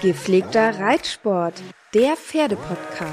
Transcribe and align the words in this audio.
Gepflegter 0.00 0.78
Reitsport, 0.78 1.60
der 1.92 2.16
Pferdepodcast. 2.16 3.10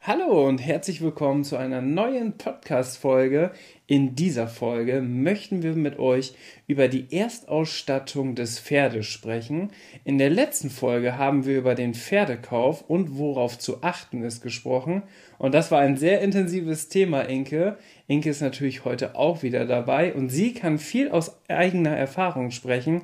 Hallo 0.00 0.46
und 0.48 0.58
herzlich 0.58 1.02
willkommen 1.02 1.44
zu 1.44 1.56
einer 1.58 1.82
neuen 1.82 2.38
Podcast-Folge. 2.38 3.52
In 3.86 4.14
dieser 4.14 4.48
Folge 4.48 5.02
möchten 5.02 5.62
wir 5.62 5.74
mit 5.74 5.98
euch 5.98 6.34
über 6.66 6.88
die 6.88 7.14
Erstausstattung 7.14 8.34
des 8.34 8.58
Pferdes 8.58 9.04
sprechen. 9.04 9.72
In 10.04 10.16
der 10.16 10.30
letzten 10.30 10.70
Folge 10.70 11.18
haben 11.18 11.44
wir 11.44 11.58
über 11.58 11.74
den 11.74 11.92
Pferdekauf 11.92 12.88
und 12.88 13.18
worauf 13.18 13.58
zu 13.58 13.82
achten 13.82 14.22
ist 14.22 14.40
gesprochen. 14.40 15.02
Und 15.36 15.52
das 15.52 15.70
war 15.70 15.80
ein 15.80 15.98
sehr 15.98 16.22
intensives 16.22 16.88
Thema, 16.88 17.28
Inke. 17.28 17.76
Inke 18.06 18.30
ist 18.30 18.40
natürlich 18.40 18.86
heute 18.86 19.16
auch 19.16 19.42
wieder 19.42 19.66
dabei 19.66 20.14
und 20.14 20.30
sie 20.30 20.54
kann 20.54 20.78
viel 20.78 21.10
aus 21.10 21.38
eigener 21.48 21.94
Erfahrung 21.94 22.52
sprechen, 22.52 23.02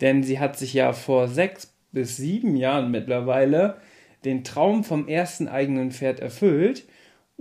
denn 0.00 0.22
sie 0.22 0.38
hat 0.38 0.58
sich 0.58 0.72
ja 0.72 0.94
vor 0.94 1.28
sechs 1.28 1.74
bis 1.92 2.16
sieben 2.16 2.56
Jahren 2.56 2.90
mittlerweile 2.90 3.76
den 4.24 4.44
Traum 4.44 4.82
vom 4.82 5.08
ersten 5.08 5.46
eigenen 5.46 5.90
Pferd 5.90 6.20
erfüllt. 6.20 6.86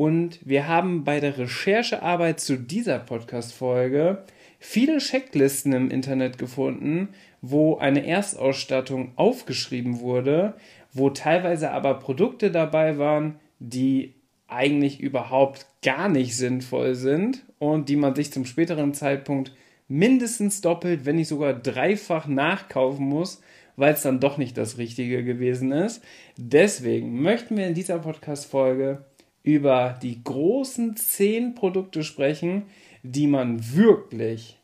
Und 0.01 0.39
wir 0.43 0.67
haben 0.67 1.03
bei 1.03 1.19
der 1.19 1.37
Recherchearbeit 1.37 2.39
zu 2.39 2.57
dieser 2.57 2.97
Podcast-Folge 2.97 4.23
viele 4.57 4.97
Checklisten 4.97 5.73
im 5.73 5.91
Internet 5.91 6.39
gefunden, 6.39 7.09
wo 7.43 7.77
eine 7.77 8.07
Erstausstattung 8.07 9.11
aufgeschrieben 9.15 9.99
wurde, 9.99 10.55
wo 10.91 11.11
teilweise 11.11 11.69
aber 11.69 11.99
Produkte 11.99 12.49
dabei 12.49 12.97
waren, 12.97 13.35
die 13.59 14.15
eigentlich 14.47 14.99
überhaupt 14.99 15.67
gar 15.83 16.09
nicht 16.09 16.35
sinnvoll 16.35 16.95
sind 16.95 17.45
und 17.59 17.87
die 17.87 17.95
man 17.95 18.15
sich 18.15 18.33
zum 18.33 18.45
späteren 18.45 18.95
Zeitpunkt 18.95 19.53
mindestens 19.87 20.61
doppelt, 20.61 21.05
wenn 21.05 21.17
nicht 21.17 21.27
sogar 21.27 21.53
dreifach 21.53 22.25
nachkaufen 22.25 23.05
muss, 23.05 23.43
weil 23.75 23.93
es 23.93 24.01
dann 24.01 24.19
doch 24.19 24.39
nicht 24.39 24.57
das 24.57 24.79
Richtige 24.79 25.23
gewesen 25.23 25.71
ist. 25.71 26.03
Deswegen 26.37 27.21
möchten 27.21 27.55
wir 27.55 27.67
in 27.67 27.75
dieser 27.75 27.99
Podcast-Folge 27.99 29.05
über 29.43 29.97
die 30.01 30.23
großen 30.23 30.95
zehn 30.95 31.55
Produkte 31.55 32.03
sprechen, 32.03 32.63
die 33.03 33.27
man 33.27 33.75
wirklich 33.75 34.59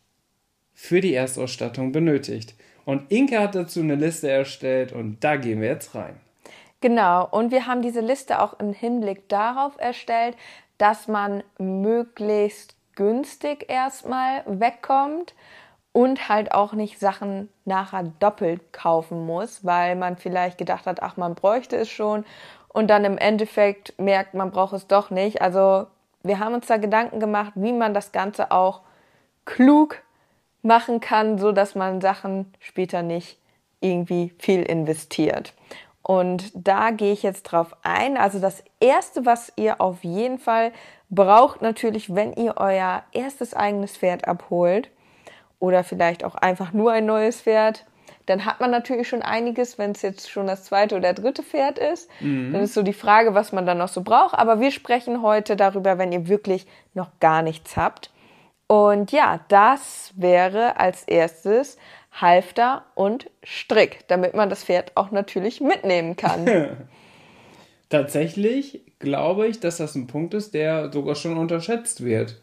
für 0.73 1.01
die 1.01 1.13
Erstausstattung 1.13 1.91
benötigt. 1.91 2.55
Und 2.85 3.11
Inke 3.11 3.39
hat 3.39 3.55
dazu 3.55 3.81
eine 3.81 3.95
Liste 3.95 4.29
erstellt 4.29 4.93
und 4.93 5.23
da 5.23 5.35
gehen 5.35 5.59
wir 5.59 5.67
jetzt 5.67 5.95
rein. 5.95 6.15
Genau, 6.79 7.27
und 7.29 7.51
wir 7.51 7.65
haben 7.65 7.81
diese 7.81 8.01
Liste 8.01 8.39
auch 8.41 8.59
im 8.59 8.71
Hinblick 8.71 9.27
darauf 9.29 9.73
erstellt, 9.79 10.37
dass 10.77 11.07
man 11.07 11.43
möglichst 11.57 12.75
günstig 12.95 13.65
erstmal 13.67 14.43
wegkommt 14.45 15.33
und 15.91 16.29
halt 16.29 16.51
auch 16.51 16.73
nicht 16.73 16.99
Sachen 16.99 17.49
nachher 17.65 18.03
doppelt 18.19 18.71
kaufen 18.71 19.25
muss, 19.25 19.65
weil 19.65 19.95
man 19.95 20.15
vielleicht 20.15 20.59
gedacht 20.59 20.85
hat, 20.85 21.01
ach, 21.01 21.17
man 21.17 21.33
bräuchte 21.33 21.75
es 21.75 21.89
schon 21.89 22.23
und 22.77 22.89
dann 22.89 23.05
im 23.05 23.17
Endeffekt 23.17 23.97
merkt, 23.99 24.35
man 24.35 24.51
braucht 24.51 24.73
es 24.73 24.85
doch 24.85 25.09
nicht. 25.09 25.41
Also 25.41 25.87
wir 26.21 26.37
haben 26.37 26.53
uns 26.53 26.67
da 26.67 26.77
Gedanken 26.77 27.19
gemacht, 27.19 27.53
wie 27.55 27.73
man 27.73 27.95
das 27.95 28.11
Ganze 28.11 28.51
auch 28.51 28.81
klug 29.45 30.03
machen 30.61 30.99
kann, 30.99 31.39
so 31.39 31.51
dass 31.51 31.73
man 31.73 32.01
Sachen 32.01 32.53
später 32.59 33.01
nicht 33.01 33.39
irgendwie 33.79 34.31
viel 34.37 34.61
investiert. 34.61 35.55
Und 36.03 36.51
da 36.53 36.91
gehe 36.91 37.13
ich 37.13 37.23
jetzt 37.23 37.43
drauf 37.43 37.75
ein. 37.81 38.15
Also 38.15 38.39
das 38.39 38.63
erste, 38.79 39.25
was 39.25 39.51
ihr 39.55 39.81
auf 39.81 40.03
jeden 40.03 40.37
Fall 40.37 40.71
braucht, 41.09 41.63
natürlich, 41.63 42.13
wenn 42.13 42.31
ihr 42.33 42.57
euer 42.57 43.01
erstes 43.11 43.55
eigenes 43.55 43.97
Pferd 43.97 44.27
abholt, 44.27 44.91
oder 45.59 45.83
vielleicht 45.83 46.23
auch 46.23 46.35
einfach 46.35 46.73
nur 46.73 46.91
ein 46.91 47.07
neues 47.07 47.41
Pferd, 47.41 47.85
dann 48.27 48.45
hat 48.45 48.59
man 48.59 48.69
natürlich 48.69 49.07
schon 49.07 49.21
einiges, 49.21 49.77
wenn 49.77 49.91
es 49.91 50.01
jetzt 50.01 50.29
schon 50.29 50.47
das 50.47 50.65
zweite 50.65 50.95
oder 50.95 51.13
dritte 51.13 51.43
Pferd 51.43 51.79
ist. 51.79 52.09
Mhm. 52.19 52.51
Dann 52.53 52.61
ist 52.61 52.73
so 52.73 52.83
die 52.83 52.93
Frage, 52.93 53.33
was 53.33 53.53
man 53.53 53.65
dann 53.65 53.77
noch 53.77 53.87
so 53.87 54.01
braucht. 54.03 54.37
Aber 54.37 54.59
wir 54.59 54.71
sprechen 54.71 55.21
heute 55.21 55.55
darüber, 55.55 55.97
wenn 55.97 56.11
ihr 56.11 56.27
wirklich 56.27 56.67
noch 56.93 57.09
gar 57.19 57.41
nichts 57.41 57.77
habt. 57.77 58.11
Und 58.67 59.13
ja, 59.13 59.39
das 59.47 60.11
wäre 60.17 60.77
als 60.77 61.03
erstes 61.03 61.77
Halfter 62.11 62.83
und 62.95 63.29
Strick, 63.43 64.05
damit 64.09 64.33
man 64.33 64.49
das 64.49 64.65
Pferd 64.65 64.91
auch 64.95 65.11
natürlich 65.11 65.61
mitnehmen 65.61 66.17
kann. 66.17 66.45
Tatsächlich 67.89 68.81
glaube 68.99 69.47
ich, 69.47 69.61
dass 69.61 69.77
das 69.77 69.95
ein 69.95 70.07
Punkt 70.07 70.33
ist, 70.33 70.53
der 70.53 70.91
sogar 70.91 71.15
schon 71.15 71.37
unterschätzt 71.37 72.03
wird. 72.03 72.41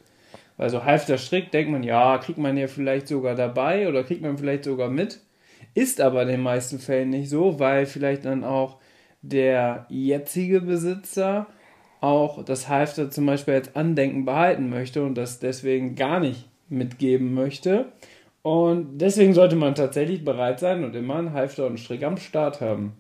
Weil 0.57 0.71
so 0.71 0.85
halfter 0.85 1.19
Strick 1.19 1.51
denkt 1.51 1.71
man, 1.71 1.83
ja, 1.83 2.17
kriegt 2.17 2.39
man 2.39 2.57
ja 2.57 2.69
vielleicht 2.69 3.09
sogar 3.09 3.35
dabei 3.35 3.87
oder 3.87 4.03
kriegt 4.03 4.23
man 4.23 4.39
vielleicht 4.39 4.65
sogar 4.65 4.89
mit. 4.89 5.21
Ist 5.75 6.01
aber 6.01 6.23
in 6.23 6.29
den 6.29 6.43
meisten 6.43 6.79
Fällen 6.79 7.11
nicht 7.11 7.29
so, 7.29 7.59
weil 7.59 7.87
vielleicht 7.87 8.25
dann 8.25 8.45
auch 8.45 8.79
der 9.23 9.87
jetzige 9.89 10.61
Besitzer 10.61 11.47
auch 12.01 12.45
das 12.45 12.69
Halfter 12.69 13.11
zum 13.11 13.27
Beispiel 13.27 13.55
als 13.55 13.75
Andenken 13.75 14.25
behalten 14.25 14.69
möchte 14.69 15.03
und 15.03 15.15
das 15.15 15.41
deswegen 15.41 15.95
gar 15.95 16.21
nicht 16.21 16.49
mitgeben 16.69 17.35
möchte. 17.35 17.93
Und 18.43 18.99
deswegen 18.99 19.33
sollte 19.33 19.57
man 19.57 19.75
tatsächlich 19.75 20.23
bereit 20.23 20.61
sein 20.61 20.85
und 20.85 20.95
immer 20.95 21.17
einen 21.17 21.33
Halfter 21.33 21.63
und 21.63 21.71
einen 21.71 21.79
Strick 21.79 22.03
am 22.03 22.19
Start 22.19 22.61
haben. 22.61 22.93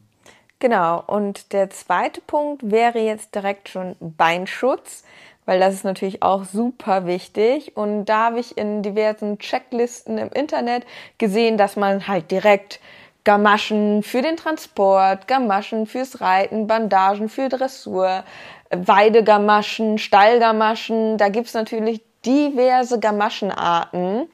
Genau, 0.59 1.05
und 1.07 1.53
der 1.53 1.69
zweite 1.69 2.23
Punkt 2.23 2.71
wäre 2.71 2.99
jetzt 2.99 3.35
direkt 3.35 3.69
schon 3.69 3.97
Beinschutz 4.01 5.05
weil 5.47 5.61
das 5.61 5.75
ist 5.75 5.85
natürlich 5.85 6.23
auch 6.23 6.45
super 6.45 7.07
wichtig. 7.07 7.77
Und 7.77 8.07
da 8.07 8.27
habe 8.27 8.41
ich 8.41 8.57
in 8.57 8.83
diversen 8.83 9.39
Checklisten 9.39 10.19
im 10.19 10.31
Internet 10.31 10.85
gesehen, 11.19 11.57
dass 11.57 11.77
man 11.77 12.09
halt 12.09 12.31
direkt 12.31 12.81
Gamaschen 13.25 14.03
für 14.03 14.21
den 14.21 14.37
Transport, 14.37 15.27
Gamaschen 15.27 15.87
fürs 15.87 16.21
Reiten, 16.21 16.67
Bandagen 16.67 17.29
für 17.29 17.49
Dressur, 17.49 18.25
Weidegamaschen, 18.71 19.99
Stallgamaschen, 19.99 21.17
da 21.17 21.29
gibt's 21.29 21.55
natürlich 21.55 22.03
diverse 22.27 23.01
Gamaschenarten. 23.01 24.29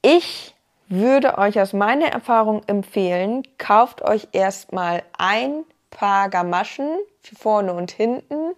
Ich 0.00 0.54
würde 0.88 1.38
euch 1.38 1.60
aus 1.60 1.72
meiner 1.72 2.06
Erfahrung 2.06 2.62
empfehlen, 2.66 3.42
kauft 3.58 4.02
euch 4.02 4.28
erstmal 4.32 5.02
ein 5.18 5.64
paar 5.90 6.28
Gamaschen 6.28 6.88
für 7.20 7.36
vorne 7.36 7.72
und 7.72 7.90
hinten 7.90 8.54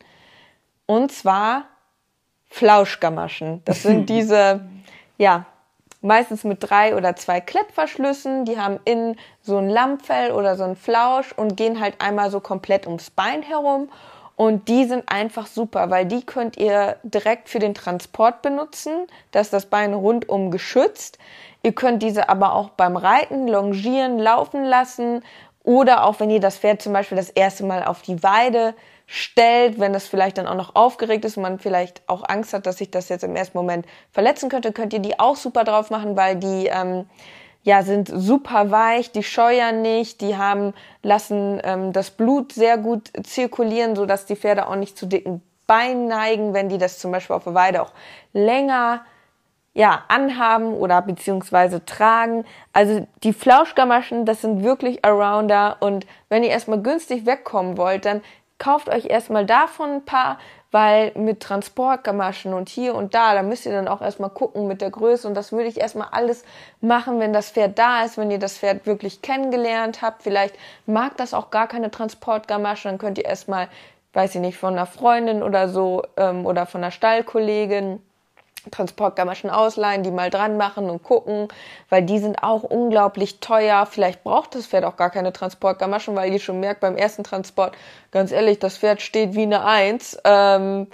und 0.86 1.12
zwar 1.12 1.64
Flauschgamaschen. 2.48 3.62
Das 3.64 3.82
sind 3.82 4.08
diese, 4.08 4.60
ja, 5.18 5.46
meistens 6.00 6.44
mit 6.44 6.58
drei 6.60 6.94
oder 6.96 7.16
zwei 7.16 7.40
Klettverschlüssen. 7.40 8.44
Die 8.44 8.58
haben 8.58 8.78
innen 8.84 9.16
so 9.42 9.56
ein 9.58 9.68
Lammfell 9.68 10.32
oder 10.32 10.56
so 10.56 10.64
ein 10.64 10.76
Flausch 10.76 11.32
und 11.32 11.56
gehen 11.56 11.80
halt 11.80 12.00
einmal 12.00 12.30
so 12.30 12.40
komplett 12.40 12.86
ums 12.86 13.10
Bein 13.10 13.42
herum. 13.42 13.88
Und 14.36 14.68
die 14.68 14.84
sind 14.84 15.04
einfach 15.08 15.46
super, 15.46 15.90
weil 15.90 16.06
die 16.06 16.26
könnt 16.26 16.56
ihr 16.56 16.96
direkt 17.04 17.48
für 17.48 17.60
den 17.60 17.74
Transport 17.74 18.42
benutzen. 18.42 19.06
Da 19.30 19.40
ist 19.40 19.52
das 19.52 19.66
Bein 19.66 19.94
rundum 19.94 20.50
geschützt. 20.50 21.18
Ihr 21.62 21.72
könnt 21.72 22.02
diese 22.02 22.28
aber 22.28 22.54
auch 22.54 22.70
beim 22.70 22.96
Reiten, 22.96 23.48
Longieren, 23.48 24.18
laufen 24.18 24.64
lassen. 24.64 25.22
Oder 25.62 26.04
auch 26.04 26.20
wenn 26.20 26.30
ihr 26.30 26.40
das 26.40 26.58
Pferd 26.58 26.82
zum 26.82 26.92
Beispiel 26.92 27.16
das 27.16 27.30
erste 27.30 27.64
Mal 27.64 27.84
auf 27.84 28.02
die 28.02 28.22
Weide 28.22 28.74
stellt, 29.06 29.78
wenn 29.78 29.92
das 29.92 30.06
vielleicht 30.06 30.38
dann 30.38 30.46
auch 30.46 30.54
noch 30.54 30.74
aufgeregt 30.74 31.24
ist 31.24 31.36
und 31.36 31.42
man 31.42 31.58
vielleicht 31.58 32.02
auch 32.08 32.22
Angst 32.26 32.52
hat, 32.54 32.66
dass 32.66 32.78
sich 32.78 32.90
das 32.90 33.08
jetzt 33.08 33.24
im 33.24 33.36
ersten 33.36 33.58
Moment 33.58 33.86
verletzen 34.12 34.48
könnte, 34.48 34.72
könnt 34.72 34.92
ihr 34.92 35.00
die 35.00 35.18
auch 35.18 35.36
super 35.36 35.64
drauf 35.64 35.90
machen, 35.90 36.16
weil 36.16 36.36
die 36.36 36.66
ähm, 36.66 37.06
ja 37.62 37.82
sind 37.82 38.08
super 38.08 38.70
weich, 38.70 39.12
die 39.12 39.22
scheuern 39.22 39.82
nicht, 39.82 40.20
die 40.20 40.36
haben 40.36 40.72
lassen 41.02 41.60
ähm, 41.64 41.92
das 41.92 42.10
Blut 42.10 42.52
sehr 42.52 42.78
gut 42.78 43.10
zirkulieren, 43.24 43.96
so 43.96 44.06
dass 44.06 44.26
die 44.26 44.36
Pferde 44.36 44.68
auch 44.68 44.76
nicht 44.76 44.96
zu 44.96 45.06
dicken 45.06 45.42
Bein 45.66 46.08
neigen, 46.08 46.52
wenn 46.52 46.68
die 46.68 46.76
das 46.76 46.98
zum 46.98 47.10
Beispiel 47.10 47.36
auf 47.36 47.44
der 47.44 47.54
Weide 47.54 47.80
auch 47.80 47.92
länger 48.34 49.04
ja, 49.72 50.04
anhaben 50.08 50.74
oder 50.74 51.02
beziehungsweise 51.02 51.84
tragen. 51.84 52.44
Also 52.72 53.06
die 53.22 53.32
Flauschgamaschen, 53.32 54.24
das 54.24 54.40
sind 54.40 54.62
wirklich 54.62 55.04
Arounder 55.04 55.78
und 55.80 56.06
wenn 56.28 56.44
ihr 56.44 56.50
erstmal 56.50 56.80
günstig 56.80 57.26
wegkommen 57.26 57.76
wollt, 57.76 58.04
dann 58.04 58.22
kauft 58.58 58.88
euch 58.88 59.06
erstmal 59.06 59.46
davon 59.46 59.90
ein 59.90 60.04
paar, 60.04 60.38
weil 60.70 61.12
mit 61.14 61.40
Transportgamaschen 61.40 62.52
und 62.52 62.68
hier 62.68 62.94
und 62.94 63.14
da, 63.14 63.34
da 63.34 63.42
müsst 63.42 63.64
ihr 63.64 63.72
dann 63.72 63.86
auch 63.86 64.02
erstmal 64.02 64.30
gucken 64.30 64.66
mit 64.66 64.80
der 64.80 64.90
Größe 64.90 65.28
und 65.28 65.34
das 65.34 65.52
würde 65.52 65.68
ich 65.68 65.78
erstmal 65.78 66.08
alles 66.10 66.44
machen, 66.80 67.20
wenn 67.20 67.32
das 67.32 67.50
Pferd 67.50 67.78
da 67.78 68.04
ist, 68.04 68.18
wenn 68.18 68.30
ihr 68.30 68.40
das 68.40 68.58
Pferd 68.58 68.84
wirklich 68.86 69.22
kennengelernt 69.22 70.02
habt. 70.02 70.24
Vielleicht 70.24 70.56
mag 70.86 71.16
das 71.16 71.32
auch 71.32 71.50
gar 71.50 71.68
keine 71.68 71.90
Transportgamasche, 71.90 72.88
dann 72.88 72.98
könnt 72.98 73.18
ihr 73.18 73.24
erstmal, 73.24 73.68
weiß 74.14 74.34
ich 74.34 74.40
nicht, 74.40 74.58
von 74.58 74.74
einer 74.74 74.86
Freundin 74.86 75.42
oder 75.44 75.68
so 75.68 76.02
ähm, 76.16 76.44
oder 76.44 76.66
von 76.66 76.82
einer 76.82 76.90
Stallkollegin 76.90 78.00
Transportgamaschen 78.70 79.50
ausleihen, 79.50 80.02
die 80.02 80.10
mal 80.10 80.30
dran 80.30 80.56
machen 80.56 80.90
und 80.90 81.02
gucken, 81.02 81.48
weil 81.88 82.02
die 82.02 82.18
sind 82.18 82.42
auch 82.42 82.62
unglaublich 82.62 83.40
teuer. 83.40 83.86
Vielleicht 83.86 84.24
braucht 84.24 84.54
das 84.54 84.66
Pferd 84.66 84.84
auch 84.84 84.96
gar 84.96 85.10
keine 85.10 85.32
Transportgamaschen, 85.32 86.14
weil 86.16 86.32
ihr 86.32 86.40
schon 86.40 86.60
merkt 86.60 86.80
beim 86.80 86.96
ersten 86.96 87.24
Transport, 87.24 87.76
ganz 88.10 88.32
ehrlich, 88.32 88.58
das 88.58 88.78
Pferd 88.78 89.02
steht 89.02 89.34
wie 89.34 89.42
eine 89.42 89.64
Eins. 89.64 90.18
Ähm, 90.24 90.86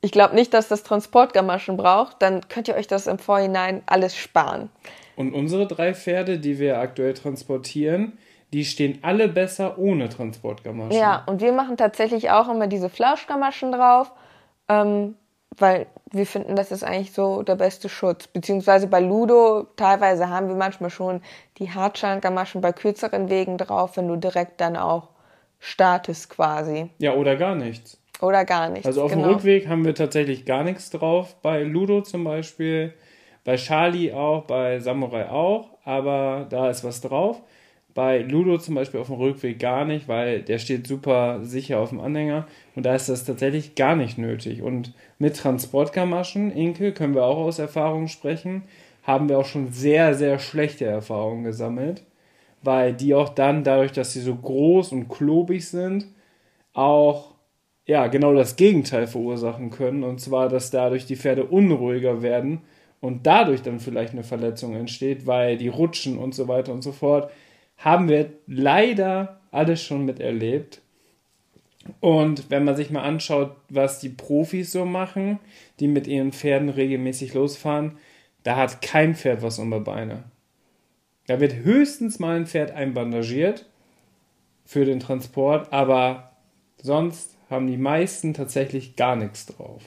ich 0.00 0.12
glaube 0.12 0.34
nicht, 0.34 0.54
dass 0.54 0.68
das 0.68 0.82
Transportgamaschen 0.84 1.76
braucht. 1.76 2.22
Dann 2.22 2.48
könnt 2.48 2.68
ihr 2.68 2.76
euch 2.76 2.86
das 2.86 3.06
im 3.06 3.18
Vorhinein 3.18 3.82
alles 3.86 4.16
sparen. 4.16 4.70
Und 5.16 5.34
unsere 5.34 5.66
drei 5.66 5.94
Pferde, 5.94 6.38
die 6.38 6.58
wir 6.58 6.78
aktuell 6.78 7.14
transportieren, 7.14 8.18
die 8.52 8.64
stehen 8.64 9.00
alle 9.02 9.28
besser 9.28 9.78
ohne 9.78 10.08
Transportgamaschen. 10.08 10.92
Ja, 10.92 11.24
und 11.26 11.40
wir 11.40 11.52
machen 11.52 11.76
tatsächlich 11.76 12.30
auch 12.30 12.48
immer 12.48 12.66
diese 12.66 12.88
Flauschgamaschen 12.88 13.72
drauf. 13.72 14.12
Ähm, 14.68 15.16
weil 15.60 15.86
wir 16.10 16.26
finden, 16.26 16.56
das 16.56 16.72
ist 16.72 16.84
eigentlich 16.84 17.12
so 17.12 17.42
der 17.42 17.56
beste 17.56 17.88
Schutz. 17.88 18.26
Beziehungsweise 18.26 18.86
bei 18.86 19.00
Ludo, 19.00 19.66
teilweise 19.76 20.28
haben 20.28 20.48
wir 20.48 20.56
manchmal 20.56 20.90
schon 20.90 21.20
die 21.58 21.70
Hartschalengamaschen 21.70 22.60
bei 22.60 22.72
kürzeren 22.72 23.28
Wegen 23.28 23.58
drauf, 23.58 23.96
wenn 23.96 24.08
du 24.08 24.16
direkt 24.16 24.60
dann 24.60 24.76
auch 24.76 25.08
startest 25.58 26.30
quasi. 26.30 26.90
Ja, 26.98 27.14
oder 27.14 27.36
gar 27.36 27.54
nichts. 27.54 28.00
Oder 28.20 28.44
gar 28.44 28.68
nichts. 28.68 28.86
Also 28.86 29.02
auf 29.02 29.12
genau. 29.12 29.28
dem 29.28 29.34
Rückweg 29.34 29.68
haben 29.68 29.84
wir 29.84 29.94
tatsächlich 29.94 30.44
gar 30.44 30.64
nichts 30.64 30.90
drauf. 30.90 31.36
Bei 31.42 31.62
Ludo 31.62 32.00
zum 32.02 32.24
Beispiel, 32.24 32.94
bei 33.44 33.56
Charlie 33.56 34.12
auch, 34.12 34.44
bei 34.44 34.80
Samurai 34.80 35.28
auch, 35.28 35.70
aber 35.84 36.46
da 36.48 36.70
ist 36.70 36.84
was 36.84 37.00
drauf. 37.00 37.40
Bei 37.98 38.18
Ludo 38.18 38.58
zum 38.58 38.76
Beispiel 38.76 39.00
auf 39.00 39.08
dem 39.08 39.16
Rückweg 39.16 39.58
gar 39.58 39.84
nicht, 39.84 40.06
weil 40.06 40.42
der 40.42 40.60
steht 40.60 40.86
super 40.86 41.40
sicher 41.42 41.80
auf 41.80 41.88
dem 41.88 41.98
Anhänger 41.98 42.46
und 42.76 42.86
da 42.86 42.94
ist 42.94 43.08
das 43.08 43.24
tatsächlich 43.24 43.74
gar 43.74 43.96
nicht 43.96 44.18
nötig. 44.18 44.62
Und 44.62 44.94
mit 45.18 45.36
Transportgamaschen, 45.36 46.52
Inke, 46.52 46.92
können 46.92 47.16
wir 47.16 47.24
auch 47.24 47.38
aus 47.38 47.58
Erfahrung 47.58 48.06
sprechen, 48.06 48.62
haben 49.02 49.28
wir 49.28 49.36
auch 49.36 49.46
schon 49.46 49.72
sehr, 49.72 50.14
sehr 50.14 50.38
schlechte 50.38 50.84
Erfahrungen 50.84 51.42
gesammelt, 51.42 52.04
weil 52.62 52.94
die 52.94 53.16
auch 53.16 53.30
dann, 53.30 53.64
dadurch, 53.64 53.90
dass 53.90 54.12
sie 54.12 54.20
so 54.20 54.36
groß 54.36 54.92
und 54.92 55.08
klobig 55.08 55.66
sind, 55.66 56.06
auch 56.74 57.34
ja, 57.84 58.06
genau 58.06 58.32
das 58.32 58.54
Gegenteil 58.54 59.08
verursachen 59.08 59.70
können. 59.70 60.04
Und 60.04 60.20
zwar, 60.20 60.48
dass 60.48 60.70
dadurch 60.70 61.06
die 61.06 61.16
Pferde 61.16 61.46
unruhiger 61.46 62.22
werden 62.22 62.60
und 63.00 63.26
dadurch 63.26 63.62
dann 63.62 63.80
vielleicht 63.80 64.12
eine 64.12 64.22
Verletzung 64.22 64.76
entsteht, 64.76 65.26
weil 65.26 65.56
die 65.56 65.66
rutschen 65.66 66.16
und 66.16 66.32
so 66.32 66.46
weiter 66.46 66.72
und 66.72 66.82
so 66.82 66.92
fort 66.92 67.32
haben 67.78 68.08
wir 68.08 68.32
leider 68.46 69.40
alles 69.50 69.82
schon 69.82 70.04
miterlebt. 70.04 70.80
Und 72.00 72.50
wenn 72.50 72.64
man 72.64 72.76
sich 72.76 72.90
mal 72.90 73.02
anschaut, 73.02 73.56
was 73.70 73.98
die 74.00 74.10
Profis 74.10 74.72
so 74.72 74.84
machen, 74.84 75.38
die 75.80 75.88
mit 75.88 76.06
ihren 76.06 76.32
Pferden 76.32 76.68
regelmäßig 76.68 77.34
losfahren, 77.34 77.96
da 78.42 78.56
hat 78.56 78.82
kein 78.82 79.14
Pferd 79.14 79.42
was 79.42 79.58
um 79.58 79.70
die 79.70 79.80
Beine. 79.80 80.24
Da 81.26 81.40
wird 81.40 81.54
höchstens 81.56 82.18
mal 82.18 82.36
ein 82.36 82.46
Pferd 82.46 82.72
einbandagiert 82.72 83.66
für 84.64 84.84
den 84.84 85.00
Transport, 85.00 85.72
aber 85.72 86.32
sonst 86.82 87.36
haben 87.50 87.66
die 87.66 87.76
meisten 87.76 88.34
tatsächlich 88.34 88.96
gar 88.96 89.16
nichts 89.16 89.46
drauf. 89.46 89.82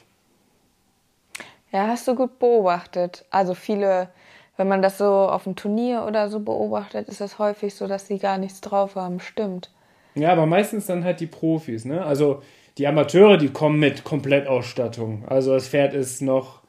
Ja, 1.71 1.87
hast 1.87 2.07
du 2.07 2.15
gut 2.15 2.39
beobachtet. 2.39 3.25
Also 3.29 3.53
viele 3.53 4.09
wenn 4.57 4.67
man 4.67 4.81
das 4.81 4.97
so 4.97 5.05
auf 5.05 5.45
dem 5.45 5.55
Turnier 5.55 6.05
oder 6.07 6.29
so 6.29 6.39
beobachtet, 6.39 7.07
ist 7.07 7.21
es 7.21 7.39
häufig 7.39 7.73
so, 7.73 7.87
dass 7.87 8.07
sie 8.07 8.19
gar 8.19 8.37
nichts 8.37 8.61
drauf 8.61 8.95
haben. 8.95 9.19
Stimmt. 9.19 9.71
Ja, 10.15 10.31
aber 10.31 10.45
meistens 10.45 10.85
dann 10.87 11.03
halt 11.03 11.19
die 11.19 11.27
Profis, 11.27 11.85
ne? 11.85 12.03
Also 12.03 12.41
die 12.77 12.87
Amateure, 12.87 13.37
die 13.37 13.49
kommen 13.49 13.79
mit 13.79 14.03
Komplettausstattung. 14.03 15.25
Also 15.27 15.53
das 15.53 15.67
Pferd 15.67 15.93
ist 15.93 16.21
noch 16.21 16.61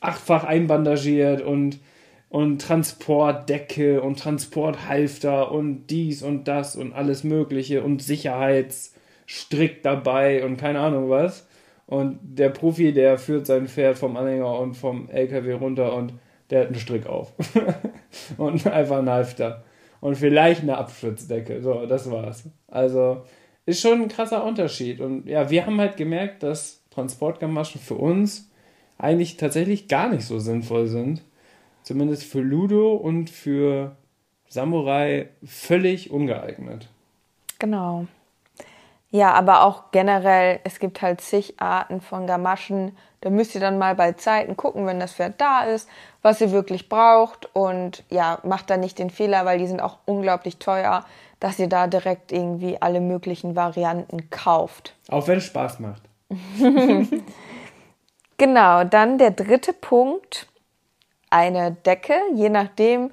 achtfach 0.00 0.44
einbandagiert 0.44 1.42
und, 1.42 1.80
und 2.28 2.60
Transportdecke 2.60 4.00
und 4.00 4.18
Transporthalfter 4.18 5.50
und 5.50 5.86
dies 5.88 6.22
und 6.22 6.46
das 6.46 6.76
und 6.76 6.92
alles 6.92 7.24
Mögliche 7.24 7.82
und 7.82 8.02
Sicherheitsstrick 8.02 9.82
dabei 9.82 10.44
und 10.44 10.56
keine 10.56 10.80
Ahnung 10.80 11.10
was. 11.10 11.46
Und 11.86 12.18
der 12.22 12.48
Profi, 12.48 12.92
der 12.92 13.18
führt 13.18 13.46
sein 13.46 13.68
Pferd 13.68 13.98
vom 13.98 14.16
Anhänger 14.16 14.58
und 14.58 14.74
vom 14.74 15.10
LKW 15.10 15.52
runter 15.54 15.94
und 15.94 16.14
der 16.54 16.60
hat 16.60 16.68
einen 16.68 16.78
Strick 16.78 17.06
auf. 17.06 17.32
und 18.38 18.64
einfach 18.64 18.98
einen 18.98 19.10
Halfter. 19.10 19.64
Und 20.00 20.16
vielleicht 20.16 20.62
eine 20.62 20.78
Abschutzdecke. 20.78 21.60
So, 21.60 21.84
das 21.86 22.08
war's. 22.08 22.44
Also, 22.68 23.24
ist 23.66 23.80
schon 23.80 24.02
ein 24.02 24.08
krasser 24.08 24.44
Unterschied. 24.44 25.00
Und 25.00 25.26
ja, 25.26 25.50
wir 25.50 25.66
haben 25.66 25.80
halt 25.80 25.96
gemerkt, 25.96 26.44
dass 26.44 26.80
Transportgamaschen 26.90 27.80
für 27.80 27.96
uns 27.96 28.52
eigentlich 28.98 29.36
tatsächlich 29.36 29.88
gar 29.88 30.08
nicht 30.08 30.26
so 30.26 30.38
sinnvoll 30.38 30.86
sind. 30.86 31.22
Zumindest 31.82 32.22
für 32.22 32.40
Ludo 32.40 32.94
und 32.94 33.30
für 33.30 33.96
Samurai 34.48 35.30
völlig 35.44 36.12
ungeeignet. 36.12 36.88
Genau. 37.58 38.06
Ja, 39.10 39.32
aber 39.32 39.64
auch 39.64 39.90
generell, 39.90 40.60
es 40.62 40.78
gibt 40.78 41.02
halt 41.02 41.20
zig 41.20 41.54
Arten 41.58 42.00
von 42.00 42.28
Gamaschen. 42.28 42.96
Da 43.24 43.30
müsst 43.30 43.54
ihr 43.54 43.60
dann 43.62 43.78
mal 43.78 43.94
bei 43.94 44.12
Zeiten 44.12 44.54
gucken, 44.54 44.86
wenn 44.86 45.00
das 45.00 45.14
Pferd 45.14 45.40
da 45.40 45.62
ist, 45.64 45.88
was 46.20 46.42
ihr 46.42 46.52
wirklich 46.52 46.90
braucht. 46.90 47.48
Und 47.54 48.04
ja, 48.10 48.38
macht 48.42 48.68
da 48.68 48.76
nicht 48.76 48.98
den 48.98 49.08
Fehler, 49.08 49.46
weil 49.46 49.58
die 49.58 49.66
sind 49.66 49.80
auch 49.80 49.96
unglaublich 50.04 50.58
teuer, 50.58 51.06
dass 51.40 51.58
ihr 51.58 51.70
da 51.70 51.86
direkt 51.86 52.32
irgendwie 52.32 52.82
alle 52.82 53.00
möglichen 53.00 53.56
Varianten 53.56 54.28
kauft. 54.28 54.94
Auch 55.08 55.26
wenn 55.26 55.38
es 55.38 55.44
Spaß 55.44 55.80
macht. 55.80 56.02
genau, 58.36 58.84
dann 58.84 59.16
der 59.16 59.30
dritte 59.30 59.72
Punkt. 59.72 60.46
Eine 61.30 61.72
Decke, 61.72 62.20
je 62.34 62.50
nachdem, 62.50 63.10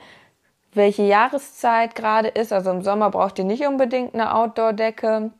welche 0.73 1.03
Jahreszeit 1.03 1.95
gerade 1.95 2.27
ist. 2.27 2.51
Also 2.51 2.69
im 2.71 2.81
Sommer 2.81 3.11
braucht 3.11 3.39
ihr 3.39 3.45
nicht 3.45 3.65
unbedingt 3.65 4.13
eine 4.13 4.35
Outdoor-Decke 4.35 5.31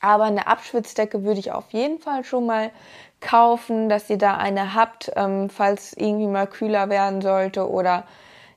aber 0.00 0.24
eine 0.24 0.46
Abschwitzdecke 0.46 1.24
würde 1.24 1.40
ich 1.40 1.52
auf 1.52 1.70
jeden 1.70 1.98
Fall 1.98 2.24
schon 2.24 2.46
mal 2.46 2.70
kaufen, 3.20 3.88
dass 3.88 4.08
ihr 4.10 4.18
da 4.18 4.36
eine 4.36 4.74
habt, 4.74 5.10
ähm, 5.16 5.50
falls 5.50 5.92
irgendwie 5.94 6.26
mal 6.26 6.46
kühler 6.46 6.88
werden 6.88 7.20
sollte 7.20 7.68
oder 7.68 8.04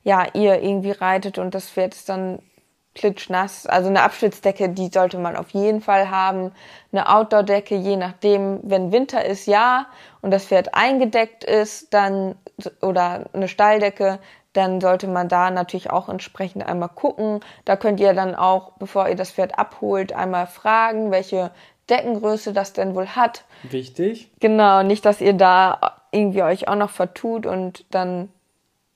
ja, 0.03 0.25
ihr 0.34 0.62
irgendwie 0.62 0.91
reitet 0.91 1.38
und 1.38 1.53
das 1.53 1.70
Pferd 1.70 1.94
ist 1.94 2.10
dann 2.10 2.39
klitschnass. 2.94 3.68
Also 3.68 3.89
eine 3.89 4.03
Abschwitzdecke, 4.03 4.70
die 4.70 4.89
sollte 4.89 5.18
man 5.18 5.36
auf 5.36 5.51
jeden 5.51 5.82
Fall 5.82 6.10
haben. 6.10 6.51
Eine 6.91 7.10
Outdoor-Decke, 7.10 7.75
je 7.75 7.96
nachdem, 7.96 8.60
wenn 8.63 8.91
Winter 8.91 9.24
ist, 9.24 9.46
ja, 9.48 9.88
und 10.22 10.32
das 10.32 10.46
Pferd 10.46 10.74
eingedeckt 10.75 11.44
ist, 11.44 11.94
dann, 11.94 12.36
oder 12.82 13.25
eine 13.34 13.48
Stalldecke, 13.48 14.20
dann 14.53 14.82
sollte 14.82 15.08
man 15.08 15.30
da 15.30 15.50
natürlich 15.50 15.89
auch 15.89 16.10
entsprechend 16.10 16.65
einmal 16.65 16.89
gucken. 16.89 17.39
Da 17.63 17.77
könnt 17.77 18.01
ihr 18.01 18.13
dann 18.13 18.36
auch, 18.36 18.74
bevor 18.74 19.08
ihr 19.08 19.15
das 19.15 19.32
Pferd 19.32 19.58
abholt, 19.58 20.12
einmal 20.12 20.48
fragen, 20.48 21.12
welche 21.12 21.51
Deckengröße 21.92 22.54
das 22.54 22.74
denn 22.74 22.96
wohl 22.96 23.08
hat. 23.08 23.46
Wichtig. 23.64 24.32
Genau, 24.40 24.82
nicht, 24.82 25.06
dass 25.06 25.22
ihr 25.22 25.34
da 25.34 26.02
irgendwie 26.12 26.42
euch 26.42 26.68
auch 26.68 26.76
noch 26.76 26.90
vertut 26.90 27.46
und 27.46 27.86
dann 27.92 28.30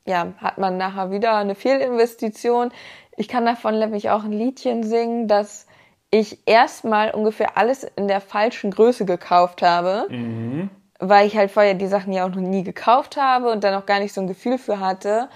ja, 0.05 0.33
hat 0.37 0.57
man 0.57 0.77
nachher 0.77 1.11
wieder 1.11 1.35
eine 1.35 1.55
Fehlinvestition. 1.55 2.71
Ich 3.17 3.27
kann 3.27 3.45
davon 3.45 3.77
nämlich 3.77 4.09
auch 4.09 4.23
ein 4.23 4.31
Liedchen 4.31 4.83
singen, 4.83 5.27
dass 5.27 5.67
ich 6.11 6.47
erstmal 6.47 7.11
ungefähr 7.11 7.57
alles 7.57 7.83
in 7.83 8.07
der 8.07 8.21
falschen 8.21 8.71
Größe 8.71 9.05
gekauft 9.05 9.61
habe. 9.61 10.07
Mhm 10.09 10.69
weil 10.99 11.27
ich 11.27 11.35
halt 11.35 11.51
vorher 11.51 11.73
die 11.73 11.87
Sachen 11.87 12.13
ja 12.13 12.25
auch 12.25 12.29
noch 12.29 12.41
nie 12.41 12.63
gekauft 12.63 13.17
habe 13.17 13.51
und 13.51 13.63
dann 13.63 13.73
auch 13.73 13.85
gar 13.85 13.99
nicht 13.99 14.13
so 14.13 14.21
ein 14.21 14.27
Gefühl 14.27 14.57
für 14.57 14.79
hatte. 14.79 15.29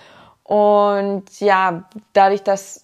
Und 0.43 1.39
ja, 1.39 1.83
dadurch, 2.13 2.43
dass 2.43 2.83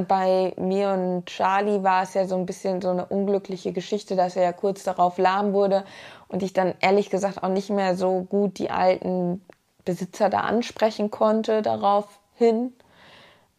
bei 0.00 0.54
mir 0.56 0.90
und 0.90 1.26
Charlie 1.26 1.82
war 1.82 2.02
es 2.02 2.14
ja 2.14 2.26
so 2.26 2.36
ein 2.36 2.46
bisschen 2.46 2.80
so 2.80 2.90
eine 2.90 3.06
unglückliche 3.06 3.72
Geschichte, 3.72 4.16
dass 4.16 4.36
er 4.36 4.42
ja 4.44 4.52
kurz 4.52 4.82
darauf 4.84 5.18
lahm 5.18 5.52
wurde 5.52 5.84
und 6.28 6.42
ich 6.42 6.52
dann 6.52 6.74
ehrlich 6.80 7.10
gesagt 7.10 7.42
auch 7.42 7.48
nicht 7.48 7.70
mehr 7.70 7.96
so 7.96 8.22
gut 8.22 8.58
die 8.58 8.70
alten 8.70 9.42
Besitzer 9.84 10.30
da 10.30 10.40
ansprechen 10.40 11.10
konnte 11.10 11.62
darauf 11.62 12.06
hin. 12.34 12.72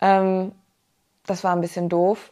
Ähm, 0.02 0.54
das 1.26 1.44
war 1.44 1.56
ein 1.56 1.62
bisschen 1.62 1.90
doof. 1.90 2.32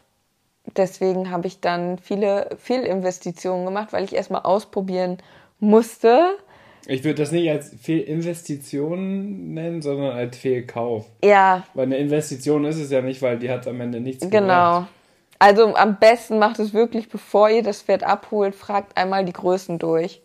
deswegen 0.76 1.30
habe 1.30 1.46
ich 1.48 1.60
dann 1.60 1.98
viele 1.98 2.50
Fehlinvestitionen 2.58 3.64
gemacht, 3.66 3.92
weil 3.92 4.04
ich 4.04 4.14
erstmal 4.14 4.42
ausprobieren 4.42 5.18
musste. 5.58 6.38
Ich 6.86 7.04
würde 7.04 7.22
das 7.22 7.30
nicht 7.30 7.48
als 7.48 7.74
Fehlinvestition 7.80 9.54
nennen, 9.54 9.82
sondern 9.82 10.12
als 10.12 10.36
Fehlkauf. 10.36 11.06
Ja. 11.24 11.64
Weil 11.74 11.86
eine 11.86 11.96
Investition 11.98 12.64
ist 12.64 12.78
es 12.78 12.90
ja 12.90 13.02
nicht, 13.02 13.22
weil 13.22 13.38
die 13.38 13.50
hat 13.50 13.66
am 13.68 13.80
Ende 13.80 14.00
nichts 14.00 14.28
Genau. 14.28 14.40
gebracht. 14.80 14.88
Also 15.38 15.74
am 15.74 15.98
besten 15.98 16.38
macht 16.38 16.58
es 16.58 16.72
wirklich, 16.72 17.08
bevor 17.08 17.50
ihr 17.50 17.62
das 17.62 17.82
Pferd 17.82 18.04
abholt, 18.04 18.54
fragt 18.54 18.96
einmal 18.96 19.24
die 19.24 19.32
Größen 19.32 19.78
durch. 19.78 20.20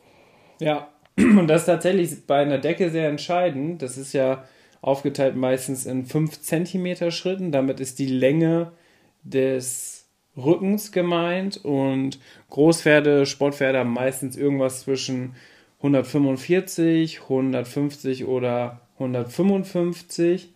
Ja, 0.59 0.89
und 1.17 1.47
das 1.47 1.61
ist 1.61 1.65
tatsächlich 1.67 2.25
bei 2.27 2.37
einer 2.39 2.59
Decke 2.59 2.89
sehr 2.91 3.09
entscheidend. 3.09 3.81
Das 3.81 3.97
ist 3.97 4.13
ja 4.13 4.43
aufgeteilt 4.81 5.35
meistens 5.35 5.85
in 5.85 6.05
5 6.05 6.41
cm 6.41 7.11
Schritten. 7.11 7.51
Damit 7.51 7.79
ist 7.79 7.97
die 7.97 8.07
Länge 8.07 8.71
des 9.23 10.05
Rückens 10.37 10.91
gemeint 10.91 11.57
und 11.65 12.19
Großpferde, 12.51 13.25
Sportpferde 13.25 13.79
haben 13.79 13.93
meistens 13.93 14.37
irgendwas 14.37 14.81
zwischen 14.81 15.35
145, 15.77 17.21
150 17.21 18.25
oder 18.25 18.81
155 18.95 20.53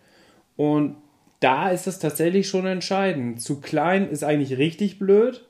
und 0.57 0.95
da 1.39 1.69
ist 1.69 1.87
es 1.87 1.99
tatsächlich 1.99 2.47
schon 2.47 2.65
entscheidend. 2.65 3.41
Zu 3.41 3.61
klein 3.61 4.09
ist 4.09 4.23
eigentlich 4.23 4.57
richtig 4.57 4.99
blöd, 4.99 5.45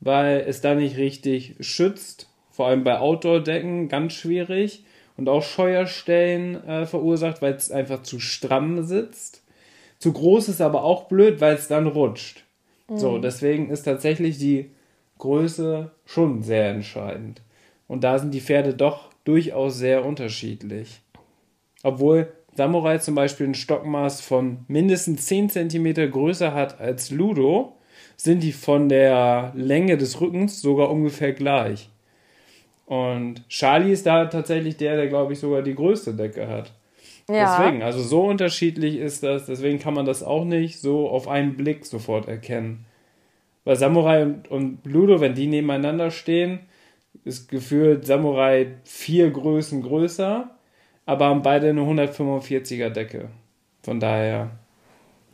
weil 0.00 0.44
es 0.46 0.60
da 0.60 0.74
nicht 0.74 0.96
richtig 0.96 1.56
schützt. 1.60 2.28
Vor 2.50 2.68
allem 2.68 2.84
bei 2.84 2.98
Outdoor-Decken 2.98 3.88
ganz 3.88 4.14
schwierig 4.14 4.84
und 5.16 5.28
auch 5.28 5.42
Scheuerstellen 5.42 6.66
äh, 6.66 6.86
verursacht, 6.86 7.42
weil 7.42 7.54
es 7.54 7.70
einfach 7.70 8.02
zu 8.02 8.18
stramm 8.18 8.82
sitzt. 8.84 9.42
Zu 9.98 10.12
groß 10.12 10.48
ist 10.48 10.60
aber 10.60 10.84
auch 10.84 11.04
blöd, 11.04 11.40
weil 11.40 11.54
es 11.54 11.68
dann 11.68 11.86
rutscht. 11.86 12.44
So, 12.98 13.18
deswegen 13.18 13.70
ist 13.70 13.82
tatsächlich 13.82 14.38
die 14.38 14.70
Größe 15.18 15.90
schon 16.04 16.42
sehr 16.42 16.70
entscheidend. 16.70 17.42
Und 17.88 18.04
da 18.04 18.18
sind 18.18 18.32
die 18.32 18.40
Pferde 18.40 18.74
doch 18.74 19.10
durchaus 19.24 19.78
sehr 19.78 20.04
unterschiedlich. 20.04 21.00
Obwohl 21.82 22.32
Samurai 22.54 22.98
zum 22.98 23.14
Beispiel 23.14 23.46
ein 23.46 23.54
Stockmaß 23.54 24.20
von 24.20 24.64
mindestens 24.66 25.26
10 25.26 25.50
cm 25.50 26.10
größer 26.10 26.54
hat 26.54 26.80
als 26.80 27.10
Ludo, 27.10 27.76
sind 28.16 28.42
die 28.42 28.52
von 28.52 28.88
der 28.88 29.52
Länge 29.54 29.96
des 29.96 30.20
Rückens 30.20 30.60
sogar 30.60 30.90
ungefähr 30.90 31.32
gleich. 31.32 31.90
Und 32.86 33.48
Charlie 33.48 33.92
ist 33.92 34.06
da 34.06 34.26
tatsächlich 34.26 34.76
der, 34.76 34.96
der, 34.96 35.08
glaube 35.08 35.32
ich, 35.32 35.38
sogar 35.38 35.62
die 35.62 35.74
größte 35.74 36.14
Decke 36.14 36.48
hat. 36.48 36.72
Ja. 37.28 37.58
Deswegen, 37.58 37.82
also 37.82 38.00
so 38.00 38.22
unterschiedlich 38.22 38.96
ist 38.96 39.24
das, 39.24 39.46
deswegen 39.46 39.80
kann 39.80 39.94
man 39.94 40.06
das 40.06 40.22
auch 40.22 40.44
nicht 40.44 40.80
so 40.80 41.08
auf 41.08 41.26
einen 41.26 41.56
Blick 41.56 41.84
sofort 41.84 42.28
erkennen. 42.28 42.86
Weil 43.64 43.76
Samurai 43.76 44.22
und, 44.22 44.48
und 44.48 44.78
Ludo, 44.84 45.20
wenn 45.20 45.34
die 45.34 45.48
nebeneinander 45.48 46.12
stehen, 46.12 46.60
ist 47.26 47.48
gefühlt 47.48 48.06
Samurai 48.06 48.76
vier 48.84 49.30
Größen 49.30 49.82
größer, 49.82 50.48
aber 51.06 51.26
haben 51.26 51.42
beide 51.42 51.70
eine 51.70 51.80
145er 51.80 52.88
Decke. 52.90 53.30
Von 53.82 53.98
daher 53.98 54.50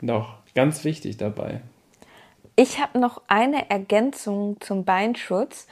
noch 0.01 0.39
ganz 0.55 0.85
wichtig 0.85 1.19
dabei. 1.19 1.61
Ich 2.57 2.81
habe 2.81 2.99
noch 2.99 3.21
eine 3.29 3.71
Ergänzung 3.71 4.57
zum 4.61 4.85
Beinschutz. 4.85 5.67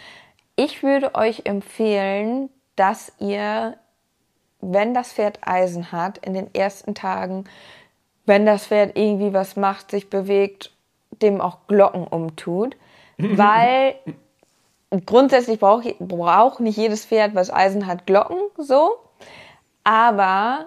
Ich 0.57 0.83
würde 0.83 1.15
euch 1.15 1.43
empfehlen, 1.45 2.51
dass 2.77 3.13
ihr, 3.19 3.79
wenn 4.61 4.93
das 4.93 5.15
Pferd 5.15 5.39
Eisen 5.47 5.91
hat, 5.91 6.19
in 6.19 6.35
den 6.35 6.55
ersten 6.55 6.95
Tagen, 6.95 7.45
wenn 8.27 8.45
das 8.45 8.67
Pferd 8.67 8.97
irgendwie 8.99 9.33
was 9.33 9.57
macht, 9.57 9.91
sich 9.91 10.11
bewegt, 10.11 10.71
dem 11.23 11.41
auch 11.41 11.67
Glocken 11.67 12.07
umtut. 12.07 12.77
Weil 13.19 13.95
grundsätzlich 15.07 15.61
braucht 15.61 15.99
braucht 15.99 16.61
nicht 16.61 16.77
jedes 16.77 17.05
Pferd, 17.05 17.35
was 17.35 17.53
Eisen 17.53 17.87
hat, 17.87 18.07
Glocken, 18.07 18.39
so. 18.59 18.93
Aber 19.85 20.67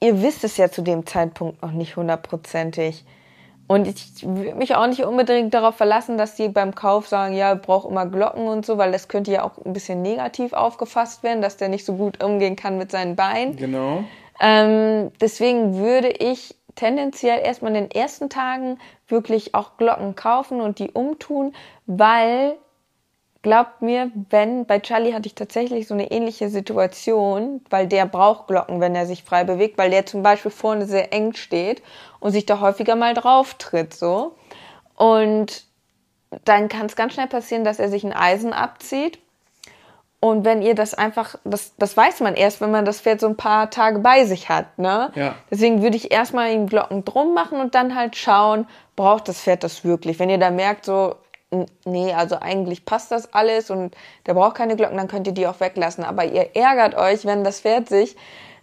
ihr 0.00 0.22
wisst 0.22 0.44
es 0.44 0.56
ja 0.56 0.70
zu 0.70 0.82
dem 0.82 1.06
Zeitpunkt 1.06 1.62
noch 1.62 1.72
nicht 1.72 1.96
hundertprozentig. 1.96 3.04
Und 3.68 3.86
ich 3.86 4.26
würde 4.26 4.54
mich 4.56 4.74
auch 4.74 4.86
nicht 4.86 5.04
unbedingt 5.04 5.54
darauf 5.54 5.76
verlassen, 5.76 6.18
dass 6.18 6.34
die 6.34 6.48
beim 6.48 6.74
Kauf 6.74 7.08
sagen, 7.08 7.34
ja, 7.34 7.54
braucht 7.54 7.88
immer 7.88 8.04
Glocken 8.04 8.46
und 8.46 8.66
so, 8.66 8.76
weil 8.76 8.92
das 8.92 9.08
könnte 9.08 9.30
ja 9.30 9.44
auch 9.44 9.64
ein 9.64 9.72
bisschen 9.72 10.02
negativ 10.02 10.52
aufgefasst 10.52 11.22
werden, 11.22 11.40
dass 11.40 11.56
der 11.56 11.68
nicht 11.68 11.86
so 11.86 11.94
gut 11.94 12.22
umgehen 12.22 12.56
kann 12.56 12.76
mit 12.76 12.90
seinen 12.90 13.16
Beinen. 13.16 13.56
Genau. 13.56 14.04
Ähm, 14.40 15.12
deswegen 15.20 15.76
würde 15.76 16.08
ich 16.08 16.54
tendenziell 16.74 17.40
erstmal 17.40 17.74
in 17.74 17.84
den 17.84 17.90
ersten 17.90 18.28
Tagen 18.28 18.78
wirklich 19.06 19.54
auch 19.54 19.76
Glocken 19.76 20.16
kaufen 20.16 20.60
und 20.60 20.78
die 20.78 20.90
umtun, 20.90 21.54
weil 21.86 22.56
glaubt 23.42 23.82
mir, 23.82 24.10
wenn 24.30 24.66
bei 24.66 24.78
Charlie 24.78 25.14
hatte 25.14 25.26
ich 25.26 25.34
tatsächlich 25.34 25.88
so 25.88 25.94
eine 25.94 26.10
ähnliche 26.10 26.48
Situation, 26.48 27.60
weil 27.70 27.86
der 27.86 28.06
braucht 28.06 28.46
Glocken, 28.46 28.80
wenn 28.80 28.94
er 28.94 29.06
sich 29.06 29.24
frei 29.24 29.44
bewegt, 29.44 29.78
weil 29.78 29.90
der 29.90 30.06
zum 30.06 30.22
Beispiel 30.22 30.50
vorne 30.50 30.86
sehr 30.86 31.12
eng 31.12 31.34
steht 31.34 31.82
und 32.20 32.32
sich 32.32 32.46
da 32.46 32.60
häufiger 32.60 32.96
mal 32.96 33.14
drauf 33.14 33.54
tritt, 33.54 33.94
so. 33.94 34.36
Und 34.94 35.64
dann 36.44 36.68
kann 36.68 36.86
es 36.86 36.96
ganz 36.96 37.14
schnell 37.14 37.26
passieren, 37.26 37.64
dass 37.64 37.78
er 37.78 37.88
sich 37.88 38.04
ein 38.04 38.12
Eisen 38.12 38.52
abzieht. 38.52 39.18
Und 40.20 40.44
wenn 40.44 40.62
ihr 40.62 40.76
das 40.76 40.94
einfach, 40.94 41.34
das, 41.42 41.72
das 41.78 41.96
weiß 41.96 42.20
man 42.20 42.36
erst, 42.36 42.60
wenn 42.60 42.70
man 42.70 42.84
das 42.84 43.00
Pferd 43.00 43.18
so 43.18 43.26
ein 43.26 43.36
paar 43.36 43.70
Tage 43.70 43.98
bei 43.98 44.24
sich 44.24 44.48
hat, 44.48 44.78
ne? 44.78 45.10
Ja. 45.16 45.34
Deswegen 45.50 45.82
würde 45.82 45.96
ich 45.96 46.12
erstmal 46.12 46.52
ihm 46.52 46.68
Glocken 46.68 47.04
drum 47.04 47.34
machen 47.34 47.60
und 47.60 47.74
dann 47.74 47.96
halt 47.96 48.14
schauen, 48.14 48.68
braucht 48.94 49.26
das 49.26 49.40
Pferd 49.40 49.64
das 49.64 49.84
wirklich? 49.84 50.20
Wenn 50.20 50.30
ihr 50.30 50.38
da 50.38 50.52
merkt, 50.52 50.84
so, 50.84 51.16
nee, 51.84 52.12
also 52.12 52.38
eigentlich 52.40 52.84
passt 52.84 53.10
das 53.10 53.32
alles 53.32 53.70
und 53.70 53.94
der 54.26 54.34
braucht 54.34 54.56
keine 54.56 54.76
Glocken, 54.76 54.96
dann 54.96 55.08
könnt 55.08 55.26
ihr 55.26 55.34
die 55.34 55.46
auch 55.46 55.60
weglassen. 55.60 56.04
Aber 56.04 56.24
ihr 56.24 56.56
ärgert 56.56 56.94
euch, 56.94 57.24
wenn 57.24 57.44
das 57.44 57.60
Pferd 57.60 57.88
sich 57.88 58.16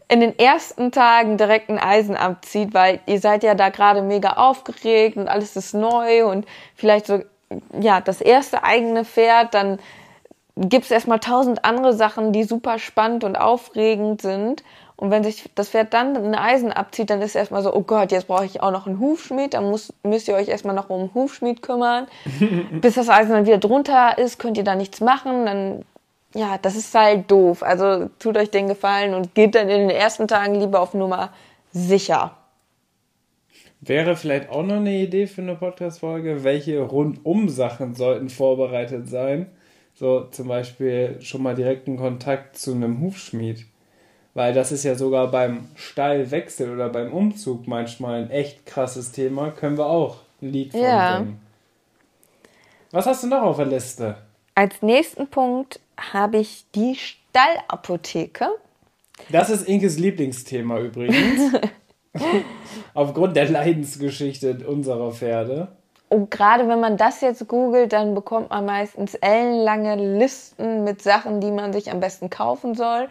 in 0.10 0.22
den 0.22 0.38
ersten 0.38 0.92
Tagen 0.92 1.38
direkt 1.38 1.70
ein 1.70 1.78
Eisen 1.78 2.18
abzieht, 2.18 2.74
weil 2.74 3.00
ihr 3.06 3.20
seid 3.20 3.44
ja 3.44 3.54
da 3.54 3.70
gerade 3.70 4.02
mega 4.02 4.34
aufgeregt 4.34 5.18
und 5.18 5.28
alles 5.28 5.56
ist 5.56 5.74
neu 5.74 6.26
und 6.26 6.48
vielleicht 6.76 7.06
so, 7.06 7.22
ja, 7.80 8.02
das 8.02 8.20
erste 8.20 8.64
eigene 8.64 9.06
Pferd, 9.06 9.54
dann 9.54 9.80
gibt's 10.56 10.92
erstmal 10.92 11.20
tausend 11.20 11.64
andere 11.64 11.94
Sachen, 11.94 12.34
die 12.34 12.44
super 12.44 12.80
spannend 12.80 13.24
und 13.24 13.36
aufregend 13.36 14.22
sind. 14.22 14.64
Und 15.00 15.12
wenn 15.12 15.24
sich 15.24 15.50
das 15.56 15.70
Pferd 15.70 15.94
dann 15.94 16.18
ein 16.18 16.36
Eisen 16.36 16.74
abzieht, 16.74 17.10
dann 17.10 17.22
ist 17.22 17.34
erstmal 17.34 17.64
so, 17.64 17.74
oh 17.74 17.84
Gott, 17.84 18.12
jetzt 18.12 18.28
brauche 18.28 18.44
ich 18.44 18.62
auch 18.62 18.72
noch 18.72 18.86
einen 18.86 19.00
Hufschmied. 19.00 19.54
Dann 19.54 19.70
muss, 19.70 19.94
müsst 20.04 20.28
ihr 20.28 20.36
euch 20.36 20.50
erstmal 20.50 20.76
noch 20.76 20.90
um 20.90 21.00
einen 21.00 21.14
Hufschmied 21.14 21.62
kümmern. 21.62 22.08
Bis 22.82 22.96
das 22.96 23.08
Eisen 23.08 23.32
dann 23.32 23.46
wieder 23.46 23.60
drunter 23.60 24.18
ist, 24.18 24.40
könnt 24.40 24.58
ihr 24.58 24.66
da 24.66 24.76
nichts 24.76 25.00
machen. 25.00 25.46
Dann, 25.46 25.86
ja, 26.36 26.58
das 26.62 26.76
ist 26.76 26.94
halt 26.94 27.32
doof. 27.32 27.64
Also 27.64 28.10
tut 28.20 28.36
euch 28.36 28.52
den 28.52 28.68
Gefallen 28.68 29.14
und 29.14 29.34
geht 29.36 29.56
dann 29.56 29.70
in 29.70 29.88
den 29.88 29.90
ersten 29.90 30.28
Tagen 30.28 30.56
lieber 30.56 30.82
auf 30.82 30.94
Nummer 30.94 31.32
sicher. 31.72 32.36
Wäre 33.80 34.18
vielleicht 34.18 34.50
auch 34.50 34.64
noch 34.64 34.76
eine 34.76 34.98
Idee 34.98 35.28
für 35.28 35.42
eine 35.42 35.56
Podcast-Folge, 35.56 36.44
welche 36.44 36.82
Rundum-Sachen 36.82 37.96
sollten 37.96 38.28
vorbereitet 38.28 39.08
sein. 39.08 39.46
So 39.94 40.26
zum 40.26 40.50
Beispiel 40.50 41.22
schon 41.22 41.42
mal 41.42 41.56
direkten 41.56 41.96
Kontakt 41.96 42.58
zu 42.58 42.74
einem 42.74 43.00
Hufschmied. 43.00 43.66
Weil 44.40 44.54
das 44.54 44.72
ist 44.72 44.86
ja 44.86 44.96
sogar 44.96 45.28
beim 45.28 45.68
Stallwechsel 45.76 46.74
oder 46.74 46.88
beim 46.88 47.12
Umzug 47.12 47.68
manchmal 47.68 48.22
ein 48.22 48.32
echt 48.32 48.66
krasses 48.66 49.12
Thema. 49.12 49.52
Können 49.52 49.78
wir 49.78 49.88
auch 49.88 50.16
ein 50.42 50.54
Lied 50.54 50.72
von 50.72 50.80
Ja. 50.80 51.18
singen. 51.18 51.42
Was 52.92 53.06
hast 53.06 53.22
du 53.24 53.28
noch 53.28 53.42
auf 53.42 53.58
der 53.58 53.66
Liste? 53.66 54.16
Als 54.56 54.82
nächsten 54.82 55.28
Punkt 55.28 55.82
habe 56.14 56.38
ich 56.38 56.64
die 56.74 56.96
Stallapotheke. 56.96 58.48
Das 59.30 59.50
ist 59.50 59.68
Inkes 59.68 60.00
Lieblingsthema 60.00 60.80
übrigens. 60.80 61.58
Aufgrund 62.94 63.36
der 63.36 63.50
Leidensgeschichte 63.50 64.66
unserer 64.66 65.12
Pferde. 65.12 65.68
Und 66.08 66.32
gerade 66.32 66.66
wenn 66.70 66.80
man 66.80 66.96
das 66.96 67.20
jetzt 67.20 67.46
googelt, 67.50 67.92
dann 67.92 68.16
bekommt 68.16 68.52
man 68.52 68.66
meistens 68.66 69.16
ellenlange 69.16 70.18
Listen 70.18 70.86
mit 70.86 71.02
Sachen, 71.02 71.42
die 71.42 71.52
man 71.52 71.74
sich 71.74 71.92
am 71.92 72.00
besten 72.00 72.30
kaufen 72.30 72.74
soll. 72.74 73.10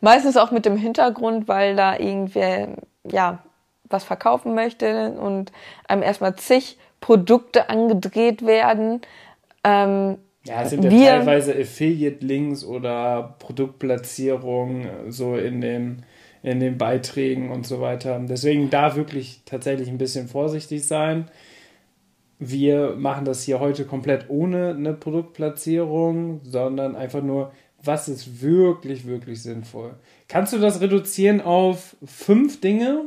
Meistens 0.00 0.36
auch 0.36 0.50
mit 0.50 0.64
dem 0.64 0.76
Hintergrund, 0.76 1.48
weil 1.48 1.76
da 1.76 1.98
irgendwer, 1.98 2.68
ja, 3.10 3.42
was 3.88 4.04
verkaufen 4.04 4.54
möchte 4.54 5.12
und 5.12 5.52
einem 5.88 6.02
erstmal 6.02 6.36
zig 6.36 6.78
Produkte 7.00 7.68
angedreht 7.70 8.46
werden. 8.46 9.00
Ähm, 9.64 10.18
Ja, 10.44 10.62
es 10.62 10.70
sind 10.70 10.84
ja 10.84 10.90
Wir- 10.90 11.06
teilweise 11.10 11.52
Affiliate-Links 11.52 12.64
oder 12.64 13.36
Produktplatzierungen 13.40 15.10
so 15.10 15.36
in 15.36 15.60
den, 15.60 16.04
in 16.42 16.60
den 16.60 16.78
Beiträgen 16.78 17.50
und 17.50 17.66
so 17.66 17.80
weiter. 17.80 18.18
Deswegen 18.26 18.70
da 18.70 18.96
wirklich 18.96 19.42
tatsächlich 19.44 19.88
ein 19.88 19.98
bisschen 19.98 20.28
vorsichtig 20.28 20.86
sein. 20.86 21.28
Wir 22.38 22.94
machen 22.96 23.26
das 23.26 23.42
hier 23.42 23.60
heute 23.60 23.84
komplett 23.84 24.30
ohne 24.30 24.70
eine 24.70 24.94
Produktplatzierung, 24.94 26.40
sondern 26.44 26.96
einfach 26.96 27.22
nur, 27.22 27.52
was 27.82 28.08
ist 28.08 28.40
wirklich, 28.42 29.06
wirklich 29.06 29.42
sinnvoll. 29.42 29.94
Kannst 30.28 30.52
du 30.52 30.58
das 30.58 30.80
reduzieren 30.80 31.40
auf 31.40 31.96
fünf 32.04 32.60
Dinge? 32.60 33.04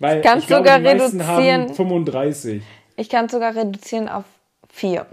Weil 0.00 0.20
kann's 0.20 0.42
ich 0.42 0.48
glaube, 0.48 0.64
sogar 0.68 0.78
die 0.78 0.84
meisten 0.84 1.20
reduzieren- 1.20 1.62
haben 1.68 1.74
35. 1.74 2.62
ich 2.96 3.08
kann 3.08 3.26
es 3.26 3.32
sogar 3.32 3.54
reduzieren 3.54 4.08
auf 4.08 4.24
vier. 4.68 5.06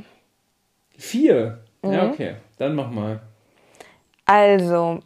Vier? 0.97 1.59
Mhm. 1.81 1.91
Ja, 1.93 2.09
okay. 2.09 2.35
Dann 2.57 2.75
mach 2.75 2.89
mal. 2.89 3.21
Also, 4.25 4.99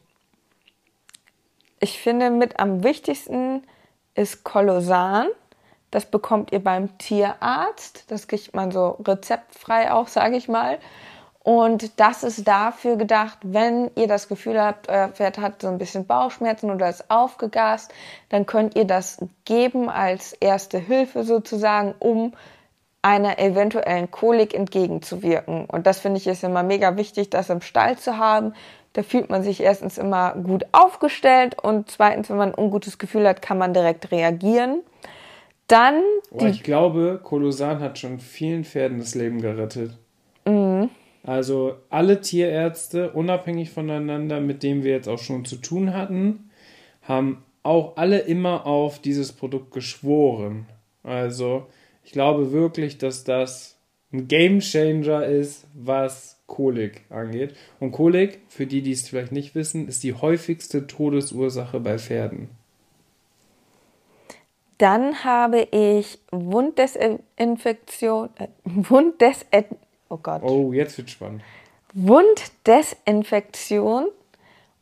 ich 1.80 2.00
finde 2.00 2.30
mit 2.30 2.60
am 2.60 2.84
wichtigsten 2.84 3.64
ist 4.16 4.44
Kolosan. 4.44 5.28
Das 5.92 6.06
bekommt 6.06 6.52
ihr 6.52 6.60
beim 6.64 6.98
Tierarzt. 6.98 8.06
Das 8.08 8.28
kriegt 8.28 8.56
man 8.56 8.72
so 8.72 8.98
rezeptfrei 9.06 9.92
auch, 9.92 10.08
sage 10.08 10.36
ich 10.38 10.48
mal. 10.48 10.80
Und 11.44 12.00
das 12.00 12.24
ist 12.24 12.48
dafür 12.48 12.96
gedacht, 12.96 13.38
wenn 13.44 13.92
ihr 13.96 14.08
das 14.08 14.30
Gefühl 14.30 14.62
habt, 14.62 14.88
euer 14.90 15.10
Pferd 15.10 15.38
hat 15.40 15.62
so 15.62 15.68
ein 15.68 15.78
bisschen 15.78 16.06
Bauchschmerzen 16.06 16.72
oder 16.72 16.90
ist 16.90 17.12
aufgegast, 17.12 17.94
dann 18.30 18.46
könnt 18.46 18.78
ihr 18.78 18.86
das 18.86 19.18
geben 19.44 19.90
als 19.90 20.32
erste 20.32 20.78
Hilfe 20.78 21.26
sozusagen, 21.26 21.96
um 22.00 22.34
einer 23.02 23.40
eventuellen 23.40 24.10
Kolik 24.10 24.54
entgegenzuwirken. 24.54 25.66
Und 25.66 25.86
das 25.86 26.00
finde 26.00 26.18
ich 26.18 26.28
ist 26.28 26.46
immer 26.46 26.64
mega 26.64 26.96
wichtig, 26.96 27.30
das 27.30 27.50
im 27.50 27.60
Stall 27.60 27.98
zu 27.98 28.18
haben. 28.18 28.54
Da 28.94 29.04
fühlt 29.04 29.30
man 29.30 29.44
sich 29.44 29.60
erstens 29.60 29.98
immer 29.98 30.36
gut 30.36 30.66
aufgestellt 30.72 31.62
und 31.62 31.92
zweitens, 31.92 32.30
wenn 32.30 32.38
man 32.38 32.54
ein 32.54 32.64
ungutes 32.64 33.00
Gefühl 33.00 33.28
hat, 33.28 33.42
kann 33.42 33.58
man 33.58 33.74
direkt 33.74 34.12
reagieren. 34.12 34.82
Dann. 35.68 36.02
Oh, 36.32 36.46
ich 36.46 36.64
glaube, 36.64 37.20
Kolosan 37.22 37.82
hat 37.82 37.98
schon 37.98 38.20
vielen 38.20 38.64
Pferden 38.64 39.00
das 39.00 39.16
Leben 39.16 39.42
gerettet. 39.42 39.98
Also 41.24 41.78
alle 41.90 42.20
Tierärzte, 42.20 43.12
unabhängig 43.12 43.72
voneinander, 43.72 44.42
mit 44.42 44.62
denen 44.62 44.84
wir 44.84 44.92
jetzt 44.92 45.08
auch 45.08 45.20
schon 45.20 45.46
zu 45.46 45.56
tun 45.56 45.94
hatten, 45.94 46.50
haben 47.02 47.44
auch 47.64 47.96
alle 47.96 48.20
immer 48.20 48.66
auf 48.66 49.00
dieses 49.00 49.32
Produkt 49.32 49.72
geschworen. 49.72 50.66
Also 51.02 51.68
ich 52.04 52.12
glaube 52.12 52.52
wirklich, 52.52 52.98
dass 52.98 53.24
das 53.24 53.78
ein 54.12 54.28
Game 54.28 54.60
Changer 54.60 55.26
ist, 55.26 55.66
was 55.74 56.42
Kolik 56.46 57.02
angeht. 57.10 57.56
Und 57.80 57.94
Kolik, 57.94 58.42
für 58.50 58.68
die, 58.68 58.82
die 58.82 58.92
es 58.92 59.08
vielleicht 59.08 59.32
nicht 59.32 59.56
wissen, 59.56 59.88
ist 59.88 60.04
die 60.04 60.14
häufigste 60.14 60.88
Todesursache 60.88 61.80
bei 61.80 61.98
Pferden. 61.98 62.50
Dann 64.78 65.24
habe 65.24 65.68
ich 65.72 66.20
Wunddesinfektion, 66.32 68.30
äh, 68.38 68.50
Wunddes 68.66 69.46
oh 70.14 70.20
Gott. 70.22 70.44
Oh, 70.44 70.74
jetzt 70.74 70.98
wird 70.98 71.10
spannend. 71.10 71.42
Wunddesinfektion 71.94 74.08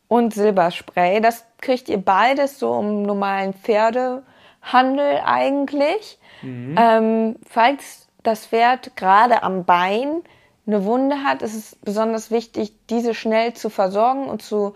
und 0.08 0.34
Silberspray. 0.34 1.20
Das 1.20 1.44
kriegt 1.60 1.88
ihr 1.88 1.98
beides 1.98 2.58
so 2.58 2.80
im 2.80 3.02
normalen 3.02 3.54
Pferdehandel 3.54 5.20
eigentlich. 5.24 6.18
Mhm. 6.42 6.74
Ähm, 6.78 7.36
falls 7.46 8.08
das 8.22 8.46
Pferd 8.46 8.94
gerade 8.96 9.42
am 9.42 9.64
Bein 9.64 10.22
eine 10.66 10.84
Wunde 10.84 11.24
hat, 11.24 11.40
ist 11.42 11.54
es 11.54 11.76
besonders 11.76 12.30
wichtig, 12.30 12.74
diese 12.88 13.14
schnell 13.14 13.54
zu 13.54 13.70
versorgen 13.70 14.26
und 14.26 14.42
zu, 14.42 14.74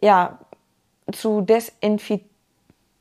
ja, 0.00 0.38
zu 1.12 1.40
desinfizieren. 1.40 2.30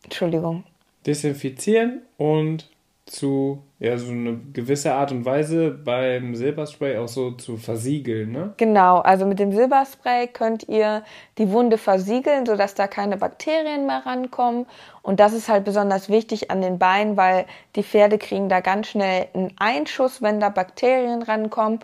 Entschuldigung. 0.03 0.63
Desinfizieren 1.05 2.01
und 2.17 2.69
zu, 3.05 3.61
ja, 3.77 3.97
so 3.97 4.09
eine 4.09 4.39
gewisse 4.53 4.93
Art 4.93 5.11
und 5.11 5.25
Weise 5.25 5.69
beim 5.69 6.33
Silberspray 6.33 6.97
auch 6.97 7.09
so 7.09 7.31
zu 7.31 7.57
versiegeln, 7.57 8.31
ne? 8.31 8.53
Genau, 8.55 8.99
also 8.99 9.25
mit 9.25 9.37
dem 9.39 9.51
Silberspray 9.51 10.27
könnt 10.27 10.69
ihr 10.69 11.03
die 11.37 11.51
Wunde 11.51 11.77
versiegeln, 11.77 12.45
sodass 12.45 12.73
da 12.73 12.87
keine 12.87 13.17
Bakterien 13.17 13.85
mehr 13.85 14.05
rankommen. 14.05 14.65
Und 15.01 15.19
das 15.19 15.33
ist 15.33 15.49
halt 15.49 15.65
besonders 15.65 16.07
wichtig 16.07 16.51
an 16.51 16.61
den 16.61 16.79
Beinen, 16.79 17.17
weil 17.17 17.45
die 17.75 17.83
Pferde 17.83 18.17
kriegen 18.17 18.47
da 18.47 18.61
ganz 18.61 18.87
schnell 18.87 19.27
einen 19.33 19.51
Einschuss, 19.57 20.21
wenn 20.21 20.39
da 20.39 20.47
Bakterien 20.47 21.21
rankommen. 21.21 21.79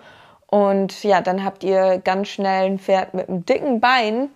Und 0.48 1.04
ja, 1.04 1.20
dann 1.20 1.44
habt 1.44 1.64
ihr 1.64 2.00
ganz 2.02 2.30
schnell 2.30 2.68
ein 2.68 2.80
Pferd 2.80 3.14
mit 3.14 3.28
einem 3.28 3.46
dicken 3.46 3.82
Bein 3.82 4.30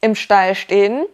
im 0.00 0.16
Stall 0.16 0.56
stehen 0.56 1.06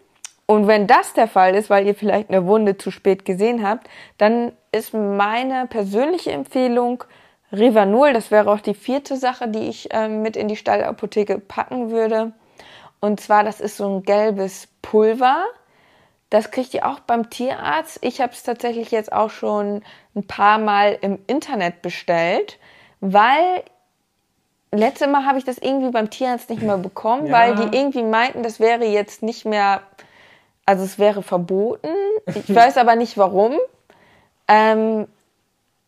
und 0.47 0.67
wenn 0.67 0.87
das 0.87 1.15
der 1.15 1.27
Fall 1.27 1.55
ist, 1.55 1.71
weil 1.71 1.87
ihr 1.87 1.95
vielleicht 1.95 2.29
eine 2.29 2.47
Wunde 2.47 2.77
zu 2.77 2.91
spät 2.91 3.25
gesehen 3.25 3.67
habt, 3.67 3.89
dann 4.19 4.53
ist 4.75 4.95
meine 4.95 5.67
persönliche 5.67 6.33
Empfehlung 6.33 7.05
Rivanol. 7.53 8.13
Das 8.13 8.31
wäre 8.31 8.51
auch 8.51 8.61
die 8.61 8.75
vierte 8.75 9.17
Sache, 9.17 9.49
die 9.49 9.69
ich 9.69 9.93
äh, 9.93 10.09
mit 10.09 10.37
in 10.37 10.49
die 10.49 10.57
Stallapotheke 10.57 11.39
packen 11.39 11.91
würde. 11.91 12.33
Und 13.01 13.21
zwar, 13.21 13.45
das 13.45 13.61
ist 13.61 13.77
so 13.77 13.89
ein 13.89 14.03
gelbes 14.03 14.69
Pulver. 14.83 15.45
Das 16.31 16.51
kriegt 16.51 16.75
ihr 16.75 16.87
auch 16.87 17.01
beim 17.01 17.31
Tierarzt. 17.31 17.99
Ich 18.01 18.21
habe 18.21 18.33
es 18.33 18.43
tatsächlich 18.43 18.91
jetzt 18.91 19.13
auch 19.13 19.31
schon 19.31 19.83
ein 20.17 20.27
paar 20.27 20.59
Mal 20.59 20.99
im 21.01 21.19
Internet 21.27 21.83
bestellt, 21.83 22.59
weil 23.01 23.63
letzte 24.73 25.07
Mal 25.07 25.25
habe 25.25 25.39
ich 25.39 25.45
das 25.45 25.59
irgendwie 25.59 25.91
beim 25.91 26.11
Tierarzt 26.11 26.51
nicht 26.51 26.63
mehr 26.63 26.79
bekommen, 26.79 27.27
ja. 27.27 27.33
weil 27.33 27.55
die 27.55 27.77
irgendwie 27.77 28.03
meinten, 28.03 28.43
das 28.43 28.59
wäre 28.59 28.85
jetzt 28.85 29.23
nicht 29.23 29.45
mehr 29.45 29.83
also 30.67 30.85
es 30.85 30.99
wäre 30.99 31.23
verboten. 31.23 31.89
Ich 32.27 32.55
weiß 32.55 32.79
aber 32.79 32.97
nicht 32.97 33.19
warum. 33.19 33.55
Ähm, 34.49 35.07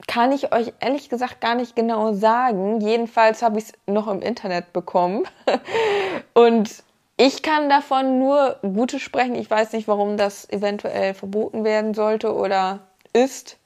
kann 0.06 0.32
ich 0.32 0.52
euch 0.52 0.72
ehrlich 0.80 1.08
gesagt 1.08 1.40
gar 1.40 1.54
nicht 1.54 1.74
genau 1.74 2.12
sagen. 2.12 2.80
Jedenfalls 2.80 3.42
habe 3.42 3.58
ich 3.58 3.64
es 3.64 3.72
noch 3.86 4.08
im 4.08 4.20
Internet 4.20 4.72
bekommen. 4.72 5.24
Und 6.34 6.82
ich 7.16 7.42
kann 7.42 7.68
davon 7.68 8.18
nur 8.18 8.56
Gutes 8.62 9.02
sprechen. 9.02 9.34
Ich 9.34 9.50
weiß 9.50 9.72
nicht, 9.72 9.88
warum 9.88 10.16
das 10.16 10.48
eventuell 10.50 11.14
verboten 11.14 11.64
werden 11.64 11.94
sollte 11.94 12.34
oder 12.34 12.80
ist. 13.12 13.58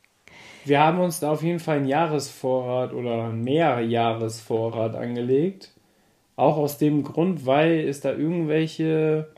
Wir 0.64 0.80
haben 0.80 1.00
uns 1.00 1.20
da 1.20 1.32
auf 1.32 1.42
jeden 1.42 1.58
Fall 1.58 1.78
einen 1.78 1.88
Jahresvorrat 1.88 2.92
oder 2.92 3.24
einen 3.24 3.42
Mehrjahresvorrat 3.42 4.94
angelegt. 4.94 5.72
Auch 6.36 6.56
aus 6.56 6.78
dem 6.78 7.02
Grund, 7.02 7.44
weil 7.44 7.80
es 7.88 8.00
da 8.00 8.12
irgendwelche 8.12 9.28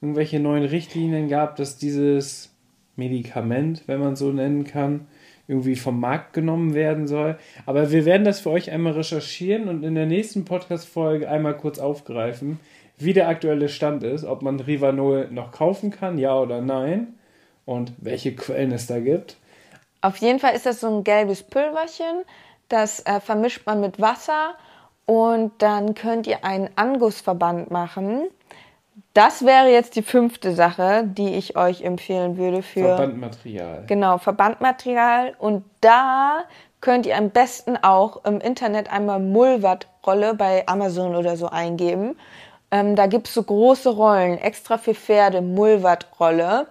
irgendwelche 0.00 0.40
neuen 0.40 0.64
Richtlinien 0.64 1.28
gab, 1.28 1.56
dass 1.56 1.76
dieses 1.76 2.54
Medikament, 3.00 3.82
wenn 3.86 3.98
man 3.98 4.14
so 4.14 4.30
nennen 4.30 4.64
kann, 4.64 5.06
irgendwie 5.48 5.74
vom 5.74 5.98
Markt 5.98 6.32
genommen 6.32 6.74
werden 6.74 7.08
soll. 7.08 7.36
Aber 7.66 7.90
wir 7.90 8.04
werden 8.04 8.24
das 8.24 8.40
für 8.40 8.50
euch 8.50 8.70
einmal 8.70 8.92
recherchieren 8.92 9.68
und 9.68 9.82
in 9.82 9.96
der 9.96 10.06
nächsten 10.06 10.44
Podcast-Folge 10.44 11.28
einmal 11.28 11.56
kurz 11.56 11.78
aufgreifen, 11.78 12.60
wie 12.98 13.14
der 13.14 13.28
aktuelle 13.28 13.68
Stand 13.68 14.04
ist, 14.04 14.24
ob 14.24 14.42
man 14.42 14.60
Rivanol 14.60 15.28
noch 15.30 15.50
kaufen 15.50 15.90
kann, 15.90 16.18
ja 16.18 16.38
oder 16.38 16.60
nein, 16.60 17.14
und 17.64 17.92
welche 17.98 18.36
Quellen 18.36 18.70
es 18.72 18.86
da 18.86 19.00
gibt. 19.00 19.36
Auf 20.02 20.18
jeden 20.18 20.38
Fall 20.38 20.54
ist 20.54 20.66
das 20.66 20.80
so 20.80 20.98
ein 20.98 21.02
gelbes 21.02 21.42
Pülverchen, 21.42 22.22
das 22.68 23.04
äh, 23.06 23.20
vermischt 23.20 23.66
man 23.66 23.80
mit 23.80 24.00
Wasser 24.00 24.54
und 25.06 25.52
dann 25.58 25.94
könnt 25.94 26.26
ihr 26.26 26.44
einen 26.44 26.68
Angussverband 26.76 27.70
machen 27.70 28.28
das 29.14 29.44
wäre 29.44 29.68
jetzt 29.70 29.96
die 29.96 30.02
fünfte 30.02 30.54
Sache, 30.54 31.04
die 31.04 31.34
ich 31.34 31.56
euch 31.56 31.82
empfehlen 31.82 32.36
würde 32.36 32.62
für 32.62 32.96
Verbandmaterial. 32.96 33.84
Genau, 33.86 34.18
Verbandmaterial. 34.18 35.34
Und 35.38 35.64
da 35.80 36.44
könnt 36.80 37.06
ihr 37.06 37.16
am 37.16 37.30
besten 37.30 37.76
auch 37.76 38.24
im 38.24 38.40
Internet 38.40 38.90
einmal 38.92 39.20
Mullwatt-Rolle 39.20 40.34
bei 40.34 40.66
Amazon 40.66 41.14
oder 41.14 41.36
so 41.36 41.48
eingeben. 41.48 42.16
Ähm, 42.70 42.96
da 42.96 43.06
gibt's 43.06 43.34
so 43.34 43.42
große 43.42 43.90
Rollen, 43.90 44.38
extra 44.38 44.78
für 44.78 44.94
Pferde, 44.94 45.42
Mullwatt-Rolle. 45.42 46.68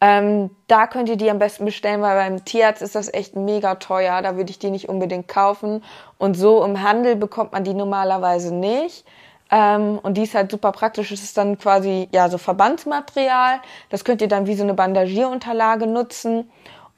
Ähm, 0.00 0.50
da 0.68 0.86
könnt 0.86 1.08
ihr 1.08 1.16
die 1.16 1.30
am 1.30 1.40
besten 1.40 1.64
bestellen, 1.64 2.02
weil 2.02 2.16
beim 2.16 2.44
Tierarzt 2.44 2.82
ist 2.82 2.94
das 2.94 3.12
echt 3.12 3.34
mega 3.34 3.76
teuer. 3.76 4.22
Da 4.22 4.36
würde 4.36 4.50
ich 4.50 4.58
die 4.58 4.70
nicht 4.70 4.88
unbedingt 4.88 5.26
kaufen. 5.26 5.82
Und 6.18 6.34
so 6.34 6.64
im 6.64 6.82
Handel 6.82 7.16
bekommt 7.16 7.52
man 7.52 7.64
die 7.64 7.74
normalerweise 7.74 8.54
nicht. 8.54 9.04
Ähm, 9.50 9.98
und 10.02 10.14
die 10.14 10.24
ist 10.24 10.34
halt 10.34 10.50
super 10.50 10.72
praktisch. 10.72 11.10
Es 11.10 11.22
ist 11.22 11.36
dann 11.36 11.58
quasi 11.58 12.08
ja 12.12 12.28
so 12.28 12.38
Verbandsmaterial. 12.38 13.60
Das 13.90 14.04
könnt 14.04 14.20
ihr 14.20 14.28
dann 14.28 14.46
wie 14.46 14.54
so 14.54 14.62
eine 14.62 14.74
Bandagierunterlage 14.74 15.86
nutzen 15.86 16.50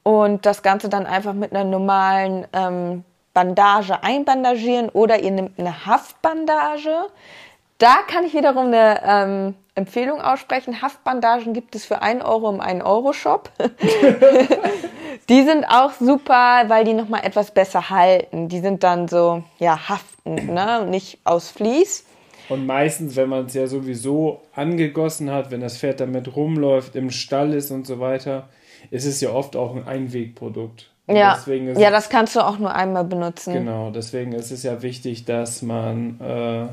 und 0.02 0.46
das 0.46 0.62
Ganze 0.62 0.88
dann 0.88 1.06
einfach 1.06 1.34
mit 1.34 1.52
einer 1.52 1.64
normalen 1.64 2.46
ähm, 2.52 3.04
Bandage 3.34 4.02
einbandagieren 4.02 4.88
oder 4.88 5.20
ihr 5.20 5.30
nehmt 5.30 5.58
eine 5.58 5.86
Haftbandage. 5.86 7.06
Da 7.78 7.98
kann 8.06 8.24
ich 8.24 8.34
wiederum 8.34 8.66
eine 8.66 9.00
ähm, 9.04 9.54
Empfehlung 9.74 10.20
aussprechen. 10.20 10.82
Haftbandagen 10.82 11.54
gibt 11.54 11.74
es 11.74 11.86
für 11.86 12.02
1 12.02 12.22
Euro 12.24 12.50
im 12.50 12.60
1 12.60 12.84
Euro 12.84 13.12
Shop. 13.12 13.50
die 15.28 15.42
sind 15.44 15.64
auch 15.64 15.92
super, 15.92 16.64
weil 16.66 16.84
die 16.84 16.92
nochmal 16.92 17.24
etwas 17.24 17.52
besser 17.52 17.88
halten. 17.88 18.48
Die 18.48 18.60
sind 18.60 18.82
dann 18.82 19.08
so, 19.08 19.42
ja, 19.58 19.88
haftend, 19.88 20.50
ne? 20.50 20.84
Nicht 20.84 21.20
aus 21.24 21.48
Vlies. 21.50 22.04
Und 22.50 22.66
meistens, 22.66 23.16
wenn 23.16 23.28
man 23.28 23.46
es 23.46 23.54
ja 23.54 23.66
sowieso 23.66 24.42
angegossen 24.54 25.30
hat, 25.30 25.50
wenn 25.50 25.60
das 25.60 25.78
Pferd 25.78 26.00
damit 26.00 26.34
rumläuft, 26.34 26.96
im 26.96 27.10
Stall 27.10 27.54
ist 27.54 27.70
und 27.70 27.86
so 27.86 28.00
weiter, 28.00 28.48
ist 28.90 29.06
es 29.06 29.20
ja 29.20 29.30
oft 29.30 29.54
auch 29.56 29.74
ein 29.74 29.86
Einwegprodukt. 29.86 30.90
ja, 31.06 31.38
ja 31.80 31.90
das 31.90 32.08
kannst 32.08 32.34
du 32.34 32.40
auch 32.40 32.58
nur 32.58 32.74
einmal 32.74 33.04
benutzen. 33.04 33.54
Genau, 33.54 33.90
deswegen 33.90 34.32
ist 34.32 34.50
es 34.50 34.64
ja 34.64 34.82
wichtig, 34.82 35.24
dass 35.24 35.62
man 35.62 36.20
äh, 36.20 36.68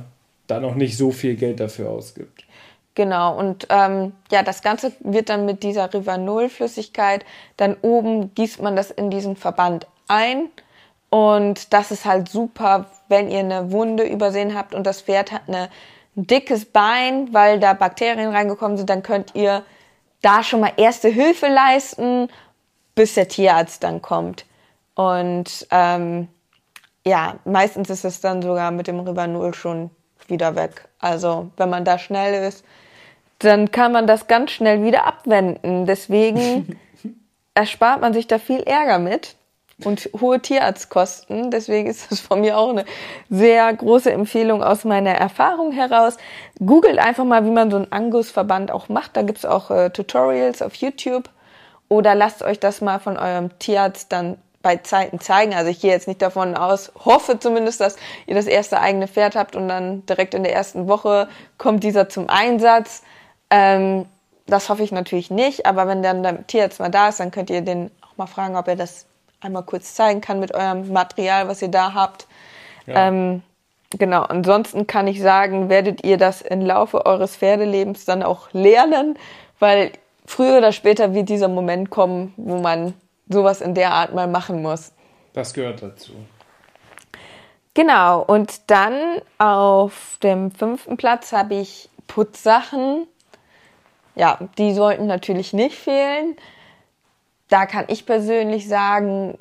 da 0.48 0.60
noch 0.60 0.76
nicht 0.76 0.98
so 0.98 1.12
viel 1.12 1.36
Geld 1.36 1.60
dafür 1.60 1.90
ausgibt. 1.92 2.44
Genau, 2.96 3.38
und 3.38 3.68
ähm, 3.70 4.14
ja, 4.32 4.42
das 4.42 4.64
Ganze 4.64 4.92
wird 5.02 5.30
dann 5.30 5.46
mit 5.46 5.62
dieser 5.62 5.94
Rivanol-Flüssigkeit, 5.94 7.24
dann 7.56 7.78
oben 7.84 8.34
gießt 8.34 8.64
man 8.64 8.76
das 8.76 8.90
in 8.90 9.12
diesen 9.12 9.36
Verband 9.36 9.86
ein 10.08 10.50
und 11.12 11.74
das 11.74 11.92
ist 11.92 12.06
halt 12.06 12.28
super 12.28 12.88
wenn 13.10 13.30
ihr 13.30 13.40
eine 13.40 13.72
Wunde 13.72 14.04
übersehen 14.04 14.56
habt 14.56 14.74
und 14.74 14.86
das 14.86 15.02
Pferd 15.02 15.32
hat 15.32 15.44
eine, 15.48 15.70
ein 16.16 16.28
dickes 16.28 16.66
Bein, 16.66 17.34
weil 17.34 17.60
da 17.60 17.74
Bakterien 17.74 18.32
reingekommen 18.32 18.78
sind, 18.78 18.90
dann 18.90 19.04
könnt 19.04 19.36
ihr 19.36 19.64
da 20.22 20.44
schon 20.44 20.60
mal 20.60 20.74
erste 20.78 21.10
Hilfe 21.10 21.48
leisten, 21.48 22.30
bis 22.96 23.14
der 23.14 23.28
Tierarzt 23.28 23.84
dann 23.84 24.02
kommt. 24.02 24.46
Und 24.96 25.68
ähm, 25.72 26.28
ja, 27.06 27.36
meistens 27.46 27.90
ist 27.90 28.04
es 28.04 28.20
dann 28.20 28.42
sogar 28.42 28.72
mit 28.72 28.88
dem 28.88 29.00
Rivanol 29.00 29.54
schon 29.54 29.92
wieder 30.28 30.56
weg. 30.56 30.90
Also 31.00 31.52
wenn 31.56 31.70
man 31.70 31.86
da 31.86 31.98
schnell 31.98 32.44
ist, 32.48 32.66
dann 33.40 33.72
kann 33.72 33.92
man 33.92 34.08
das 34.08 34.28
ganz 34.28 34.52
schnell 34.52 34.84
wieder 34.84 35.06
abwenden. 35.06 35.86
Deswegen 35.86 36.80
erspart 37.54 38.02
man 38.02 38.14
sich 38.14 38.28
da 38.28 38.40
viel 38.40 38.62
Ärger 38.64 39.00
mit 39.00 39.37
und 39.84 40.10
hohe 40.20 40.40
Tierarztkosten. 40.42 41.52
Deswegen 41.52 41.90
ist 41.90 42.12
das 42.12 42.20
von 42.20 42.42
mir 42.42 42.58
auch 42.58 42.70
eine 42.70 42.86
sehr 43.30 43.72
große 43.74 44.12
Empfehlung 44.12 44.64
aus 44.64 44.86
meiner 44.86 45.12
Erfahrung 45.12 45.72
heraus. 45.72 46.18
Googelt 46.60 47.00
einfach 47.00 47.26
mal, 47.26 47.46
wie 47.46 47.52
man 47.52 47.70
so 47.70 47.78
einen 47.78 47.92
Angusverband 47.92 48.72
auch 48.72 48.90
macht. 48.90 49.16
Da 49.16 49.22
gibt's 49.22 49.46
auch 49.46 49.70
äh, 49.70 49.90
Tutorials 49.90 50.62
auf 50.62 50.76
YouTube. 50.76 51.30
Oder 51.90 52.16
lasst 52.16 52.44
euch 52.44 52.60
das 52.60 52.82
mal 52.82 53.00
von 53.00 53.18
eurem 53.18 53.58
Tierarzt 53.60 54.12
dann 54.12 54.38
bei 54.62 54.78
Zeiten 54.78 55.20
zeigen. 55.20 55.54
Also 55.54 55.70
ich 55.70 55.80
gehe 55.80 55.92
jetzt 55.92 56.08
nicht 56.08 56.22
davon 56.22 56.58
aus, 56.58 56.92
hoffe 57.06 57.40
zumindest, 57.40 57.80
dass 57.80 57.96
ihr 58.26 58.36
das 58.36 58.48
erste 58.48 58.82
eigene 58.82 59.08
Pferd 59.08 59.36
habt 59.36 59.56
und 59.56 59.70
dann 59.70 60.06
direkt 60.08 60.34
in 60.34 60.44
der 60.44 60.54
ersten 60.54 60.88
Woche 60.90 61.30
kommt 61.58 61.84
dieser 61.84 62.10
zum 62.10 62.28
Einsatz. 62.28 63.04
Ähm, 63.50 64.06
das 64.46 64.68
hoffe 64.68 64.84
ich 64.84 64.92
natürlich 64.92 65.30
nicht, 65.30 65.66
aber 65.66 65.88
wenn 65.88 66.04
dann 66.04 66.24
der 66.24 66.46
Tierarzt 66.48 66.80
mal 66.80 66.90
da 66.90 67.10
ist, 67.10 67.20
dann 67.20 67.32
könnt 67.32 67.50
ihr 67.50 67.62
den 67.62 67.92
auch 68.02 68.18
mal 68.18 68.28
fragen, 68.28 68.58
ob 68.58 68.68
er 68.68 68.76
das 68.76 69.06
einmal 69.40 69.64
kurz 69.64 69.94
zeigen 69.94 70.22
kann 70.22 70.40
mit 70.40 70.54
eurem 70.54 70.92
Material, 70.92 71.48
was 71.48 71.62
ihr 71.62 71.68
da 71.70 71.94
habt. 71.94 72.28
Ja. 72.86 73.08
Ähm, 73.08 73.44
genau, 73.92 74.24
ansonsten 74.24 74.88
kann 74.88 75.08
ich 75.08 75.22
sagen, 75.22 75.70
werdet 75.70 76.04
ihr 76.04 76.18
das 76.18 76.42
im 76.42 76.62
Laufe 76.62 77.06
eures 77.06 77.36
Pferdelebens 77.36 78.06
dann 78.06 78.24
auch 78.24 78.50
lernen, 78.54 79.18
weil 79.60 79.92
früher 80.26 80.58
oder 80.58 80.72
später 80.72 81.14
wird 81.14 81.30
dieser 81.30 81.48
Moment 81.48 81.90
kommen, 81.90 82.34
wo 82.38 82.60
man 82.60 82.94
sowas 83.30 83.62
in 83.62 83.74
der 83.74 83.92
Art 83.92 84.14
mal 84.14 84.28
machen 84.28 84.62
muss. 84.62 84.92
Das 85.34 85.54
gehört 85.54 85.82
dazu. 85.82 86.14
Genau, 87.74 88.24
und 88.24 88.72
dann 88.72 89.22
auf 89.38 90.18
dem 90.24 90.50
fünften 90.50 90.98
Platz 90.98 91.32
habe 91.32 91.56
ich 91.56 91.90
Putzsachen. 92.08 93.06
Ja, 94.16 94.40
die 94.58 94.74
sollten 94.74 95.06
natürlich 95.06 95.54
nicht 95.54 95.76
fehlen. 95.76 96.36
Da 97.50 97.66
kann 97.66 97.86
ich 97.88 98.06
persönlich 98.06 98.68
sagen, 98.68 99.38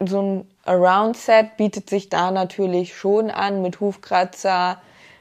so 0.00 0.22
ein 0.22 0.50
Around-Set 0.64 1.56
bietet 1.56 1.90
sich 1.90 2.08
da 2.08 2.30
natürlich 2.30 2.96
schon 2.96 3.30
an 3.30 3.62
mit 3.62 3.80
Hufkratzer, 3.80 4.78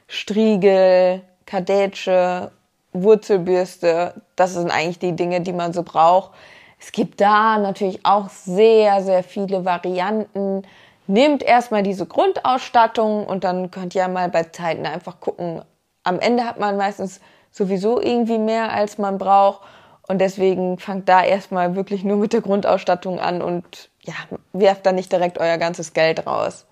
Striegel, 0.08 1.22
Kadetsche, 1.46 2.52
Wurzelbürste. 2.94 4.13
Das 4.36 4.54
sind 4.54 4.72
eigentlich 4.72 5.00
die 5.00 5.15
Dinge, 5.15 5.41
die 5.41 5.54
man 5.54 5.74
so 5.74 5.84
braucht. 5.84 6.32
Es 6.80 6.91
gibt 6.91 7.22
da 7.22 7.58
natürlich 7.58 8.06
auch 8.06 8.30
sehr, 8.30 9.04
sehr 9.04 9.24
viele 9.24 9.65
Varianten. 9.65 10.63
Nehmt 11.08 11.44
erstmal 11.44 11.84
diese 11.84 12.06
Grundausstattung 12.06 13.26
und 13.26 13.44
dann 13.44 13.70
könnt 13.72 13.94
ihr 13.96 14.08
mal 14.08 14.30
bei 14.30 14.44
Zeiten 14.44 14.86
einfach 14.86 15.20
gucken. 15.20 15.62
Am 16.04 16.20
Ende 16.20 16.46
hat 16.46 16.60
man 16.60 16.78
meistens 16.78 17.22
sowieso 17.52 18.02
irgendwie 18.02 18.39
mehr, 18.39 18.72
als 18.72 18.98
man 18.98 19.17
braucht. 19.17 19.62
Und 20.08 20.20
deswegen 20.20 20.78
fangt 20.78 21.08
da 21.08 21.24
erstmal 21.24 21.76
wirklich 21.76 22.04
nur 22.04 22.18
mit 22.18 22.34
der 22.34 22.42
Grundausstattung 22.42 23.20
an 23.20 23.42
und 23.42 23.90
ja, 24.02 24.14
werft 24.52 24.86
da 24.86 24.92
nicht 24.92 25.12
direkt 25.12 25.38
euer 25.38 25.58
ganzes 25.58 25.94
Geld 25.94 26.26
raus. 26.26 26.66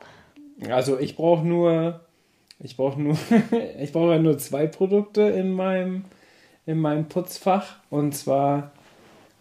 Also 0.70 1.00
ich 1.00 1.15
brauche 1.15 1.46
nur, 1.46 2.02
ich 2.60 2.76
brauche 2.76 3.00
nur, 3.00 3.18
ich 3.80 3.92
brauche 3.92 4.13
ja 4.13 4.20
nur 4.20 4.38
zwei 4.38 4.68
Produkte 4.68 5.22
in 5.22 5.52
meinem, 5.52 6.06
in 6.65 6.80
meinem 6.80 7.08
Putzfach. 7.08 7.78
Und 7.89 8.15
zwar 8.15 8.72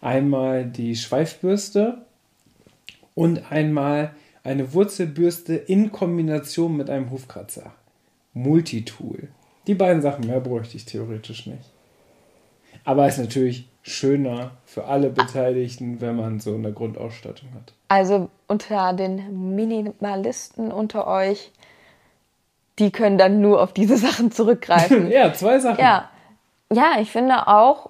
einmal 0.01 0.65
die 0.65 0.95
Schweifbürste 0.95 2.05
und 3.15 3.51
einmal 3.51 4.15
eine 4.43 4.73
Wurzelbürste 4.73 5.55
in 5.55 5.91
Kombination 5.91 6.77
mit 6.77 6.89
einem 6.89 7.11
Hufkratzer. 7.11 7.73
Multitool. 8.33 9.27
Die 9.67 9.75
beiden 9.75 10.01
Sachen 10.01 10.25
mehr 10.25 10.39
bräuchte 10.39 10.77
ich 10.77 10.85
theoretisch 10.85 11.45
nicht. 11.45 11.69
Aber 12.85 13.05
es 13.05 13.17
ist 13.17 13.25
natürlich 13.25 13.67
schöner 13.89 14.51
für 14.65 14.85
alle 14.85 15.09
Beteiligten, 15.09 15.99
wenn 15.99 16.15
man 16.15 16.39
so 16.39 16.53
eine 16.53 16.71
Grundausstattung 16.71 17.49
hat. 17.55 17.73
Also 17.87 18.29
unter 18.47 18.93
den 18.93 19.55
Minimalisten 19.55 20.71
unter 20.71 21.07
euch, 21.07 21.51
die 22.77 22.91
können 22.91 23.17
dann 23.17 23.41
nur 23.41 23.61
auf 23.61 23.73
diese 23.73 23.97
Sachen 24.07 24.31
zurückgreifen. 24.31 25.11
ja, 25.11 25.33
zwei 25.33 25.59
Sachen. 25.59 25.79
Ja. 25.79 26.09
ja, 26.71 26.97
ich 26.99 27.11
finde 27.11 27.47
auch, 27.47 27.89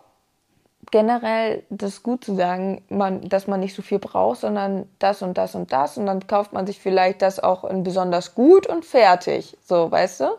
generell 0.92 1.64
das 1.70 2.02
gut 2.02 2.24
zu 2.24 2.36
sagen, 2.36 2.82
man, 2.90 3.22
dass 3.28 3.48
man 3.48 3.60
nicht 3.60 3.76
so 3.76 3.82
viel 3.82 4.00
braucht, 4.00 4.40
sondern 4.40 4.88
das 4.98 5.22
und 5.22 5.38
das 5.38 5.54
und 5.54 5.72
das 5.72 5.98
und 5.98 6.06
dann 6.06 6.26
kauft 6.26 6.54
man 6.54 6.66
sich 6.66 6.80
vielleicht 6.80 7.22
das 7.22 7.40
auch 7.40 7.64
in 7.64 7.84
besonders 7.84 8.34
gut 8.36 8.68
und 8.68 8.86
fertig. 8.86 9.58
So, 9.64 9.92
weißt 9.92 10.22
du? 10.22 10.30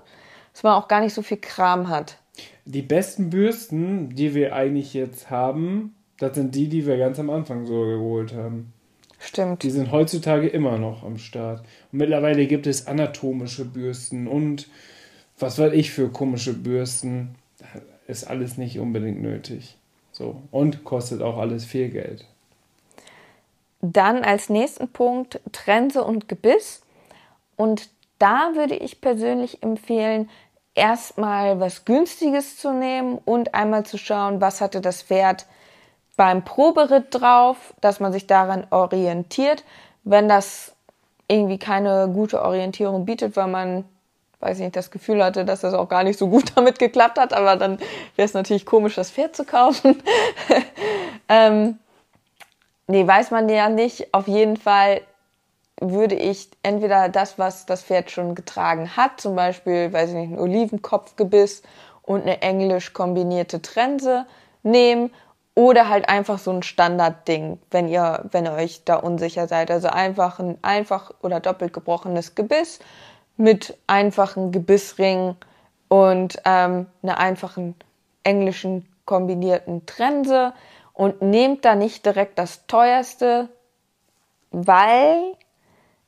Dass 0.53 0.63
man 0.63 0.75
auch 0.75 0.89
gar 0.89 1.01
nicht 1.01 1.15
so 1.15 1.23
viel 1.23 1.37
Kram 1.37 1.89
hat. 1.89 2.17
Die 2.71 2.83
besten 2.83 3.31
Bürsten, 3.31 4.15
die 4.15 4.35
wir 4.35 4.55
eigentlich 4.55 4.95
jetzt 4.95 5.29
haben, 5.29 5.95
das 6.19 6.37
sind 6.37 6.55
die, 6.55 6.69
die 6.69 6.87
wir 6.87 6.99
ganz 6.99 7.19
am 7.19 7.29
Anfang 7.29 7.67
so 7.67 7.85
geholt 7.85 8.33
haben. 8.33 8.73
Stimmt. 9.19 9.65
Die 9.65 9.71
sind 9.71 9.91
heutzutage 9.91 10.47
immer 10.47 10.79
noch 10.79 11.03
am 11.03 11.19
Start. 11.19 11.61
Und 11.91 11.99
mittlerweile 11.99 12.47
gibt 12.47 12.67
es 12.67 12.87
anatomische 12.87 13.65
Bürsten 13.65 14.29
und 14.29 14.69
was 15.39 15.59
weiß 15.59 15.73
ich 15.73 15.91
für 15.91 16.11
komische 16.11 16.55
Bürsten. 16.55 17.35
Ist 18.07 18.25
alles 18.25 18.57
nicht 18.57 18.79
unbedingt 18.79 19.21
nötig. 19.21 19.77
So. 20.13 20.43
Und 20.51 20.85
kostet 20.85 21.23
auch 21.23 21.39
alles 21.39 21.65
viel 21.65 21.89
Geld. 21.89 22.25
Dann 23.81 24.23
als 24.23 24.49
nächsten 24.49 24.89
Punkt 24.89 25.41
Trense 25.53 26.05
und 26.05 26.29
Gebiss. 26.29 26.83
Und 27.57 27.89
da 28.19 28.53
würde 28.55 28.77
ich 28.77 29.01
persönlich 29.01 29.63
empfehlen, 29.63 30.29
erstmal 30.81 31.61
was 31.61 31.85
Günstiges 31.85 32.57
zu 32.57 32.73
nehmen 32.73 33.19
und 33.25 33.55
einmal 33.55 33.85
zu 33.85 33.99
schauen, 33.99 34.41
was 34.41 34.61
hatte 34.63 34.81
das 34.81 35.03
Pferd 35.03 35.47
beim 36.17 36.43
Proberitt 36.43 37.09
drauf, 37.11 37.75
dass 37.81 38.01
man 38.01 38.13
sich 38.13 38.27
daran 38.27 38.67
orientiert. 38.71 39.63
Wenn 40.05 40.29
das 40.29 40.73
irgendwie 41.29 41.59
keine 41.59 42.09
gute 42.09 42.43
Orientierung 42.43 43.05
bietet, 43.05 43.37
weil 43.37 43.47
man 43.47 43.85
weiß 44.41 44.57
ich 44.57 44.65
nicht, 44.65 44.77
das 44.77 44.91
Gefühl 44.91 45.23
hatte, 45.23 45.45
dass 45.45 45.61
das 45.61 45.75
auch 45.75 45.89
gar 45.91 46.03
nicht 46.03 46.19
so 46.19 46.29
gut 46.29 46.53
damit 46.57 46.79
geklappt 46.79 47.19
hat, 47.19 47.35
aber 47.35 47.57
dann 47.57 47.79
wäre 48.17 48.27
es 48.27 48.33
natürlich 48.33 48.65
komisch, 48.65 48.95
das 48.95 49.11
Pferd 49.11 49.37
zu 49.37 49.45
kaufen. 49.45 50.03
ähm, 51.29 51.79
nee, 52.87 53.07
weiß 53.07 53.31
man 53.33 53.51
ja 53.51 53.69
nicht. 53.69 54.15
Auf 54.15 54.27
jeden 54.29 54.57
Fall 54.57 55.03
würde 55.81 56.15
ich 56.15 56.51
entweder 56.63 57.09
das, 57.09 57.39
was 57.39 57.67
das 57.67 57.83
Pferd 57.83 58.11
schon 58.11 58.35
getragen 58.35 58.97
hat, 58.97 59.21
zum 59.21 59.35
Beispiel, 59.35 59.93
weiß 59.93 60.11
ich 60.11 60.17
nicht, 60.17 60.33
ein 60.33 60.39
Olivenkopfgebiss 60.39 61.63
und 62.03 62.23
eine 62.23 62.43
englisch 62.43 62.93
kombinierte 62.93 63.63
Trense 63.63 64.27
nehmen 64.63 65.11
oder 65.55 65.89
halt 65.89 66.09
einfach 66.09 66.39
so 66.39 66.53
ein 66.53 66.63
Standardding, 66.63 67.59
wenn 67.71 67.89
ihr, 67.89 68.25
wenn 68.31 68.47
ihr 68.47 68.53
euch 68.53 68.85
da 68.85 68.97
unsicher 68.97 69.49
seid. 69.49 69.71
Also 69.71 69.89
einfach 69.89 70.39
ein 70.39 70.59
einfach 70.63 71.13
oder 71.23 71.41
doppelt 71.41 71.73
gebrochenes 71.73 72.35
Gebiss 72.35 72.79
mit 73.37 73.77
einfachen 73.87 74.53
Gebissringen 74.53 75.37
und 75.89 76.41
ähm, 76.45 76.87
einer 77.03 77.19
einfachen 77.19 77.75
englischen 78.23 78.87
kombinierten 79.07 79.87
Trense 79.87 80.53
und 80.93 81.23
nehmt 81.23 81.65
da 81.65 81.75
nicht 81.75 82.05
direkt 82.05 82.39
das 82.39 82.67
teuerste, 82.67 83.49
weil 84.51 85.35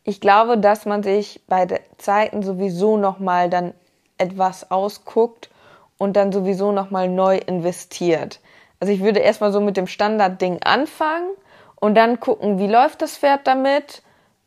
ich 0.05 0.21
glaube, 0.21 0.59
dass 0.59 0.87
man 0.87 1.03
sich 1.03 1.41
bei 1.47 1.67
den 1.67 1.79
Zeiten 1.99 2.43
sowieso 2.43 2.97
nochmal 2.97 3.51
dann 3.51 3.75
etwas 4.19 4.71
ausguckt 4.71 5.51
und 5.99 6.17
dann 6.17 6.33
sowieso 6.33 6.73
nochmal 6.73 7.09
neu 7.09 7.39
investiert. 7.39 8.41
Also 8.81 8.93
ich 8.93 9.03
würde 9.03 9.21
erstmal 9.21 9.53
so 9.53 9.61
mit 9.61 9.77
dem 9.77 9.87
Standardding 9.87 10.61
anfangen 10.63 11.31
und 11.77 11.95
dann 11.95 12.21
gucken, 12.21 12.59
wie 12.59 12.67
läuft 12.67 13.03
das 13.03 13.17
Pferd 13.17 13.47
damit 13.47 14.03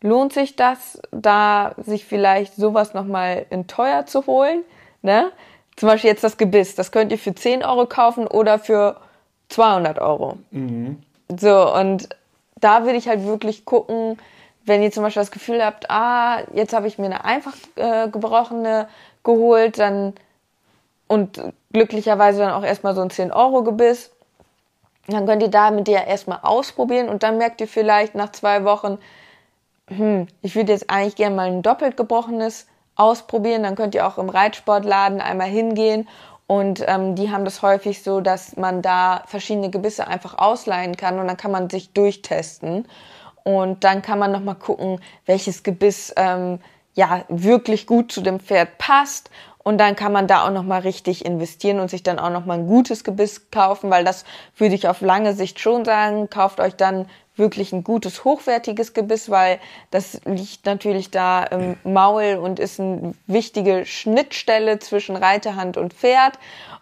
lohnt 0.05 0.33
sich 0.33 0.55
das, 0.55 1.01
da 1.11 1.73
sich 1.77 2.05
vielleicht 2.05 2.55
sowas 2.55 2.93
nochmal 2.93 3.45
in 3.49 3.67
teuer 3.67 4.05
zu 4.05 4.25
holen. 4.27 4.63
Ne? 5.01 5.31
Zum 5.75 5.89
Beispiel 5.89 6.11
jetzt 6.11 6.23
das 6.23 6.37
Gebiss, 6.37 6.75
das 6.75 6.91
könnt 6.91 7.11
ihr 7.11 7.17
für 7.17 7.33
10 7.33 7.63
Euro 7.63 7.85
kaufen 7.85 8.27
oder 8.27 8.59
für 8.59 8.97
200 9.49 9.99
Euro. 9.99 10.37
Mhm. 10.51 11.01
So, 11.37 11.73
und 11.73 12.09
da 12.59 12.83
würde 12.83 12.97
ich 12.97 13.07
halt 13.07 13.25
wirklich 13.25 13.65
gucken, 13.65 14.17
wenn 14.65 14.81
ihr 14.83 14.91
zum 14.91 15.03
Beispiel 15.03 15.21
das 15.21 15.31
Gefühl 15.31 15.63
habt, 15.63 15.89
ah, 15.89 16.41
jetzt 16.53 16.73
habe 16.73 16.87
ich 16.87 16.97
mir 16.97 17.05
eine 17.05 17.23
einfach 17.23 17.53
äh, 17.75 18.09
gebrochene 18.09 18.87
geholt, 19.23 19.79
dann 19.79 20.13
und 21.07 21.41
glücklicherweise 21.71 22.39
dann 22.39 22.51
auch 22.51 22.63
erstmal 22.63 22.95
so 22.95 23.01
ein 23.01 23.09
10 23.09 23.31
Euro 23.31 23.63
Gebiss, 23.63 24.11
dann 25.07 25.27
könnt 25.27 25.43
ihr 25.43 25.49
da 25.49 25.69
mit 25.69 25.87
dir 25.87 26.05
erstmal 26.05 26.39
ausprobieren 26.41 27.09
und 27.09 27.21
dann 27.23 27.37
merkt 27.37 27.61
ihr 27.61 27.67
vielleicht 27.67 28.15
nach 28.15 28.31
zwei 28.31 28.63
Wochen, 28.63 28.97
hm, 29.87 30.27
ich 30.41 30.55
würde 30.55 30.71
jetzt 30.71 30.89
eigentlich 30.89 31.15
gerne 31.15 31.35
mal 31.35 31.47
ein 31.47 31.61
doppelt 31.61 31.95
gebrochenes 31.95 32.67
ausprobieren. 32.95 33.63
Dann 33.63 33.75
könnt 33.75 33.93
ihr 33.95 34.07
auch 34.07 34.17
im 34.17 34.29
Reitsportladen 34.29 35.21
einmal 35.21 35.47
hingehen 35.47 36.07
und 36.47 36.83
ähm, 36.87 37.15
die 37.15 37.31
haben 37.31 37.45
das 37.45 37.61
häufig 37.61 38.03
so, 38.03 38.21
dass 38.21 38.55
man 38.55 38.81
da 38.81 39.23
verschiedene 39.27 39.69
Gebisse 39.69 40.07
einfach 40.07 40.37
ausleihen 40.37 40.95
kann 40.95 41.19
und 41.19 41.27
dann 41.27 41.37
kann 41.37 41.51
man 41.51 41.69
sich 41.69 41.91
durchtesten. 41.93 42.87
Und 43.47 43.83
dann 43.83 44.01
kann 44.01 44.17
man 44.17 44.31
nochmal 44.31 44.55
gucken, 44.55 44.99
welches 45.27 45.61
Gebiss 45.61 46.11
ähm, 46.17 46.59
ja 46.95 47.25
wirklich 47.29 47.85
gut 47.85 48.11
zu 48.11 48.21
dem 48.21 48.39
Pferd 48.39 48.79
passt. 48.79 49.29
Und 49.59 49.77
dann 49.77 49.95
kann 49.95 50.11
man 50.11 50.27
da 50.27 50.45
auch 50.45 50.51
nochmal 50.51 50.81
richtig 50.81 51.23
investieren 51.25 51.79
und 51.79 51.89
sich 51.89 52.01
dann 52.01 52.17
auch 52.17 52.31
nochmal 52.31 52.57
ein 52.57 52.67
gutes 52.67 53.03
Gebiss 53.03 53.51
kaufen, 53.51 53.91
weil 53.91 54.03
das 54.03 54.25
würde 54.57 54.73
ich 54.73 54.87
auf 54.87 55.01
lange 55.01 55.33
Sicht 55.33 55.59
schon 55.59 55.85
sagen. 55.85 56.29
Kauft 56.29 56.59
euch 56.59 56.75
dann 56.75 57.07
wirklich 57.35 57.71
ein 57.71 57.83
gutes, 57.83 58.23
hochwertiges 58.23 58.93
Gebiss, 58.93 59.29
weil 59.29 59.59
das 59.91 60.21
liegt 60.25 60.65
natürlich 60.65 61.11
da 61.11 61.43
im 61.43 61.77
Maul 61.83 62.39
und 62.41 62.59
ist 62.59 62.79
eine 62.79 63.13
wichtige 63.27 63.85
Schnittstelle 63.85 64.79
zwischen 64.79 65.15
Reiterhand 65.15 65.77
und 65.77 65.93
Pferd. 65.93 66.39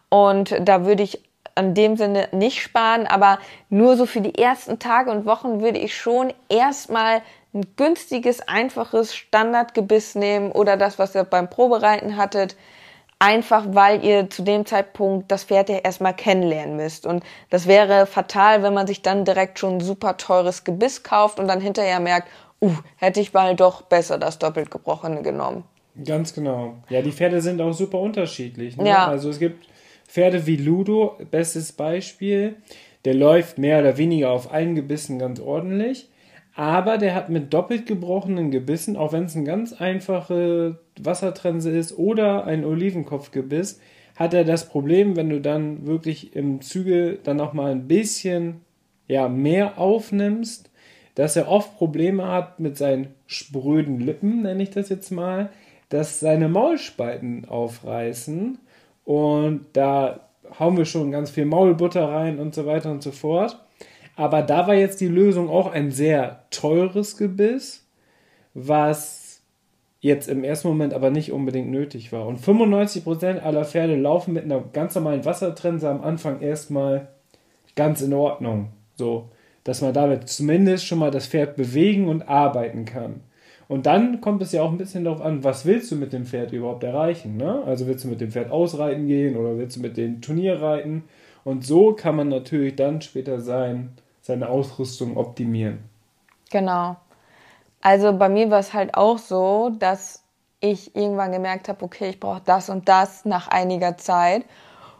Und 0.10 0.56
da 0.62 0.86
würde 0.86 1.04
ich 1.04 1.21
an 1.56 1.74
dem 1.74 1.98
Sinne 1.98 2.30
nicht 2.32 2.62
sparen, 2.62 3.08
aber 3.08 3.39
nur 3.70 3.96
so 3.98 4.06
für 4.06 4.22
die 4.22 4.38
ersten 4.38 4.80
Tage 4.80 5.12
und 5.12 5.26
Wochen 5.26 5.62
würde 5.62 5.80
ich 5.80 5.96
schon 5.96 6.34
erstmal 6.50 7.22
ein 7.54 7.66
günstiges, 7.76 8.42
einfaches 8.48 9.16
Standardgebiss 9.16 10.16
nehmen 10.16 10.52
oder 10.52 10.78
das, 10.78 10.98
was 10.98 11.13
ihr 11.16 11.24
beim 11.24 11.50
Probereiten 11.50 12.18
hattet, 12.18 12.56
einfach 13.20 13.66
weil 13.70 14.04
ihr 14.04 14.30
zu 14.30 14.42
dem 14.42 14.66
Zeitpunkt 14.66 15.32
das 15.32 15.46
Pferd 15.46 15.70
ja 15.70 15.78
erstmal 15.78 16.16
kennenlernen 16.16 16.76
müsst. 16.76 17.06
Und 17.06 17.24
das 17.50 17.68
wäre 17.68 18.06
fatal, 18.08 18.63
wenn 18.63 18.74
man 18.74 18.88
sich 18.88 19.02
dann 19.02 19.24
direkt 19.24 19.60
schon 19.60 19.76
ein 19.76 19.82
super 19.82 20.18
teures 20.18 20.63
Gebiss 20.63 21.04
kauft 21.04 21.39
und 21.39 21.48
dann 21.48 21.62
hinterher 21.62 22.00
merkt, 22.00 22.28
uh, 22.62 22.74
hätte 22.98 23.20
ich 23.20 23.34
mal 23.34 23.56
doch 23.56 23.84
besser 23.84 24.18
das 24.18 24.39
doppelt 24.39 24.72
gebrochene 24.72 25.22
genommen. 25.22 25.63
Ganz 26.04 26.34
genau. 26.34 26.78
Ja, 26.89 27.04
die 27.04 27.12
Pferde 27.12 27.39
sind 27.39 27.62
auch 27.62 27.74
super 27.74 28.00
unterschiedlich. 28.00 28.78
Ne? 28.78 28.89
Ja. 28.89 29.08
Also 29.08 29.30
es 29.30 29.38
gibt 29.38 29.68
Pferde 30.08 30.46
wie 30.46 30.58
Ludo, 30.58 31.18
bestes 31.32 31.72
Beispiel. 31.72 32.56
Der 33.06 33.13
läuft 33.13 33.58
mehr 33.58 33.80
oder 33.80 33.98
weniger 33.98 34.32
auf 34.32 34.52
allen 34.54 34.76
Gebissen 34.76 35.20
ganz 35.20 35.39
ordentlich. 35.39 36.10
Aber 36.56 36.98
der 36.98 37.16
hat 37.16 37.30
mit 37.30 37.54
doppelt 37.54 37.86
gebrochenen 37.88 38.52
Gebissen, 38.52 38.96
auch 38.96 39.12
wenn 39.12 39.26
es 39.26 39.36
eine 39.36 39.46
ganz 39.46 39.74
einfache 39.74 40.80
Wassertrense 41.02 41.72
ist 41.72 41.98
oder 41.98 42.46
ein 42.46 42.63
Olivenkopfgebiss, 42.63 43.80
hat 44.16 44.36
er 44.36 44.44
das 44.44 44.70
Problem, 44.70 45.16
wenn 45.16 45.30
du 45.30 45.42
dann 45.42 45.88
wirklich 45.88 46.36
im 46.36 46.62
Zügel 46.62 47.20
dann 47.24 47.38
noch 47.38 47.54
mal 47.54 47.72
ein 47.72 47.88
bisschen 47.88 48.62
ja, 49.08 49.28
mehr 49.28 49.80
aufnimmst, 49.80 50.70
dass 51.16 51.36
er 51.36 51.48
oft 51.48 51.78
Probleme 51.78 52.28
hat 52.28 52.60
mit 52.60 52.78
seinen 52.78 53.08
spröden 53.26 54.00
Lippen, 54.00 54.44
nenne 54.44 54.62
ich 54.62 54.70
das 54.70 54.89
jetzt 54.89 55.12
mal, 55.12 55.50
dass 55.89 56.20
seine 56.20 56.50
Maulspalten 56.50 57.46
aufreißen 57.46 58.60
und 59.06 59.66
da 59.74 60.22
hauen 60.60 60.78
wir 60.78 60.86
schon 60.86 61.12
ganz 61.12 61.30
viel 61.30 61.46
Maulbutter 61.46 62.10
rein 62.10 62.39
und 62.39 62.54
so 62.54 62.66
weiter 62.66 62.92
und 62.92 63.04
so 63.04 63.12
fort. 63.12 63.60
Aber 64.16 64.42
da 64.42 64.68
war 64.68 64.76
jetzt 64.76 65.02
die 65.02 65.08
Lösung 65.08 65.50
auch 65.50 65.72
ein 65.72 65.92
sehr 65.92 66.44
teures 66.52 67.18
Gebiss, 67.18 67.88
was 68.54 69.42
jetzt 70.00 70.28
im 70.28 70.44
ersten 70.44 70.68
Moment 70.68 70.94
aber 70.94 71.10
nicht 71.10 71.32
unbedingt 71.32 71.72
nötig 71.72 72.12
war. 72.12 72.28
Und 72.28 72.39
95% 72.39 73.39
aller 73.39 73.66
Pferde 73.66 73.96
laufen 73.96 74.34
mit 74.34 74.44
einer 74.44 74.62
ganz 74.62 74.94
normalen 74.96 75.26
Wassertrense 75.26 75.89
am 75.89 76.04
Anfang 76.04 76.42
erstmal 76.42 77.08
ganz 77.76 78.02
in 78.02 78.13
Ordnung. 78.13 78.70
So, 78.96 79.30
dass 79.63 79.82
man 79.82 79.94
damit 79.94 80.30
zumindest 80.30 80.86
schon 80.86 81.00
mal 81.00 81.10
das 81.10 81.28
Pferd 81.28 81.56
bewegen 81.56 82.08
und 82.08 82.28
arbeiten 82.28 82.86
kann. 82.86 83.22
Und 83.67 83.86
dann 83.86 84.21
kommt 84.21 84.41
es 84.41 84.52
ja 84.52 84.62
auch 84.62 84.71
ein 84.71 84.78
bisschen 84.78 85.06
darauf 85.06 85.21
an, 85.21 85.43
was 85.43 85.65
willst 85.65 85.91
du 85.91 85.95
mit 85.95 86.13
dem 86.13 86.26
Pferd 86.26 86.52
überhaupt 86.52 86.84
erreichen. 86.84 87.38
Ne? 87.38 87.63
Also 87.65 87.88
willst 87.88 88.04
du 88.04 88.10
mit 88.10 88.21
dem 88.21 88.32
Pferd 88.32 88.52
ausreiten 88.52 89.08
gehen 89.08 89.38
oder 89.38 89.58
willst 89.58 89.78
du 89.78 89.82
mit 89.82 89.97
dem 89.97 90.21
Turnier 90.21 90.62
reiten? 90.62 91.04
Und 91.43 91.65
so 91.65 91.93
kann 91.93 92.15
man 92.15 92.30
natürlich 92.30 92.76
dann 92.76 93.02
später 93.02 93.39
sein, 93.39 93.93
seine 94.21 94.49
Ausrüstung 94.49 95.17
optimieren. 95.17 95.80
Genau. 96.52 96.95
Also 97.82 98.17
bei 98.17 98.30
mir 98.30 98.49
war 98.49 98.60
es 98.60 98.73
halt 98.73 98.95
auch 98.95 99.17
so, 99.17 99.71
dass 99.80 100.23
ich 100.62 100.95
irgendwann 100.95 101.34
gemerkt 101.34 101.67
habe, 101.67 101.84
okay, 101.84 102.10
ich 102.10 102.19
brauche 102.19 102.41
das 102.45 102.69
und 102.69 102.88
das 102.88 103.26
nach 103.26 103.49
einiger 103.49 103.97
Zeit. 103.97 104.45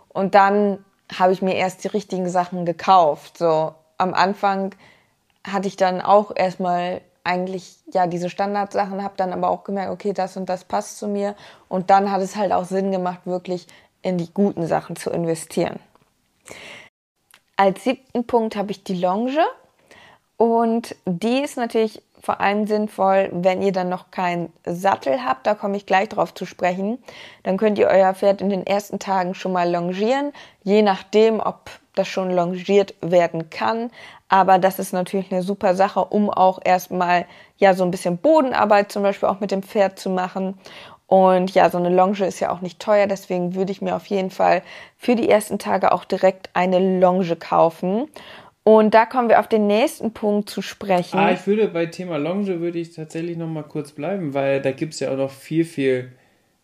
Und 0.10 0.36
dann 0.36 0.84
habe 1.18 1.32
ich 1.32 1.42
mir 1.42 1.56
erst 1.56 1.84
die 1.84 1.88
richtigen 1.88 2.28
Sachen 2.28 2.66
gekauft. 2.66 3.38
So 3.38 3.74
am 3.98 4.14
Anfang 4.14 4.76
hatte 5.48 5.68
ich 5.68 5.78
dann 5.78 6.02
auch 6.02 6.36
erstmal 6.36 7.02
eigentlich 7.24 7.78
ja 7.94 8.08
diese 8.08 8.30
Standardsachen, 8.30 9.04
habe 9.04 9.16
dann 9.18 9.34
aber 9.34 9.50
auch 9.50 9.64
gemerkt, 9.64 9.92
okay, 9.92 10.14
das 10.14 10.36
und 10.38 10.48
das 10.50 10.66
passt 10.66 10.98
zu 10.98 11.08
mir. 11.08 11.36
Und 11.70 11.90
dann 11.90 12.12
hat 12.12 12.22
es 12.22 12.36
halt 12.36 12.52
auch 12.52 12.66
Sinn 12.66 12.92
gemacht, 12.92 13.22
wirklich 13.26 13.68
in 14.02 14.18
die 14.18 14.34
guten 14.34 14.68
Sachen 14.68 14.96
zu 14.96 15.10
investieren. 15.10 15.80
Als 17.56 17.84
siebten 17.84 18.26
Punkt 18.26 18.56
habe 18.56 18.72
ich 18.72 18.84
die 18.84 19.00
Longe. 19.00 19.46
Und 20.38 20.96
die 21.06 21.40
ist 21.40 21.58
natürlich 21.58 22.02
vor 22.20 22.42
allem 22.42 22.68
sinnvoll, 22.68 23.30
wenn 23.34 23.62
ihr 23.62 23.72
dann 23.72 23.90
noch 23.90 24.10
keinen 24.10 24.52
Sattel 24.66 25.24
habt. 25.24 25.46
Da 25.46 25.56
komme 25.56 25.78
ich 25.78 25.86
gleich 25.86 26.10
drauf 26.10 26.34
zu 26.34 26.46
sprechen. 26.46 26.98
Dann 27.44 27.58
könnt 27.58 27.78
ihr 27.78 27.88
euer 27.88 28.14
Pferd 28.14 28.42
in 28.42 28.50
den 28.50 28.66
ersten 28.66 29.00
Tagen 29.00 29.36
schon 29.36 29.52
mal 29.52 29.70
longieren, 29.70 30.34
je 30.64 30.82
nachdem, 30.82 31.40
ob 31.40 31.70
das 31.96 32.08
schon 32.08 32.32
longiert 32.32 32.96
werden 33.02 33.50
kann. 33.50 33.92
Aber 34.34 34.58
das 34.58 34.80
ist 34.80 34.94
natürlich 34.94 35.32
eine 35.32 35.44
super 35.44 35.76
Sache, 35.76 36.04
um 36.04 36.32
auch 36.32 36.58
erstmal 36.66 37.28
ja 37.58 37.76
so 37.76 37.84
ein 37.84 37.92
bisschen 37.92 38.18
Bodenarbeit 38.18 38.92
zum 38.92 39.04
Beispiel 39.04 39.30
auch 39.30 39.40
mit 39.40 39.52
dem 39.52 39.62
Pferd 39.62 40.00
zu 40.00 40.10
machen. 40.10 40.56
Und 41.06 41.54
ja, 41.54 41.70
so 41.70 41.78
eine 41.78 41.96
Longe 41.96 42.26
ist 42.26 42.40
ja 42.40 42.50
auch 42.50 42.62
nicht 42.62 42.80
teuer, 42.80 43.06
deswegen 43.06 43.54
würde 43.54 43.72
ich 43.72 43.84
mir 43.84 43.96
auf 43.96 44.08
jeden 44.08 44.32
Fall 44.32 44.64
für 44.98 45.16
die 45.16 45.30
ersten 45.30 45.60
Tage 45.60 45.92
auch 45.92 46.04
direkt 46.04 46.50
eine 46.56 47.00
Longe 47.00 47.36
kaufen. 47.36 48.08
Und 48.64 48.96
da 48.96 49.06
kommen 49.06 49.30
wir 49.30 49.40
auf 49.40 49.48
den 49.48 49.68
nächsten 49.68 50.14
Punkt 50.14 50.50
zu 50.50 50.64
sprechen. 50.64 51.20
Ah, 51.20 51.32
ich 51.32 51.46
würde 51.46 51.68
bei 51.68 51.86
Thema 51.86 52.18
Longe 52.18 52.60
würde 52.60 52.80
ich 52.80 52.96
tatsächlich 52.96 53.38
noch 53.38 53.46
mal 53.46 53.62
kurz 53.62 53.92
bleiben, 53.92 54.34
weil 54.34 54.64
da 54.64 54.72
gibt 54.72 54.96
es 54.96 55.00
ja 55.00 55.12
auch 55.12 55.18
noch 55.18 55.30
viel, 55.30 55.64
viel 55.64 56.12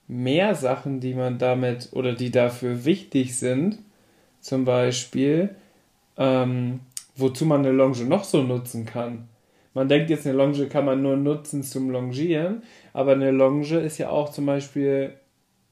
mehr 0.07 0.55
Sachen, 0.55 1.01
die 1.01 1.13
man 1.13 1.37
damit 1.37 1.89
oder 1.91 2.13
die 2.13 2.31
dafür 2.31 2.83
wichtig 2.83 3.37
sind. 3.37 3.77
Zum 4.39 4.65
Beispiel, 4.65 5.55
ähm, 6.17 6.79
wozu 7.19 7.45
man 7.45 7.61
eine 7.61 7.71
Longe 7.71 8.03
noch 8.05 8.23
so 8.23 8.41
nutzen 8.41 8.85
kann. 8.85 9.27
Man 9.73 9.87
denkt 9.87 10.09
jetzt, 10.09 10.25
eine 10.25 10.35
Longe 10.35 10.67
kann 10.67 10.85
man 10.85 11.01
nur 11.01 11.15
nutzen 11.15 11.63
zum 11.63 11.89
Longieren, 11.89 12.63
aber 12.93 13.11
eine 13.13 13.31
Longe 13.31 13.79
ist 13.79 13.97
ja 13.97 14.09
auch 14.09 14.29
zum 14.31 14.45
Beispiel 14.45 15.13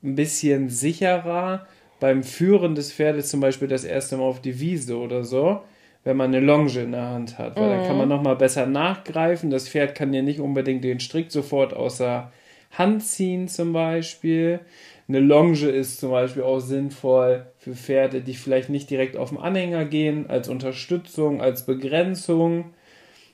ein 0.04 0.16
bisschen 0.16 0.70
sicherer 0.70 1.66
beim 2.00 2.24
Führen 2.24 2.76
des 2.76 2.94
Pferdes, 2.94 3.30
zum 3.30 3.40
Beispiel 3.40 3.68
das 3.68 3.84
erste 3.84 4.18
Mal 4.18 4.24
auf 4.24 4.42
die 4.42 4.60
Wiese 4.60 4.98
oder 4.98 5.24
so 5.24 5.62
wenn 6.08 6.16
man 6.16 6.34
eine 6.34 6.40
Longe 6.40 6.80
in 6.80 6.94
der 6.94 7.10
Hand 7.10 7.38
hat, 7.38 7.58
weil 7.58 7.66
mhm. 7.66 7.70
dann 7.72 7.88
kann 7.88 7.98
man 7.98 8.08
mhm. 8.08 8.16
nochmal 8.16 8.38
besser 8.38 8.66
nachgreifen. 8.66 9.50
Das 9.50 9.68
Pferd 9.68 9.94
kann 9.94 10.14
ja 10.14 10.22
nicht 10.22 10.40
unbedingt 10.40 10.86
den 10.86 11.02
Strick 11.02 11.34
sofort 11.34 11.74
aus 11.74 11.98
der 11.98 12.32
Hand 12.72 13.04
ziehen, 13.04 13.50
zum 13.50 13.74
Beispiel. 13.74 14.62
Eine 15.10 15.20
Longe 15.20 15.68
ist 15.68 16.00
zum 16.00 16.12
Beispiel 16.12 16.44
auch 16.44 16.62
sinnvoll 16.62 17.46
für 17.68 17.76
Pferde, 17.76 18.22
die 18.22 18.34
vielleicht 18.34 18.70
nicht 18.70 18.90
direkt 18.90 19.18
auf 19.18 19.30
den 19.30 19.38
Anhänger 19.38 19.86
gehen, 19.86 20.30
als 20.30 20.50
Unterstützung, 20.50 21.42
als 21.42 21.66
Begrenzung. 21.66 22.72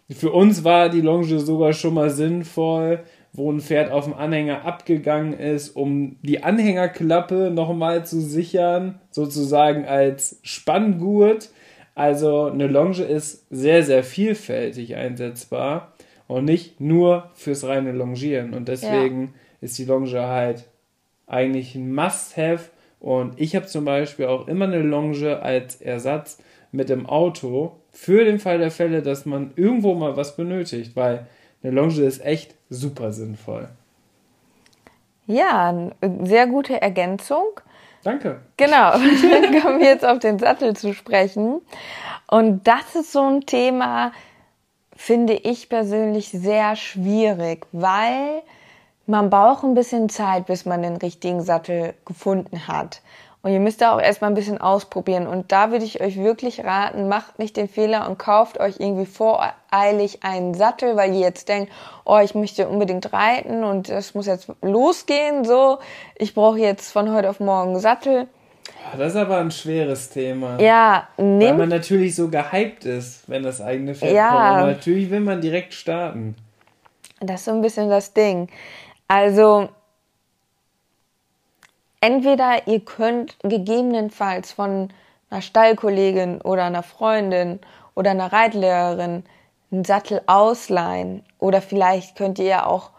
Für 0.10 0.32
uns 0.32 0.63
war 0.63 0.89
die 0.89 1.02
Longe 1.02 1.39
sogar 1.39 1.74
schon 1.74 1.93
mal 1.93 2.10
sinnvoll, 2.10 3.04
wo 3.32 3.52
ein 3.52 3.62
Pferd 3.62 3.91
auf 3.91 4.06
dem 4.06 4.13
Anhänger 4.13 4.65
abgegangen 4.65 5.34
ist, 5.34 5.76
um 5.76 6.17
die 6.22 6.43
Anhängerklappe 6.43 7.52
nochmal 7.52 8.06
zu 8.06 8.22
sichern, 8.22 9.00
sozusagen 9.10 9.86
als 9.86 10.39
Spanngurt 10.43 11.50
also 11.96 12.46
eine 12.46 12.67
Longe 12.67 13.04
ist 13.04 13.46
sehr, 13.50 13.84
sehr 13.84 14.04
vielfältig 14.04 14.96
einsetzbar 14.96 15.93
und 16.28 16.46
nicht 16.46 16.82
nur 16.82 17.30
fürs 17.36 17.65
reine 17.65 17.91
Longieren. 17.91 18.54
Und 18.54 18.67
deswegen 18.67 19.22
ja. 19.22 19.30
ist 19.62 19.78
die 19.78 19.86
Longe 19.86 20.28
halt 20.28 20.65
eigentlich 21.28 21.76
ein 21.76 21.93
Must-Have. 21.93 22.72
Und 23.04 23.38
ich 23.38 23.54
habe 23.54 23.66
zum 23.66 23.84
Beispiel 23.84 24.28
auch 24.28 24.48
immer 24.48 24.63
eine 24.63 24.80
Longe 24.80 25.42
als 25.42 25.82
Ersatz 25.82 26.38
mit 26.72 26.88
dem 26.88 27.06
Auto 27.06 27.76
für 27.92 28.24
den 28.24 28.39
Fall 28.39 28.60
der 28.60 28.72
Fälle, 28.72 29.02
dass 29.02 29.26
man 29.26 29.52
irgendwo 29.58 29.94
mal 29.94 30.16
was 30.16 30.38
benötigt, 30.38 30.96
weil 30.96 31.28
eine 31.62 31.74
Longe 31.74 32.02
ist 32.02 32.24
echt 32.24 32.56
super 32.70 33.12
sinnvoll. 33.12 33.68
Ja, 35.28 35.92
sehr 36.24 36.48
gute 36.48 36.82
Ergänzung. 36.82 37.44
Danke. 38.06 38.39
Genau, 38.56 38.92
dann 39.32 39.62
kommen 39.62 39.82
wir 39.82 39.88
jetzt 39.88 40.06
auf 40.06 40.20
den 40.20 40.39
Sattel 40.39 40.74
zu 40.74 40.94
sprechen. 40.94 41.60
Und 42.28 42.66
das 42.66 42.96
ist 42.96 43.12
so 43.12 43.22
ein 43.22 43.42
Thema, 43.42 44.13
finde 44.96 45.34
ich 45.34 45.68
persönlich 45.68 46.30
sehr 46.30 46.78
schwierig, 46.78 47.66
weil 47.74 48.44
man 49.06 49.30
braucht 49.30 49.63
ein 49.63 49.74
bisschen 49.74 50.10
Zeit, 50.10 50.46
bis 50.46 50.66
man 50.66 50.82
den 50.82 50.98
richtigen 50.98 51.42
Sattel 51.42 51.94
gefunden 52.06 52.68
hat. 52.68 53.02
Und 53.42 53.52
ihr 53.52 53.60
müsst 53.60 53.82
da 53.82 53.94
auch 53.94 54.00
erstmal 54.00 54.32
ein 54.32 54.36
bisschen 54.36 54.62
ausprobieren. 54.62 55.28
Und 55.28 55.52
da 55.52 55.70
würde 55.70 55.84
ich 55.84 56.00
euch 56.00 56.18
wirklich 56.18 56.63
raten, 56.63 57.10
macht 57.10 57.39
nicht 57.39 57.58
den 57.58 57.68
Fehler 57.68 58.10
und 58.10 58.18
kauft 58.18 58.58
euch 58.58 58.80
irgendwie 58.80 59.06
voreilig 59.06 60.24
einen 60.24 60.54
Sattel, 60.54 60.96
weil 60.96 61.13
ihr 61.13 61.20
jetzt 61.20 61.50
denkt, 61.50 61.70
oh, 62.06 62.20
ich 62.24 62.36
möchte 62.36 62.70
unbedingt 62.70 63.12
reiten 63.12 63.66
und 63.66 63.89
das 63.89 64.16
muss 64.16 64.28
jetzt 64.28 64.48
losgehen, 64.62 65.44
so. 65.44 65.80
Ich 66.16 66.34
brauche 66.34 66.60
jetzt 66.60 66.94
von 66.94 67.13
heute 67.13 67.30
auf 67.30 67.42
morgen 67.42 67.72
einen 67.72 67.80
Sattel. 67.82 68.28
Ah, 68.89 68.96
das 68.98 69.13
ist 69.13 69.20
aber 69.20 69.39
ein 69.39 69.52
schweres 69.52 70.10
Thema. 70.10 70.58
Ja, 70.62 71.10
nehmt. 71.18 71.52
Weil 71.52 71.58
man 71.58 71.70
natürlich 71.70 72.16
so 72.16 72.30
gehypt 72.30 72.86
ist, 72.86 73.28
wenn 73.28 73.44
das 73.44 73.60
eigene 73.60 73.94
Pferd 73.94 74.13
ja. 74.13 74.30
kommt. 74.30 74.42
Aber 74.42 74.68
natürlich 74.68 75.12
will 75.12 75.20
man 75.20 75.42
direkt 75.42 75.74
starten. 75.74 76.36
Das 77.20 77.42
ist 77.42 77.46
so 77.46 77.52
ein 77.52 77.62
bisschen 77.62 77.89
das 77.89 78.13
Ding. 78.13 78.48
Also, 79.08 79.70
entweder 82.02 82.68
ihr 82.68 82.80
könnt 82.80 83.38
gegebenenfalls 83.39 84.52
von 84.52 84.89
einer 85.30 85.42
Stallkollegin 85.42 86.42
oder 86.42 86.66
einer 86.66 86.84
Freundin 86.84 87.60
oder 87.96 88.12
einer 88.12 88.32
Reitlehrerin 88.32 89.24
einen 89.72 89.86
Sattel 89.86 90.22
ausleihen 90.28 91.26
oder 91.39 91.62
vielleicht 91.62 92.16
könnt 92.16 92.39
ihr 92.39 92.46
ja 92.46 92.66
auch 92.66 92.92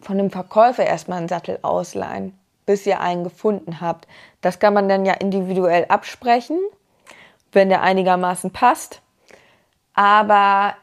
von 0.00 0.18
einem 0.18 0.30
Verkäufer 0.30 0.84
erstmal 0.84 1.18
einen 1.18 1.28
Sattel 1.28 1.58
ausleihen, 1.62 2.36
bis 2.66 2.86
ihr 2.86 3.00
einen 3.00 3.24
gefunden 3.24 3.80
habt. 3.80 4.08
Das 4.40 4.58
kann 4.58 4.74
man 4.74 4.88
dann 4.88 5.06
ja 5.06 5.14
individuell 5.14 5.86
absprechen, 5.88 6.58
wenn 7.52 7.68
der 7.68 7.82
einigermaßen 7.82 8.50
passt. 8.50 9.02
Aber 9.94 10.74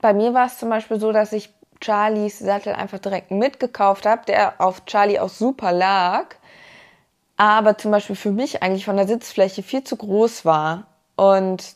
bei 0.00 0.14
mir 0.14 0.32
war 0.32 0.46
es 0.46 0.58
zum 0.58 0.70
Beispiel 0.70 1.00
so, 1.00 1.12
dass 1.12 1.32
ich 1.32 1.52
Charlies 1.82 2.38
Sattel 2.38 2.74
einfach 2.74 2.98
direkt 2.98 3.30
mitgekauft 3.30 4.06
habe, 4.06 4.24
der 4.26 4.60
auf 4.60 4.84
Charlie 4.86 5.18
auch 5.18 5.28
super 5.28 5.72
lag 5.72 6.36
aber 7.42 7.76
zum 7.76 7.90
Beispiel 7.90 8.14
für 8.14 8.30
mich 8.30 8.62
eigentlich 8.62 8.84
von 8.84 8.96
der 8.96 9.08
Sitzfläche 9.08 9.64
viel 9.64 9.82
zu 9.82 9.96
groß 9.96 10.44
war. 10.44 10.86
Und 11.16 11.74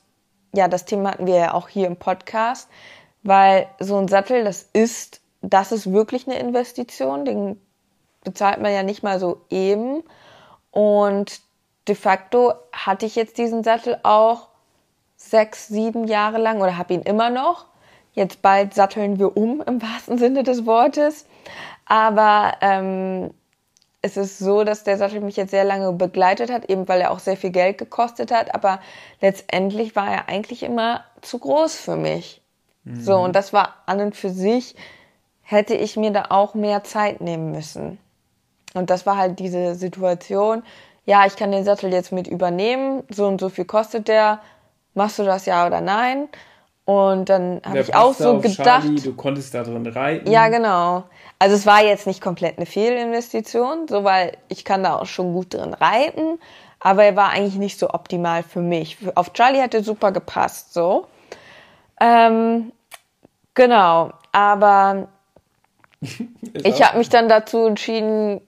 ja, 0.54 0.68
das 0.68 0.84
Thema 0.84 1.10
hatten 1.10 1.26
wir 1.26 1.34
ja 1.34 1.54
auch 1.54 1.68
hier 1.68 1.88
im 1.88 1.96
Podcast, 1.96 2.68
weil 3.24 3.66
so 3.80 3.96
ein 3.96 4.06
Sattel, 4.06 4.44
das 4.44 4.68
ist, 4.72 5.20
das 5.42 5.72
ist 5.72 5.92
wirklich 5.92 6.28
eine 6.28 6.38
Investition, 6.38 7.24
den 7.24 7.60
bezahlt 8.22 8.60
man 8.60 8.72
ja 8.72 8.84
nicht 8.84 9.02
mal 9.02 9.18
so 9.18 9.40
eben. 9.50 10.04
Und 10.70 11.40
de 11.88 11.96
facto 11.96 12.52
hatte 12.72 13.06
ich 13.06 13.16
jetzt 13.16 13.36
diesen 13.36 13.64
Sattel 13.64 13.98
auch 14.04 14.50
sechs, 15.16 15.66
sieben 15.66 16.06
Jahre 16.06 16.38
lang 16.38 16.60
oder 16.60 16.78
habe 16.78 16.94
ihn 16.94 17.02
immer 17.02 17.30
noch. 17.30 17.66
Jetzt 18.16 18.42
bald 18.42 18.74
satteln 18.74 19.20
wir 19.20 19.36
um 19.36 19.62
im 19.64 19.80
wahrsten 19.80 20.18
Sinne 20.18 20.42
des 20.42 20.66
Wortes. 20.66 21.26
Aber 21.84 22.54
ähm, 22.62 23.30
es 24.02 24.16
ist 24.16 24.38
so, 24.38 24.64
dass 24.64 24.84
der 24.84 24.96
Sattel 24.96 25.20
mich 25.20 25.36
jetzt 25.36 25.50
sehr 25.50 25.64
lange 25.64 25.92
begleitet 25.92 26.50
hat, 26.50 26.64
eben 26.70 26.88
weil 26.88 27.00
er 27.00 27.10
auch 27.10 27.18
sehr 27.18 27.36
viel 27.36 27.50
Geld 27.50 27.78
gekostet 27.78 28.32
hat, 28.32 28.54
aber 28.54 28.80
letztendlich 29.20 29.96
war 29.96 30.10
er 30.10 30.28
eigentlich 30.28 30.62
immer 30.62 31.04
zu 31.20 31.38
groß 31.38 31.76
für 31.76 31.96
mich. 31.96 32.40
Mhm. 32.84 33.00
So, 33.00 33.16
und 33.16 33.36
das 33.36 33.52
war 33.52 33.74
an 33.86 34.00
und 34.00 34.16
für 34.16 34.30
sich, 34.30 34.74
hätte 35.42 35.74
ich 35.74 35.96
mir 35.96 36.10
da 36.10 36.26
auch 36.30 36.54
mehr 36.54 36.84
Zeit 36.84 37.20
nehmen 37.20 37.52
müssen. 37.52 37.98
Und 38.74 38.90
das 38.90 39.06
war 39.06 39.16
halt 39.16 39.38
diese 39.38 39.74
Situation, 39.74 40.62
ja, 41.04 41.26
ich 41.26 41.36
kann 41.36 41.52
den 41.52 41.64
Sattel 41.64 41.92
jetzt 41.92 42.12
mit 42.12 42.26
übernehmen, 42.26 43.02
so 43.10 43.26
und 43.26 43.40
so 43.40 43.48
viel 43.48 43.64
kostet 43.64 44.08
der, 44.08 44.40
machst 44.94 45.18
du 45.18 45.24
das 45.24 45.46
ja 45.46 45.66
oder 45.66 45.80
nein? 45.80 46.28
Und 46.86 47.28
dann 47.28 47.60
habe 47.66 47.80
ich 47.80 47.94
auch 47.96 48.14
so 48.14 48.38
gedacht. 48.38 48.64
Charlie, 48.64 49.00
du 49.00 49.12
konntest 49.12 49.52
da 49.52 49.64
drin 49.64 49.84
reiten. 49.88 50.30
Ja, 50.30 50.48
genau. 50.48 51.02
Also 51.40 51.56
es 51.56 51.66
war 51.66 51.82
jetzt 51.82 52.06
nicht 52.06 52.20
komplett 52.20 52.58
eine 52.58 52.64
Fehlinvestition, 52.64 53.88
so 53.88 54.04
weil 54.04 54.38
ich 54.48 54.64
kann 54.64 54.84
da 54.84 54.94
auch 55.00 55.06
schon 55.06 55.32
gut 55.34 55.52
drin 55.52 55.74
reiten, 55.74 56.38
aber 56.78 57.02
er 57.02 57.16
war 57.16 57.30
eigentlich 57.30 57.56
nicht 57.56 57.80
so 57.80 57.90
optimal 57.90 58.44
für 58.44 58.60
mich. 58.60 58.98
Auf 59.16 59.32
Charlie 59.32 59.60
hat 59.60 59.74
er 59.74 59.82
super 59.82 60.12
gepasst, 60.12 60.72
so. 60.72 61.08
Ähm, 62.00 62.70
genau, 63.54 64.12
aber 64.30 65.08
ich 66.52 66.82
habe 66.82 66.98
mich 66.98 67.08
dann 67.08 67.28
dazu 67.28 67.66
entschieden, 67.66 68.40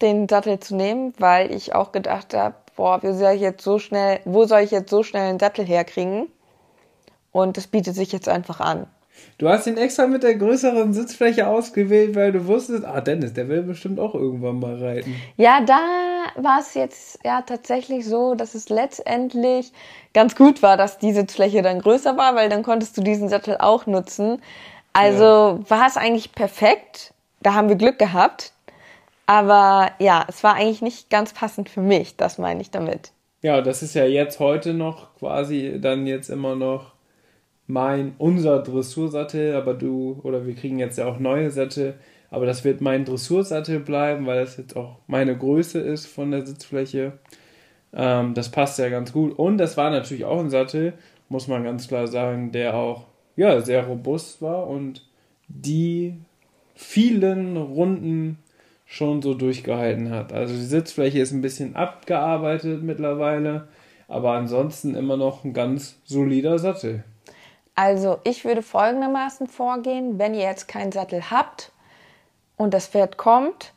den 0.00 0.28
Sattel 0.28 0.60
zu 0.60 0.76
nehmen, 0.76 1.12
weil 1.18 1.52
ich 1.52 1.74
auch 1.74 1.90
gedacht 1.90 2.34
habe, 2.34 2.54
boah, 2.76 3.02
wie 3.02 3.12
soll 3.12 3.32
ich 3.32 3.40
jetzt 3.40 3.64
so 3.64 3.80
schnell, 3.80 4.20
wo 4.24 4.44
soll 4.44 4.60
ich 4.60 4.70
jetzt 4.70 4.90
so 4.90 5.02
schnell 5.02 5.28
einen 5.28 5.40
Sattel 5.40 5.64
herkriegen? 5.64 6.28
Und 7.36 7.58
das 7.58 7.66
bietet 7.66 7.94
sich 7.94 8.12
jetzt 8.12 8.30
einfach 8.30 8.60
an. 8.60 8.86
Du 9.36 9.50
hast 9.50 9.66
ihn 9.66 9.76
extra 9.76 10.06
mit 10.06 10.22
der 10.22 10.36
größeren 10.36 10.94
Sitzfläche 10.94 11.46
ausgewählt, 11.46 12.14
weil 12.14 12.32
du 12.32 12.46
wusstest, 12.46 12.86
ah, 12.86 13.02
Dennis, 13.02 13.34
der 13.34 13.46
will 13.50 13.62
bestimmt 13.62 14.00
auch 14.00 14.14
irgendwann 14.14 14.58
mal 14.58 14.82
reiten. 14.82 15.14
Ja, 15.36 15.60
da 15.60 15.78
war 16.36 16.60
es 16.60 16.72
jetzt 16.72 17.18
ja 17.24 17.42
tatsächlich 17.42 18.06
so, 18.06 18.34
dass 18.34 18.54
es 18.54 18.70
letztendlich 18.70 19.72
ganz 20.14 20.34
gut 20.34 20.62
war, 20.62 20.78
dass 20.78 20.96
die 20.96 21.12
Sitzfläche 21.12 21.60
dann 21.60 21.80
größer 21.80 22.16
war, 22.16 22.34
weil 22.34 22.48
dann 22.48 22.62
konntest 22.62 22.96
du 22.96 23.02
diesen 23.02 23.28
Sattel 23.28 23.58
auch 23.58 23.84
nutzen. 23.84 24.40
Also 24.94 25.24
ja. 25.24 25.60
war 25.68 25.86
es 25.86 25.98
eigentlich 25.98 26.32
perfekt. 26.32 27.12
Da 27.42 27.52
haben 27.52 27.68
wir 27.68 27.76
Glück 27.76 27.98
gehabt. 27.98 28.54
Aber 29.26 29.90
ja, 29.98 30.24
es 30.26 30.42
war 30.42 30.54
eigentlich 30.54 30.80
nicht 30.80 31.10
ganz 31.10 31.34
passend 31.34 31.68
für 31.68 31.82
mich, 31.82 32.16
das 32.16 32.38
meine 32.38 32.62
ich 32.62 32.70
damit. 32.70 33.10
Ja, 33.42 33.60
das 33.60 33.82
ist 33.82 33.94
ja 33.94 34.06
jetzt 34.06 34.40
heute 34.40 34.72
noch 34.72 35.14
quasi 35.18 35.78
dann 35.82 36.06
jetzt 36.06 36.30
immer 36.30 36.54
noch 36.54 36.95
mein, 37.66 38.14
unser 38.18 38.62
Dressursattel, 38.62 39.54
aber 39.54 39.74
du, 39.74 40.20
oder 40.22 40.46
wir 40.46 40.54
kriegen 40.54 40.78
jetzt 40.78 40.98
ja 40.98 41.06
auch 41.06 41.18
neue 41.18 41.50
Sättel, 41.50 41.94
aber 42.30 42.46
das 42.46 42.64
wird 42.64 42.80
mein 42.80 43.04
Dressursattel 43.04 43.80
bleiben, 43.80 44.26
weil 44.26 44.40
das 44.40 44.56
jetzt 44.56 44.76
auch 44.76 44.98
meine 45.06 45.36
Größe 45.36 45.78
ist 45.80 46.06
von 46.06 46.30
der 46.30 46.46
Sitzfläche. 46.46 47.14
Ähm, 47.92 48.34
das 48.34 48.50
passt 48.50 48.78
ja 48.78 48.88
ganz 48.88 49.12
gut. 49.12 49.38
Und 49.38 49.58
das 49.58 49.76
war 49.76 49.90
natürlich 49.90 50.24
auch 50.24 50.40
ein 50.40 50.50
Sattel, 50.50 50.94
muss 51.28 51.48
man 51.48 51.64
ganz 51.64 51.88
klar 51.88 52.06
sagen, 52.06 52.52
der 52.52 52.74
auch 52.74 53.06
ja, 53.36 53.60
sehr 53.60 53.86
robust 53.86 54.42
war 54.42 54.66
und 54.66 55.02
die 55.48 56.14
vielen 56.74 57.56
Runden 57.56 58.38
schon 58.86 59.22
so 59.22 59.34
durchgehalten 59.34 60.10
hat. 60.10 60.32
Also 60.32 60.54
die 60.54 60.60
Sitzfläche 60.60 61.18
ist 61.18 61.32
ein 61.32 61.42
bisschen 61.42 61.74
abgearbeitet 61.74 62.82
mittlerweile, 62.82 63.68
aber 64.08 64.32
ansonsten 64.32 64.94
immer 64.94 65.16
noch 65.16 65.44
ein 65.44 65.52
ganz 65.52 66.00
solider 66.04 66.58
Sattel. 66.58 67.04
Also 67.76 68.18
ich 68.24 68.44
würde 68.46 68.62
folgendermaßen 68.62 69.46
vorgehen, 69.46 70.18
wenn 70.18 70.34
ihr 70.34 70.44
jetzt 70.44 70.66
keinen 70.66 70.92
Sattel 70.92 71.30
habt 71.30 71.72
und 72.56 72.72
das 72.72 72.86
Pferd 72.88 73.18
kommt, 73.18 73.74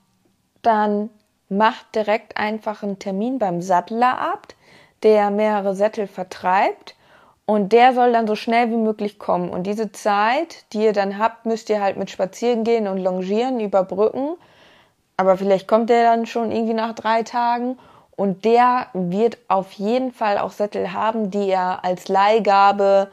dann 0.62 1.10
macht 1.50 1.96
direkt 1.96 2.38
einfach 2.38 2.82
einen 2.82 3.00
Termin 3.00 3.40
beim 3.40 3.62
Sattlerabt, 3.62 4.56
der 5.04 5.32
mehrere 5.32 5.76
Sättel 5.76 6.08
vertreibt 6.08 6.96
und 7.46 7.74
der 7.74 7.94
soll 7.94 8.14
dann 8.14 8.28
so 8.28 8.36
schnell 8.36 8.70
wie 8.70 8.78
möglich 8.78 9.20
kommen. 9.20 9.50
Und 9.50 9.64
diese 9.64 9.92
Zeit, 9.92 10.66
die 10.72 10.84
ihr 10.84 10.94
dann 10.94 11.18
habt, 11.18 11.46
müsst 11.46 11.70
ihr 11.70 11.82
halt 11.82 11.98
mit 11.98 12.10
Spazierengehen 12.10 12.88
und 12.88 13.00
Longieren 13.00 13.60
überbrücken. 13.60 14.36
Aber 15.18 15.36
vielleicht 15.36 15.68
kommt 15.68 15.90
der 15.90 16.04
dann 16.04 16.26
schon 16.26 16.52
irgendwie 16.52 16.74
nach 16.74 16.94
drei 16.94 17.24
Tagen 17.24 17.78
und 18.16 18.46
der 18.46 18.88
wird 18.94 19.38
auf 19.50 19.74
jeden 19.74 20.14
Fall 20.14 20.38
auch 20.38 20.52
Sättel 20.52 20.94
haben, 20.94 21.32
die 21.32 21.50
er 21.50 21.84
als 21.84 22.08
Leihgabe 22.08 23.10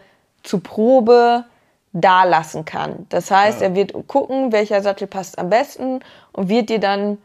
zu 0.47 0.61
Probe 0.61 1.45
da 1.93 2.25
lassen 2.25 2.65
kann. 2.65 3.07
Das 3.09 3.31
heißt, 3.31 3.61
ja. 3.61 3.69
er 3.69 3.75
wird 3.75 3.95
gucken, 4.07 4.53
welcher 4.53 4.83
Sattel 4.83 5.07
passt 5.07 5.39
am 5.39 5.51
besten 5.51 6.01
und 6.33 6.49
wird 6.49 6.69
dir 6.69 6.81
dann 6.81 7.19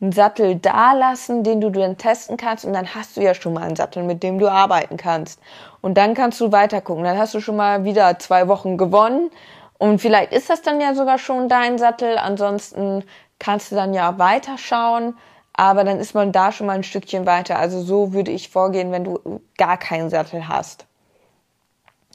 einen 0.00 0.12
Sattel 0.12 0.56
da 0.56 0.92
lassen, 0.92 1.42
den 1.42 1.60
du 1.60 1.70
dann 1.70 1.96
testen 1.96 2.36
kannst 2.36 2.64
und 2.64 2.72
dann 2.72 2.94
hast 2.94 3.16
du 3.16 3.20
ja 3.20 3.34
schon 3.34 3.54
mal 3.54 3.64
einen 3.64 3.76
Sattel, 3.76 4.02
mit 4.04 4.22
dem 4.22 4.38
du 4.38 4.48
arbeiten 4.48 4.96
kannst. 4.96 5.40
Und 5.80 5.96
dann 5.96 6.14
kannst 6.14 6.40
du 6.40 6.52
weiter 6.52 6.80
gucken. 6.80 7.04
Dann 7.04 7.18
hast 7.18 7.34
du 7.34 7.40
schon 7.40 7.56
mal 7.56 7.84
wieder 7.84 8.18
zwei 8.18 8.48
Wochen 8.48 8.76
gewonnen 8.76 9.30
und 9.78 10.00
vielleicht 10.00 10.32
ist 10.32 10.50
das 10.50 10.62
dann 10.62 10.80
ja 10.80 10.94
sogar 10.94 11.18
schon 11.18 11.48
dein 11.48 11.78
Sattel. 11.78 12.18
Ansonsten 12.18 13.04
kannst 13.38 13.72
du 13.72 13.76
dann 13.76 13.94
ja 13.94 14.18
weiterschauen, 14.18 15.16
aber 15.52 15.84
dann 15.84 15.98
ist 15.98 16.14
man 16.14 16.32
da 16.32 16.52
schon 16.52 16.66
mal 16.66 16.74
ein 16.74 16.84
Stückchen 16.84 17.26
weiter. 17.26 17.58
Also 17.58 17.80
so 17.80 18.12
würde 18.12 18.30
ich 18.30 18.50
vorgehen, 18.50 18.92
wenn 18.92 19.04
du 19.04 19.40
gar 19.56 19.78
keinen 19.78 20.10
Sattel 20.10 20.48
hast. 20.48 20.87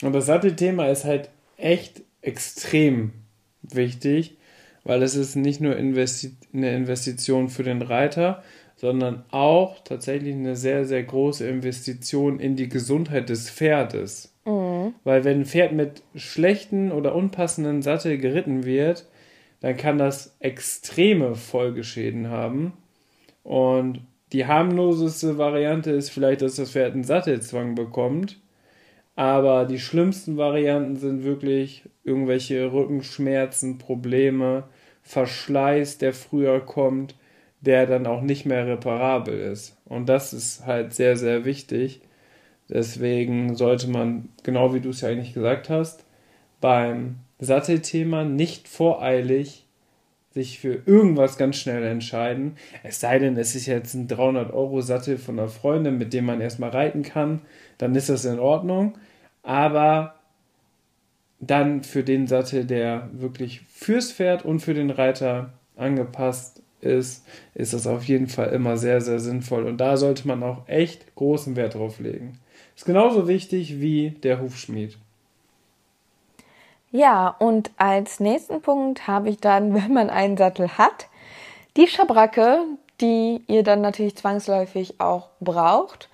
Und 0.03 0.13
das 0.13 0.25
Sattelthema 0.25 0.87
ist 0.87 1.05
halt 1.05 1.29
echt 1.57 2.01
extrem 2.21 3.11
wichtig, 3.61 4.37
weil 4.83 5.01
es 5.01 5.15
ist 5.15 5.35
nicht 5.35 5.61
nur 5.61 5.75
Investi 5.77 6.35
eine 6.53 6.75
Investition 6.75 7.49
für 7.49 7.63
den 7.63 7.81
Reiter, 7.81 8.43
sondern 8.75 9.23
auch 9.31 9.79
tatsächlich 9.83 10.33
eine 10.33 10.55
sehr, 10.55 10.85
sehr 10.85 11.03
große 11.03 11.47
Investition 11.47 12.39
in 12.39 12.55
die 12.55 12.69
Gesundheit 12.69 13.29
des 13.29 13.49
Pferdes. 13.49 14.33
Mhm. 14.45 14.93
Weil 15.03 15.23
wenn 15.23 15.41
ein 15.41 15.45
Pferd 15.45 15.71
mit 15.71 16.03
schlechten 16.15 16.91
oder 16.91 17.15
unpassenden 17.15 17.81
Sattel 17.81 18.17
geritten 18.17 18.65
wird, 18.65 19.05
dann 19.61 19.77
kann 19.77 19.97
das 19.97 20.35
extreme 20.39 21.35
Folgeschäden 21.35 22.27
haben. 22.29 22.73
Und 23.43 24.01
die 24.33 24.45
harmloseste 24.45 25.37
Variante 25.37 25.91
ist 25.91 26.09
vielleicht, 26.09 26.41
dass 26.41 26.55
das 26.55 26.71
Pferd 26.71 26.93
einen 26.93 27.05
Sattelzwang 27.05 27.75
bekommt. 27.75 28.41
Aber 29.15 29.65
die 29.65 29.79
schlimmsten 29.79 30.37
Varianten 30.37 30.95
sind 30.95 31.23
wirklich 31.23 31.83
irgendwelche 32.03 32.71
Rückenschmerzen, 32.71 33.77
Probleme, 33.77 34.63
Verschleiß, 35.03 35.97
der 35.99 36.13
früher 36.13 36.59
kommt, 36.61 37.15
der 37.61 37.85
dann 37.85 38.07
auch 38.07 38.21
nicht 38.21 38.45
mehr 38.45 38.65
reparabel 38.65 39.37
ist. 39.37 39.77
Und 39.85 40.09
das 40.09 40.33
ist 40.33 40.65
halt 40.65 40.93
sehr, 40.93 41.15
sehr 41.15 41.45
wichtig. 41.45 42.01
Deswegen 42.69 43.55
sollte 43.55 43.87
man, 43.87 44.29
genau 44.43 44.73
wie 44.73 44.79
du 44.79 44.89
es 44.89 45.01
ja 45.01 45.09
eigentlich 45.09 45.33
gesagt 45.33 45.69
hast, 45.69 46.05
beim 46.59 47.17
Sattelthema 47.39 48.23
nicht 48.23 48.67
voreilig 48.67 49.65
sich 50.33 50.59
für 50.59 50.81
irgendwas 50.85 51.37
ganz 51.37 51.57
schnell 51.57 51.83
entscheiden. 51.83 52.57
Es 52.81 52.99
sei 52.99 53.19
denn, 53.19 53.37
es 53.37 53.53
ist 53.53 53.67
jetzt 53.67 53.93
ein 53.93 54.07
300-Euro-Sattel 54.07 55.17
von 55.17 55.37
einer 55.37 55.49
Freundin, 55.49 55.97
mit 55.97 56.13
dem 56.13 56.25
man 56.25 56.41
erstmal 56.41 56.71
reiten 56.71 57.03
kann, 57.03 57.41
dann 57.77 57.95
ist 57.95 58.09
das 58.09 58.25
in 58.25 58.39
Ordnung. 58.39 58.97
Aber 59.43 60.15
dann 61.39 61.83
für 61.83 62.03
den 62.03 62.27
Sattel, 62.27 62.65
der 62.65 63.09
wirklich 63.13 63.61
fürs 63.69 64.11
Pferd 64.11 64.45
und 64.45 64.59
für 64.59 64.73
den 64.73 64.89
Reiter 64.89 65.53
angepasst 65.75 66.61
ist, 66.81 67.25
ist 67.53 67.73
das 67.73 67.87
auf 67.87 68.03
jeden 68.03 68.27
Fall 68.27 68.49
immer 68.49 68.77
sehr, 68.77 69.01
sehr 69.01 69.19
sinnvoll. 69.19 69.65
Und 69.65 69.77
da 69.77 69.97
sollte 69.97 70.27
man 70.27 70.43
auch 70.43 70.67
echt 70.67 71.15
großen 71.15 71.55
Wert 71.55 71.75
drauf 71.75 71.99
legen. 71.99 72.39
Ist 72.75 72.85
genauso 72.85 73.27
wichtig 73.27 73.79
wie 73.79 74.11
der 74.11 74.41
Hufschmied. 74.41 74.97
Ja, 76.91 77.35
und 77.39 77.71
als 77.77 78.19
nächsten 78.19 78.61
Punkt 78.61 79.07
habe 79.07 79.29
ich 79.29 79.37
dann, 79.37 79.73
wenn 79.75 79.93
man 79.93 80.09
einen 80.09 80.37
Sattel 80.37 80.77
hat, 80.77 81.07
die 81.75 81.87
Schabracke, 81.87 82.59
die 83.01 83.41
ihr 83.47 83.63
dann 83.63 83.81
natürlich 83.81 84.15
zwangsläufig 84.15 84.99
auch 84.99 85.29
braucht. 85.39 86.09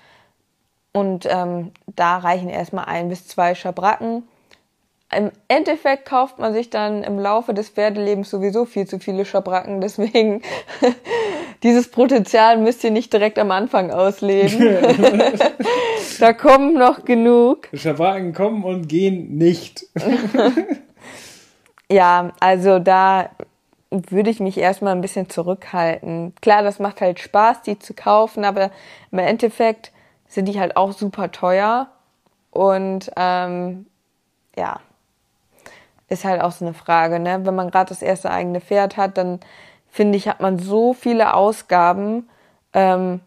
Und 0.91 1.27
ähm, 1.29 1.71
da 1.95 2.17
reichen 2.17 2.49
erstmal 2.49 2.85
ein 2.85 3.09
bis 3.09 3.27
zwei 3.27 3.55
Schabracken. 3.55 4.23
Im 5.15 5.31
Endeffekt 5.47 6.05
kauft 6.05 6.37
man 6.37 6.53
sich 6.53 6.69
dann 6.69 7.03
im 7.03 7.17
Laufe 7.17 7.53
des 7.53 7.69
Pferdelebens 7.69 8.29
sowieso 8.29 8.65
viel 8.65 8.85
zu 8.87 8.99
viele 8.99 9.25
Schabracken. 9.25 9.81
Deswegen 9.81 10.41
dieses 11.63 11.89
Potenzial 11.89 12.57
müsst 12.57 12.83
ihr 12.83 12.91
nicht 12.91 13.11
direkt 13.11 13.39
am 13.39 13.51
Anfang 13.51 13.91
ausleben. 13.91 14.77
da 16.19 16.33
kommen 16.33 16.75
noch 16.75 17.05
genug. 17.05 17.69
Schabracken 17.73 18.33
kommen 18.33 18.63
und 18.63 18.87
gehen 18.87 19.37
nicht. 19.37 19.85
ja, 21.91 22.31
also 22.39 22.79
da 22.79 23.29
würde 23.89 24.29
ich 24.29 24.39
mich 24.39 24.57
erstmal 24.57 24.93
ein 24.93 25.01
bisschen 25.01 25.29
zurückhalten. 25.29 26.33
Klar, 26.41 26.61
das 26.61 26.77
macht 26.77 27.01
halt 27.01 27.19
Spaß, 27.19 27.63
die 27.63 27.79
zu 27.79 27.95
kaufen, 27.95 28.45
aber 28.45 28.69
im 29.11 29.17
Endeffekt 29.17 29.91
sind 30.29 30.45
die 30.45 30.59
halt 30.59 30.77
auch 30.77 30.93
super 30.93 31.31
teuer. 31.31 31.87
Und 32.51 33.11
ähm, 33.17 33.85
ja, 34.55 34.79
ist 36.07 36.23
halt 36.23 36.41
auch 36.41 36.51
so 36.51 36.65
eine 36.65 36.73
Frage, 36.73 37.19
ne? 37.19 37.45
Wenn 37.45 37.55
man 37.55 37.69
gerade 37.69 37.89
das 37.89 38.01
erste 38.01 38.31
eigene 38.31 38.61
Pferd 38.61 38.97
hat, 38.97 39.17
dann 39.17 39.39
finde 39.89 40.17
ich, 40.17 40.27
hat 40.27 40.39
man 40.39 40.57
so 40.57 40.93
viele 40.93 41.33
Ausgaben. 41.33 42.29
Ähm, 42.73 43.19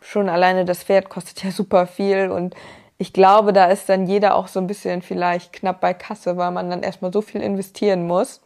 schon 0.00 0.28
alleine 0.28 0.64
das 0.64 0.84
Pferd 0.84 1.08
kostet 1.08 1.42
ja 1.42 1.50
super 1.52 1.86
viel 1.86 2.30
und 2.30 2.54
ich 2.98 3.12
glaube, 3.12 3.52
da 3.52 3.66
ist 3.66 3.88
dann 3.88 4.06
jeder 4.06 4.36
auch 4.36 4.46
so 4.46 4.60
ein 4.60 4.68
bisschen 4.68 5.02
vielleicht 5.02 5.52
knapp 5.52 5.80
bei 5.80 5.92
Kasse, 5.92 6.36
weil 6.36 6.52
man 6.52 6.70
dann 6.70 6.84
erstmal 6.84 7.12
so 7.12 7.20
viel 7.20 7.40
investieren 7.40 8.06
muss. 8.06 8.40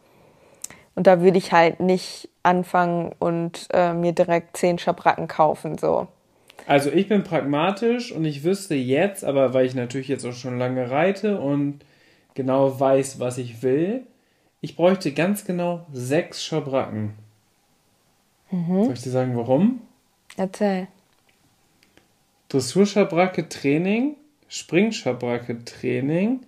Und 0.95 1.05
da 1.05 1.21
würde 1.21 1.37
ich 1.37 1.51
halt 1.51 1.79
nicht 1.79 2.27
anfangen 2.41 3.13
und 3.19 3.67
äh, 3.71 3.93
mir 3.93 4.13
direkt 4.13 4.57
zehn 4.57 4.79
Schabracken 4.79 5.27
kaufen, 5.27 5.77
so. 5.77 6.07
Also 6.67 6.91
ich 6.91 7.07
bin 7.07 7.23
pragmatisch 7.23 8.11
und 8.11 8.25
ich 8.25 8.43
wüsste 8.43 8.75
jetzt, 8.75 9.23
aber 9.23 9.53
weil 9.53 9.65
ich 9.65 9.73
natürlich 9.73 10.09
jetzt 10.09 10.25
auch 10.25 10.33
schon 10.33 10.59
lange 10.59 10.91
reite 10.91 11.39
und 11.39 11.79
genau 12.35 12.77
weiß, 12.77 13.21
was 13.21 13.37
ich 13.37 13.63
will. 13.63 14.03
Ich 14.59 14.75
bräuchte 14.75 15.13
ganz 15.13 15.45
genau 15.45 15.87
sechs 15.93 16.43
Schabracken. 16.43 17.13
Mhm. 18.51 18.83
Soll 18.83 18.93
ich 18.93 19.01
dir 19.01 19.11
sagen, 19.11 19.37
warum? 19.37 19.81
Erzähl. 20.35 20.89
Dressurschabracke 22.49 23.47
Training, 23.47 24.17
Springschabracke 24.49 25.63
Training, 25.63 26.41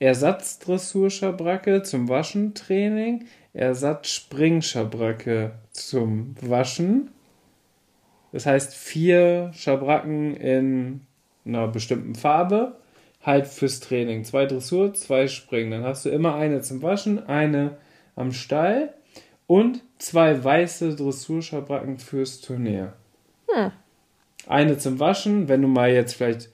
Ersatzdressurschabracke 0.00 1.84
zum 1.84 2.08
Waschen 2.08 2.54
Training, 2.54 3.26
Ersatz-Springschabracke 3.54 5.52
zum 5.70 6.34
Waschen. 6.40 7.10
Das 8.32 8.46
heißt 8.46 8.74
vier 8.74 9.50
Schabracken 9.54 10.36
in 10.36 11.00
einer 11.44 11.68
bestimmten 11.68 12.14
Farbe 12.14 12.76
halt 13.22 13.46
fürs 13.46 13.80
Training. 13.80 14.24
Zwei 14.24 14.46
Dressur, 14.46 14.94
zwei 14.94 15.26
Springen. 15.28 15.70
Dann 15.70 15.84
hast 15.84 16.04
du 16.04 16.10
immer 16.10 16.34
eine 16.34 16.62
zum 16.62 16.82
Waschen, 16.82 17.26
eine 17.26 17.76
am 18.16 18.32
Stall 18.32 18.94
und 19.46 19.82
zwei 19.98 20.42
weiße 20.42 20.96
Dressurschabracken 20.96 21.98
fürs 21.98 22.40
Turnier. 22.40 22.94
Hm. 23.48 23.72
Eine 24.46 24.78
zum 24.78 25.00
Waschen, 25.00 25.48
wenn 25.48 25.62
du 25.62 25.68
mal 25.68 25.90
jetzt 25.90 26.14
vielleicht 26.14 26.50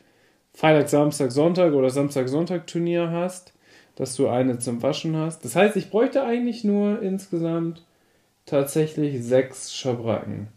Freitag, 0.53 0.89
Samstag, 0.89 1.31
Sonntag 1.31 1.74
oder 1.74 1.91
Samstag, 1.91 2.29
Sonntag 2.29 2.66
Turnier 2.66 3.11
hast, 3.11 3.53
dass 3.95 4.16
du 4.16 4.29
eine 4.29 4.59
zum 4.59 4.83
Waschen 4.83 5.16
hast. 5.16 5.45
Das 5.45 5.55
heißt, 5.55 5.77
ich 5.77 5.91
bräuchte 5.91 6.24
eigentlich 6.24 6.64
nur 6.64 7.03
insgesamt 7.03 7.85
tatsächlich 8.47 9.22
sechs 9.22 9.74
Schabracken. 9.74 10.49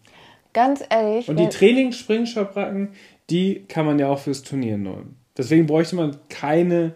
Ganz 0.53 0.83
ehrlich. 0.89 1.29
Und 1.29 1.39
die 1.39 1.49
Trainingsspringschabracken, 1.49 2.89
die 3.29 3.65
kann 3.67 3.85
man 3.85 3.99
ja 3.99 4.07
auch 4.07 4.19
fürs 4.19 4.41
Turnier 4.41 4.77
nehmen. 4.77 5.15
Deswegen 5.37 5.67
bräuchte 5.67 5.95
man 5.95 6.17
keine 6.29 6.95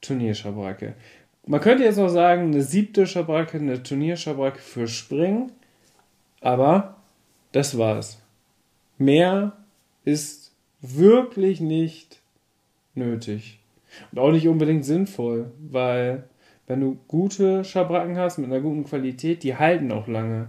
Turnierschabracke. 0.00 0.94
Man 1.46 1.60
könnte 1.60 1.84
jetzt 1.84 1.98
noch 1.98 2.08
sagen, 2.08 2.44
eine 2.46 2.62
siebte 2.62 3.06
Schabracke, 3.06 3.58
eine 3.58 3.82
Turnierschabracke 3.82 4.60
für 4.60 4.86
Springen. 4.86 5.52
Aber 6.40 6.96
das 7.50 7.76
war's. 7.76 8.20
Mehr 8.98 9.56
ist 10.04 10.52
wirklich 10.80 11.60
nicht 11.60 12.20
nötig. 12.94 13.58
Und 14.10 14.18
auch 14.18 14.30
nicht 14.30 14.48
unbedingt 14.48 14.84
sinnvoll, 14.84 15.50
weil 15.58 16.24
wenn 16.66 16.80
du 16.80 16.98
gute 17.08 17.64
Schabracken 17.64 18.16
hast 18.16 18.38
mit 18.38 18.46
einer 18.46 18.60
guten 18.60 18.84
Qualität, 18.84 19.42
die 19.42 19.56
halten 19.56 19.92
auch 19.92 20.06
lange. 20.06 20.48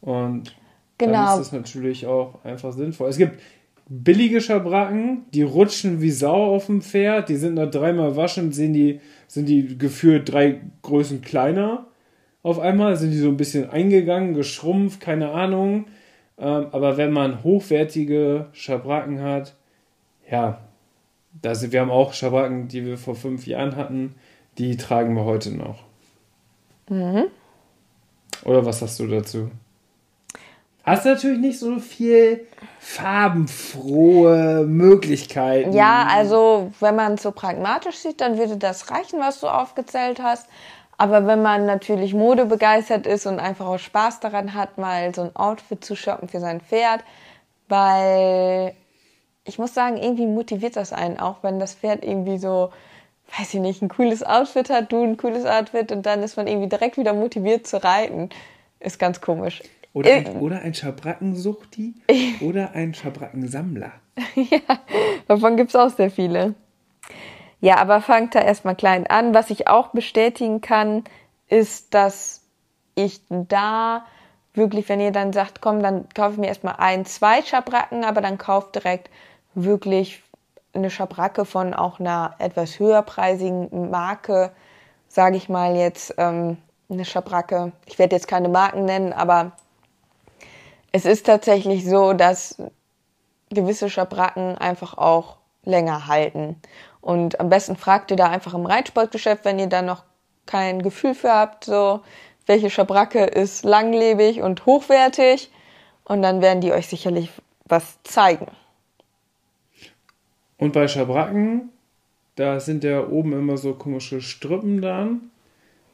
Und 0.00 0.54
genau. 0.98 1.12
dann 1.12 1.32
ist 1.32 1.38
das 1.38 1.52
natürlich 1.52 2.06
auch 2.06 2.44
einfach 2.44 2.72
sinnvoll. 2.72 3.08
Es 3.08 3.18
gibt 3.18 3.40
billige 3.88 4.40
Schabracken, 4.40 5.24
die 5.32 5.42
rutschen 5.42 6.00
wie 6.00 6.10
Sau 6.10 6.54
auf 6.54 6.66
dem 6.66 6.82
Pferd, 6.82 7.28
die 7.28 7.36
sind 7.36 7.54
nach 7.54 7.70
dreimal 7.70 8.16
waschen, 8.16 8.52
sehen 8.52 8.72
die, 8.72 9.00
sind 9.26 9.48
die 9.48 9.78
gefühlt 9.78 10.30
drei 10.30 10.60
Größen 10.82 11.22
kleiner. 11.22 11.86
Auf 12.42 12.58
einmal 12.58 12.96
sind 12.96 13.10
die 13.10 13.18
so 13.18 13.28
ein 13.28 13.36
bisschen 13.36 13.68
eingegangen, 13.70 14.34
geschrumpft, 14.34 15.00
keine 15.00 15.30
Ahnung. 15.30 15.86
Ähm, 16.38 16.66
aber 16.70 16.96
wenn 16.96 17.12
man 17.12 17.42
hochwertige 17.42 18.46
Schabracken 18.52 19.22
hat, 19.22 19.54
ja, 20.30 20.60
da 21.40 21.54
sind, 21.54 21.72
wir 21.72 21.80
haben 21.80 21.90
auch 21.90 22.12
Schabracken, 22.12 22.68
die 22.68 22.84
wir 22.84 22.98
vor 22.98 23.14
fünf 23.14 23.46
Jahren 23.46 23.76
hatten, 23.76 24.14
die 24.58 24.76
tragen 24.76 25.14
wir 25.14 25.24
heute 25.24 25.52
noch. 25.52 25.84
Mhm. 26.88 27.24
Oder 28.44 28.64
was 28.64 28.82
hast 28.82 29.00
du 29.00 29.06
dazu? 29.06 29.50
Hast 30.88 31.04
du 31.04 31.10
natürlich 31.10 31.38
nicht 31.38 31.58
so 31.58 31.78
viel 31.78 32.46
farbenfrohe 32.80 34.64
Möglichkeiten. 34.66 35.72
Ja, 35.72 36.06
also 36.10 36.70
wenn 36.80 36.96
man 36.96 37.14
es 37.14 37.22
so 37.22 37.32
pragmatisch 37.32 37.96
sieht, 37.96 38.20
dann 38.20 38.38
würde 38.38 38.56
das 38.56 38.90
reichen, 38.90 39.20
was 39.20 39.40
du 39.40 39.48
aufgezählt 39.48 40.20
hast. 40.22 40.48
Aber 40.96 41.26
wenn 41.26 41.42
man 41.42 41.64
natürlich 41.64 42.12
modebegeistert 42.12 43.06
ist 43.06 43.26
und 43.26 43.38
einfach 43.38 43.66
auch 43.66 43.78
Spaß 43.78 44.18
daran 44.20 44.54
hat, 44.54 44.78
mal 44.78 45.14
so 45.14 45.22
ein 45.22 45.36
Outfit 45.36 45.84
zu 45.84 45.94
shoppen 45.94 46.28
für 46.28 46.40
sein 46.40 46.60
Pferd, 46.60 47.04
weil 47.68 48.74
ich 49.44 49.58
muss 49.58 49.74
sagen, 49.74 49.96
irgendwie 49.96 50.26
motiviert 50.26 50.76
das 50.76 50.92
einen 50.92 51.20
auch, 51.20 51.36
wenn 51.42 51.60
das 51.60 51.74
Pferd 51.74 52.04
irgendwie 52.04 52.38
so, 52.38 52.70
weiß 53.38 53.54
ich 53.54 53.60
nicht, 53.60 53.80
ein 53.80 53.88
cooles 53.88 54.24
Outfit 54.24 54.70
hat, 54.70 54.90
du 54.90 55.04
ein 55.04 55.16
cooles 55.16 55.46
Outfit 55.46 55.92
und 55.92 56.04
dann 56.04 56.22
ist 56.22 56.36
man 56.36 56.48
irgendwie 56.48 56.68
direkt 56.68 56.96
wieder 56.96 57.14
motiviert 57.14 57.66
zu 57.66 57.82
reiten. 57.82 58.30
Ist 58.80 58.98
ganz 58.98 59.20
komisch. 59.20 59.62
Oder 59.98 60.12
ein, 60.12 60.26
oder 60.38 60.60
ein 60.60 60.74
Schabrackensuchti 60.74 61.94
oder 62.40 62.72
ein 62.74 62.94
Schabrackensammler. 62.94 63.92
ja, 64.34 64.60
davon 65.26 65.56
gibt 65.56 65.70
es 65.70 65.76
auch 65.76 65.90
sehr 65.90 66.10
viele. 66.10 66.54
Ja, 67.60 67.78
aber 67.78 68.00
fangt 68.00 68.34
da 68.34 68.40
erstmal 68.40 68.76
klein 68.76 69.06
an. 69.06 69.34
Was 69.34 69.50
ich 69.50 69.66
auch 69.66 69.88
bestätigen 69.88 70.60
kann, 70.60 71.04
ist, 71.48 71.94
dass 71.94 72.42
ich 72.94 73.20
da 73.28 74.04
wirklich, 74.54 74.88
wenn 74.88 75.00
ihr 75.00 75.12
dann 75.12 75.32
sagt, 75.32 75.60
komm, 75.60 75.82
dann 75.82 76.08
kaufe 76.14 76.32
ich 76.32 76.38
mir 76.38 76.48
erstmal 76.48 76.76
ein, 76.78 77.04
zwei 77.04 77.42
Schabracken, 77.42 78.04
aber 78.04 78.20
dann 78.20 78.38
kauft 78.38 78.74
direkt 78.74 79.10
wirklich 79.54 80.22
eine 80.74 80.90
Schabracke 80.90 81.44
von 81.44 81.74
auch 81.74 81.98
einer 81.98 82.34
etwas 82.38 82.78
höherpreisigen 82.78 83.90
Marke, 83.90 84.52
sage 85.08 85.36
ich 85.36 85.48
mal 85.48 85.76
jetzt, 85.76 86.14
ähm, 86.18 86.58
eine 86.90 87.04
Schabracke. 87.04 87.72
Ich 87.86 87.98
werde 87.98 88.16
jetzt 88.16 88.28
keine 88.28 88.48
Marken 88.48 88.84
nennen, 88.84 89.12
aber 89.12 89.52
es 90.92 91.04
ist 91.04 91.26
tatsächlich 91.26 91.84
so, 91.84 92.12
dass 92.12 92.60
gewisse 93.50 93.90
Schabracken 93.90 94.56
einfach 94.58 94.96
auch 94.96 95.36
länger 95.64 96.06
halten. 96.06 96.56
Und 97.00 97.40
am 97.40 97.48
besten 97.48 97.76
fragt 97.76 98.10
ihr 98.10 98.16
da 98.16 98.28
einfach 98.28 98.54
im 98.54 98.66
Reitsportgeschäft, 98.66 99.44
wenn 99.44 99.58
ihr 99.58 99.66
da 99.66 99.82
noch 99.82 100.04
kein 100.46 100.82
Gefühl 100.82 101.14
für 101.14 101.32
habt, 101.32 101.64
so 101.64 102.00
welche 102.46 102.70
Schabracke 102.70 103.24
ist 103.24 103.64
langlebig 103.64 104.40
und 104.40 104.64
hochwertig. 104.66 105.50
Und 106.04 106.22
dann 106.22 106.40
werden 106.40 106.62
die 106.62 106.72
euch 106.72 106.86
sicherlich 106.86 107.30
was 107.66 108.02
zeigen. 108.02 108.46
Und 110.56 110.72
bei 110.72 110.88
Schabracken, 110.88 111.68
da 112.36 112.60
sind 112.60 112.82
ja 112.82 113.06
oben 113.06 113.32
immer 113.34 113.58
so 113.58 113.74
komische 113.74 114.22
Strippen 114.22 114.80
dann 114.80 115.30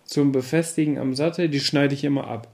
zum 0.04 0.32
Befestigen 0.32 0.98
am 0.98 1.14
Sattel, 1.14 1.48
die 1.48 1.60
schneide 1.60 1.94
ich 1.94 2.04
immer 2.04 2.28
ab. 2.28 2.48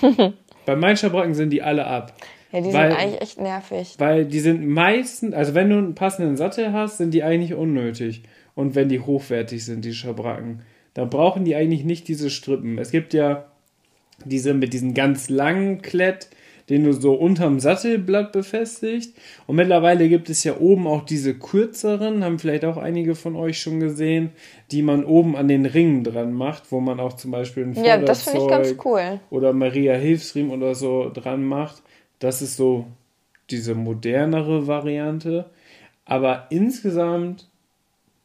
bei 0.66 0.76
meinen 0.76 0.96
Schabracken 0.96 1.34
sind 1.34 1.50
die 1.50 1.62
alle 1.62 1.86
ab. 1.86 2.14
Ja, 2.52 2.60
die 2.60 2.72
weil, 2.72 2.90
sind 2.90 3.00
eigentlich 3.00 3.20
echt 3.20 3.40
nervig. 3.40 3.94
Weil 3.98 4.24
die 4.24 4.40
sind 4.40 4.66
meistens, 4.66 5.34
also 5.34 5.54
wenn 5.54 5.70
du 5.70 5.78
einen 5.78 5.94
passenden 5.94 6.36
Sattel 6.36 6.72
hast, 6.72 6.98
sind 6.98 7.14
die 7.14 7.22
eigentlich 7.22 7.54
unnötig. 7.54 8.22
Und 8.54 8.74
wenn 8.74 8.88
die 8.88 9.00
hochwertig 9.00 9.64
sind, 9.64 9.84
die 9.84 9.94
Schabracken, 9.94 10.62
dann 10.94 11.08
brauchen 11.08 11.44
die 11.44 11.54
eigentlich 11.54 11.84
nicht 11.84 12.08
diese 12.08 12.30
Strippen. 12.30 12.78
Es 12.78 12.90
gibt 12.90 13.14
ja 13.14 13.46
diese 14.24 14.54
mit 14.54 14.72
diesen 14.72 14.94
ganz 14.94 15.30
langen 15.30 15.82
Klett, 15.82 16.28
den 16.70 16.84
du 16.84 16.92
so 16.92 17.14
unterm 17.14 17.58
Sattelblatt 17.58 18.32
befestigt. 18.32 19.14
Und 19.46 19.56
mittlerweile 19.56 20.08
gibt 20.08 20.30
es 20.30 20.44
ja 20.44 20.56
oben 20.58 20.86
auch 20.86 21.04
diese 21.04 21.34
kürzeren, 21.34 22.24
haben 22.24 22.38
vielleicht 22.38 22.64
auch 22.64 22.76
einige 22.76 23.16
von 23.16 23.34
euch 23.36 23.60
schon 23.60 23.80
gesehen, 23.80 24.30
die 24.70 24.82
man 24.82 25.04
oben 25.04 25.36
an 25.36 25.48
den 25.48 25.66
Ringen 25.66 26.04
dran 26.04 26.32
macht, 26.32 26.70
wo 26.70 26.80
man 26.80 27.00
auch 27.00 27.14
zum 27.14 27.32
Beispiel 27.32 27.64
ein 27.64 27.74
Ja, 27.84 27.98
das 27.98 28.26
ich 28.32 28.46
ganz 28.46 28.76
cool. 28.84 29.20
Oder 29.30 29.52
Maria 29.52 29.94
Hilfsriemen 29.94 30.52
oder 30.52 30.76
so 30.76 31.10
dran 31.12 31.44
macht. 31.44 31.82
Das 32.20 32.40
ist 32.40 32.56
so 32.56 32.86
diese 33.50 33.74
modernere 33.74 34.68
Variante. 34.68 35.46
Aber 36.04 36.46
insgesamt 36.50 37.48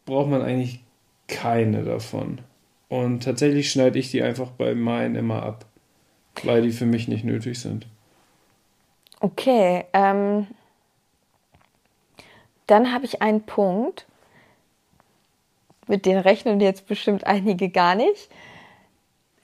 braucht 0.05 0.29
man 0.29 0.43
eigentlich 0.43 0.81
keine 1.27 1.83
davon. 1.83 2.39
Und 2.89 3.23
tatsächlich 3.23 3.71
schneide 3.71 3.97
ich 3.97 4.11
die 4.11 4.21
einfach 4.21 4.51
bei 4.51 4.75
meinen 4.75 5.15
immer 5.15 5.41
ab, 5.41 5.65
weil 6.43 6.61
die 6.61 6.71
für 6.71 6.85
mich 6.85 7.07
nicht 7.07 7.25
nötig 7.25 7.59
sind. 7.59 7.87
Okay, 9.25 9.85
ähm, 9.93 10.45
dann 12.67 12.93
habe 12.93 13.05
ich 13.05 13.23
einen 13.23 13.41
Punkt, 13.41 14.05
mit 15.87 16.05
dem 16.05 16.19
rechnen 16.19 16.59
jetzt 16.61 16.85
bestimmt 16.85 17.25
einige 17.25 17.69
gar 17.69 17.95
nicht. 17.95 18.29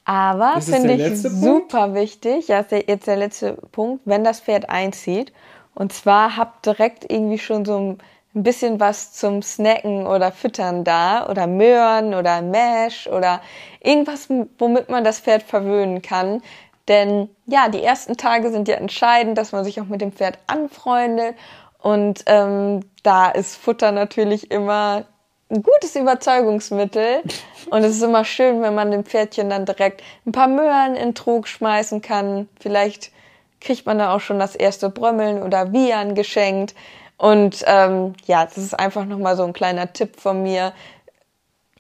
Aber 0.06 0.62
finde 0.62 0.94
ich 0.94 1.20
super 1.20 1.86
Punkt? 1.86 1.96
wichtig, 1.96 2.48
ja, 2.48 2.60
ist 2.60 2.72
jetzt 2.72 3.08
der 3.08 3.16
letzte 3.16 3.54
Punkt, 3.72 4.04
wenn 4.06 4.24
das 4.24 4.42
Pferd 4.42 4.70
einzieht. 4.70 5.34
Und 5.74 5.92
zwar 5.94 6.38
habt 6.38 6.64
direkt 6.68 7.12
irgendwie 7.12 7.40
schon 7.40 7.66
so 7.66 7.80
ein 7.80 7.98
bisschen 8.44 8.80
was 8.80 9.14
zum 9.14 9.42
Snacken 9.42 10.06
oder 10.06 10.32
Füttern 10.32 10.84
da 10.84 11.28
oder 11.28 11.48
Möhren 11.48 12.14
oder 12.14 12.44
Mash 12.44 13.08
oder 13.08 13.42
irgendwas, 13.80 14.30
womit 14.60 14.90
man 14.90 15.04
das 15.04 15.20
Pferd 15.22 15.42
verwöhnen 15.42 16.04
kann. 16.04 16.44
Denn 16.92 17.30
ja, 17.46 17.70
die 17.70 17.82
ersten 17.82 18.18
Tage 18.18 18.52
sind 18.52 18.68
ja 18.68 18.76
entscheidend, 18.76 19.38
dass 19.38 19.54
man 19.54 19.64
sich 19.64 19.80
auch 19.80 19.86
mit 19.86 20.02
dem 20.02 20.12
Pferd 20.12 20.38
anfreundet. 20.48 21.38
Und 21.80 22.26
ähm, 22.26 22.82
da 23.02 23.30
ist 23.30 23.56
Futter 23.56 23.94
natürlich 23.94 24.52
immer 24.52 25.06
ein 25.50 25.64
gutes 25.64 25.96
Überzeugungsmittel. 25.96 27.22
Und 27.70 27.86
es 27.86 27.96
ist 27.96 28.02
immer 28.02 28.26
schön, 28.26 28.62
wenn 28.62 28.76
man 28.76 28.92
dem 28.92 29.06
Pferdchen 29.06 29.50
dann 29.50 29.66
direkt 29.66 30.04
ein 30.26 30.34
paar 30.34 30.50
Möhren 30.50 30.98
in 30.98 31.16
Trug 31.16 31.48
schmeißen 31.48 32.02
kann. 32.02 32.50
Vielleicht 32.60 33.14
kriegt 33.62 33.86
man 33.86 33.98
da 33.98 34.14
auch 34.14 34.20
schon 34.20 34.38
das 34.38 34.58
erste 34.58 34.90
Brömmeln 34.90 35.44
oder 35.44 35.72
Wian 35.72 36.14
geschenkt. 36.14 36.76
Und 37.16 37.64
ähm, 37.68 38.16
ja, 38.26 38.44
das 38.44 38.58
ist 38.58 38.78
einfach 38.78 39.06
nochmal 39.06 39.38
so 39.38 39.46
ein 39.46 39.54
kleiner 39.54 39.94
Tipp 39.94 40.20
von 40.20 40.44
mir, 40.44 40.74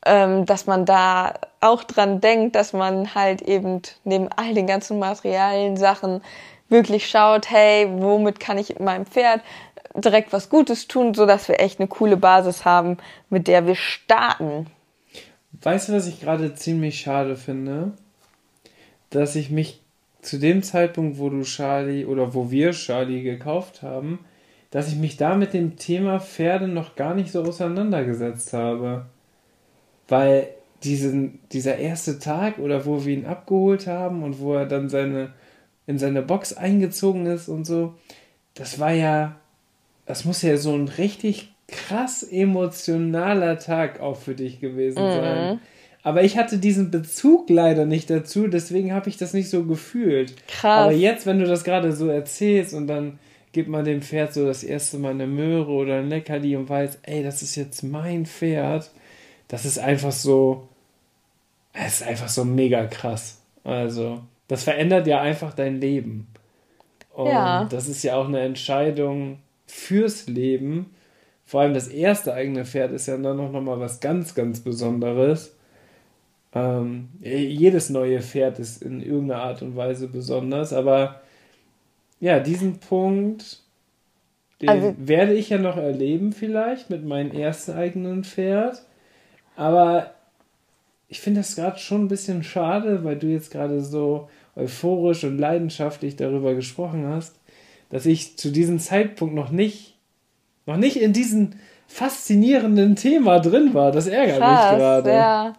ähm, 0.05 0.45
dass 0.45 0.65
man 0.65 0.85
da 0.85 1.33
auch 1.59 1.83
dran 1.83 2.21
denkt, 2.21 2.55
dass 2.55 2.73
man 2.73 3.13
halt 3.13 3.41
eben 3.41 3.81
neben 4.03 4.27
all 4.29 4.53
den 4.53 4.67
ganzen 4.67 4.99
materialen 4.99 5.77
Sachen 5.77 6.21
wirklich 6.69 7.09
schaut, 7.09 7.49
hey, 7.49 7.87
womit 7.89 8.39
kann 8.39 8.57
ich 8.57 8.79
meinem 8.79 9.05
Pferd 9.05 9.41
direkt 9.95 10.31
was 10.33 10.49
Gutes 10.49 10.87
tun, 10.87 11.13
so 11.13 11.25
dass 11.25 11.47
wir 11.47 11.59
echt 11.59 11.79
eine 11.79 11.87
coole 11.87 12.17
Basis 12.17 12.65
haben, 12.65 12.97
mit 13.29 13.47
der 13.47 13.67
wir 13.67 13.75
starten. 13.75 14.67
Weißt 15.61 15.89
du, 15.89 15.93
was 15.93 16.07
ich 16.07 16.21
gerade 16.21 16.55
ziemlich 16.55 16.99
schade 17.01 17.35
finde? 17.35 17.91
Dass 19.09 19.35
ich 19.35 19.49
mich 19.49 19.81
zu 20.21 20.39
dem 20.39 20.63
Zeitpunkt, 20.63 21.17
wo 21.17 21.29
du 21.29 21.43
Charlie 21.43 22.05
oder 22.05 22.33
wo 22.33 22.51
wir 22.51 22.71
Charlie 22.71 23.21
gekauft 23.21 23.81
haben, 23.81 24.19
dass 24.69 24.87
ich 24.87 24.95
mich 24.95 25.17
da 25.17 25.35
mit 25.35 25.53
dem 25.53 25.75
Thema 25.75 26.19
Pferde 26.19 26.67
noch 26.67 26.95
gar 26.95 27.13
nicht 27.13 27.31
so 27.31 27.43
auseinandergesetzt 27.43 28.53
habe. 28.53 29.05
Weil 30.11 30.49
diesen, 30.83 31.39
dieser 31.53 31.77
erste 31.77 32.19
Tag 32.19 32.59
oder 32.59 32.85
wo 32.85 33.05
wir 33.05 33.13
ihn 33.13 33.25
abgeholt 33.25 33.87
haben 33.87 34.23
und 34.23 34.41
wo 34.41 34.55
er 34.55 34.65
dann 34.65 34.89
seine, 34.89 35.31
in 35.87 35.97
seine 35.97 36.21
Box 36.21 36.51
eingezogen 36.51 37.27
ist 37.27 37.47
und 37.47 37.65
so, 37.65 37.93
das 38.53 38.77
war 38.77 38.91
ja, 38.91 39.37
das 40.05 40.25
muss 40.25 40.41
ja 40.41 40.57
so 40.57 40.75
ein 40.75 40.89
richtig 40.89 41.53
krass 41.67 42.23
emotionaler 42.23 43.57
Tag 43.57 44.01
auch 44.01 44.17
für 44.17 44.35
dich 44.35 44.59
gewesen 44.59 45.01
mhm. 45.01 45.11
sein. 45.11 45.59
Aber 46.03 46.23
ich 46.23 46.35
hatte 46.37 46.57
diesen 46.57 46.91
Bezug 46.91 47.49
leider 47.49 47.85
nicht 47.85 48.09
dazu, 48.09 48.47
deswegen 48.47 48.91
habe 48.91 49.07
ich 49.07 49.15
das 49.15 49.33
nicht 49.33 49.49
so 49.49 49.63
gefühlt. 49.63 50.35
Krass. 50.47 50.85
Aber 50.85 50.91
jetzt, 50.91 51.25
wenn 51.25 51.39
du 51.39 51.45
das 51.45 51.63
gerade 51.63 51.93
so 51.93 52.09
erzählst 52.09 52.73
und 52.73 52.87
dann 52.87 53.17
gibt 53.53 53.69
man 53.69 53.85
dem 53.85 54.01
Pferd 54.01 54.33
so 54.33 54.45
das 54.45 54.65
erste 54.65 54.97
Mal 54.97 55.11
eine 55.11 55.27
Möhre 55.27 55.71
oder 55.71 55.99
ein 55.99 56.09
Leckerli 56.09 56.57
und 56.57 56.67
weiß, 56.67 56.99
ey, 57.03 57.23
das 57.23 57.41
ist 57.43 57.55
jetzt 57.55 57.83
mein 57.83 58.25
Pferd 58.25 58.91
das 59.51 59.65
ist 59.65 59.79
einfach 59.79 60.13
so, 60.13 60.69
es 61.73 61.95
ist 61.95 62.07
einfach 62.07 62.29
so 62.29 62.45
mega 62.45 62.85
krass. 62.87 63.41
Also, 63.65 64.21
das 64.47 64.63
verändert 64.63 65.07
ja 65.07 65.19
einfach 65.19 65.53
dein 65.53 65.81
Leben. 65.81 66.27
Und 67.11 67.27
ja. 67.27 67.65
das 67.65 67.89
ist 67.89 68.01
ja 68.03 68.15
auch 68.15 68.29
eine 68.29 68.39
Entscheidung 68.39 69.39
fürs 69.67 70.27
Leben. 70.27 70.95
Vor 71.43 71.59
allem 71.59 71.73
das 71.73 71.89
erste 71.89 72.33
eigene 72.33 72.63
Pferd 72.63 72.93
ist 72.93 73.07
ja 73.07 73.17
dann 73.17 73.35
noch 73.35 73.51
mal 73.51 73.77
was 73.77 73.99
ganz, 73.99 74.35
ganz 74.35 74.61
Besonderes. 74.61 75.53
Ähm, 76.53 77.09
jedes 77.19 77.89
neue 77.89 78.21
Pferd 78.21 78.57
ist 78.57 78.81
in 78.81 79.01
irgendeiner 79.01 79.43
Art 79.43 79.61
und 79.61 79.75
Weise 79.75 80.07
besonders, 80.07 80.71
aber 80.71 81.19
ja, 82.21 82.39
diesen 82.39 82.79
Punkt, 82.79 83.59
den 84.61 84.69
also, 84.69 84.95
werde 84.97 85.33
ich 85.33 85.49
ja 85.49 85.57
noch 85.57 85.75
erleben 85.75 86.31
vielleicht 86.31 86.89
mit 86.89 87.03
meinem 87.03 87.31
ersten 87.31 87.73
eigenen 87.73 88.23
Pferd. 88.23 88.85
Aber 89.61 90.09
ich 91.07 91.21
finde 91.21 91.41
das 91.41 91.55
gerade 91.55 91.77
schon 91.77 92.05
ein 92.05 92.07
bisschen 92.07 92.43
schade, 92.43 93.03
weil 93.03 93.15
du 93.15 93.27
jetzt 93.27 93.51
gerade 93.51 93.81
so 93.81 94.27
euphorisch 94.55 95.23
und 95.23 95.37
leidenschaftlich 95.37 96.15
darüber 96.15 96.55
gesprochen 96.55 97.07
hast, 97.07 97.35
dass 97.91 98.07
ich 98.07 98.39
zu 98.39 98.49
diesem 98.49 98.79
Zeitpunkt 98.79 99.35
noch 99.35 99.51
nicht, 99.51 99.99
noch 100.65 100.77
nicht 100.77 100.99
in 100.99 101.13
diesem 101.13 101.51
faszinierenden 101.85 102.95
Thema 102.95 103.39
drin 103.39 103.75
war. 103.75 103.91
Das 103.91 104.07
ärgert 104.07 104.39
Krass, 104.39 104.71
mich 104.71 104.79
gerade. 104.79 105.11
Ja. 105.11 105.53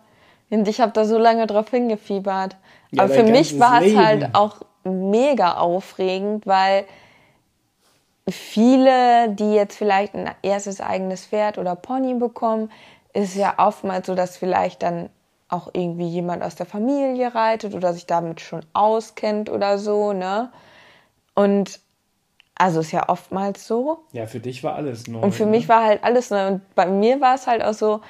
Und 0.51 0.67
ich 0.67 0.81
habe 0.81 0.91
da 0.93 1.05
so 1.05 1.17
lange 1.17 1.47
drauf 1.47 1.71
hingefiebert. 1.71 2.57
Ja, 2.91 3.05
Aber 3.05 3.15
für 3.15 3.23
mich 3.23 3.61
war 3.61 3.85
es 3.85 3.95
halt 3.95 4.35
auch 4.35 4.63
mega 4.83 5.59
aufregend, 5.59 6.45
weil 6.45 6.87
viele, 8.29 9.31
die 9.31 9.55
jetzt 9.55 9.77
vielleicht 9.77 10.15
ein 10.15 10.31
erstes 10.43 10.81
eigenes 10.81 11.27
Pferd 11.27 11.59
oder 11.59 11.77
Pony 11.77 12.15
bekommen, 12.15 12.69
ist 13.13 13.35
ja 13.35 13.55
oftmals 13.59 14.07
so, 14.07 14.15
dass 14.15 14.37
vielleicht 14.37 14.83
dann 14.83 15.11
auch 15.49 15.69
irgendwie 15.73 16.09
jemand 16.09 16.43
aus 16.43 16.55
der 16.55 16.67
Familie 16.67 17.35
reitet 17.35 17.75
oder 17.75 17.93
sich 17.93 18.07
damit 18.07 18.41
schon 18.41 18.65
auskennt 18.73 19.51
oder 19.51 19.79
so, 19.79 20.13
ne? 20.13 20.51
Und 21.35 21.81
also 22.55 22.81
ist 22.81 22.93
ja 22.93 23.09
oftmals 23.09 23.67
so. 23.67 24.05
Ja, 24.13 24.27
für 24.27 24.41
dich 24.41 24.63
war 24.65 24.75
alles 24.75 25.09
neu. 25.09 25.21
Und 25.21 25.33
für 25.33 25.45
ne? 25.45 25.51
mich 25.51 25.69
war 25.69 25.85
halt 25.85 26.05
alles 26.05 26.31
neu. 26.31 26.47
Und 26.47 26.75
bei 26.75 26.87
mir 26.87 27.21
war 27.21 27.35
es 27.35 27.47
halt 27.47 27.63
auch 27.63 27.75
so, 27.75 28.01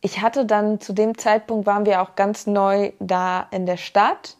ich 0.00 0.20
hatte 0.20 0.44
dann 0.44 0.80
zu 0.80 0.92
dem 0.92 1.16
Zeitpunkt 1.16 1.66
waren 1.66 1.86
wir 1.86 2.02
auch 2.02 2.14
ganz 2.14 2.46
neu 2.46 2.92
da 2.98 3.46
in 3.50 3.64
der 3.64 3.78
Stadt 3.78 4.36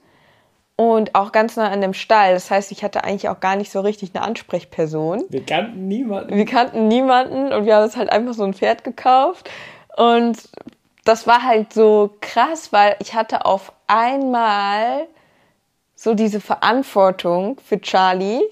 und 0.76 1.14
auch 1.14 1.32
ganz 1.32 1.56
nah 1.56 1.70
an 1.70 1.80
dem 1.80 1.94
Stall. 1.94 2.34
Das 2.34 2.50
heißt, 2.50 2.72
ich 2.72 2.82
hatte 2.84 3.04
eigentlich 3.04 3.28
auch 3.28 3.40
gar 3.40 3.56
nicht 3.56 3.70
so 3.70 3.80
richtig 3.80 4.10
eine 4.14 4.24
Ansprechperson. 4.24 5.24
Wir 5.28 5.44
kannten 5.44 5.88
niemanden. 5.88 6.36
Wir 6.36 6.44
kannten 6.44 6.88
niemanden 6.88 7.52
und 7.52 7.64
wir 7.64 7.76
haben 7.76 7.84
uns 7.84 7.96
halt 7.96 8.10
einfach 8.10 8.34
so 8.34 8.44
ein 8.44 8.54
Pferd 8.54 8.84
gekauft 8.84 9.48
und 9.96 10.38
das 11.04 11.26
war 11.26 11.42
halt 11.42 11.72
so 11.72 12.16
krass, 12.20 12.72
weil 12.72 12.96
ich 13.00 13.14
hatte 13.14 13.44
auf 13.44 13.72
einmal 13.86 15.06
so 15.94 16.14
diese 16.14 16.40
Verantwortung 16.40 17.60
für 17.64 17.80
Charlie. 17.80 18.42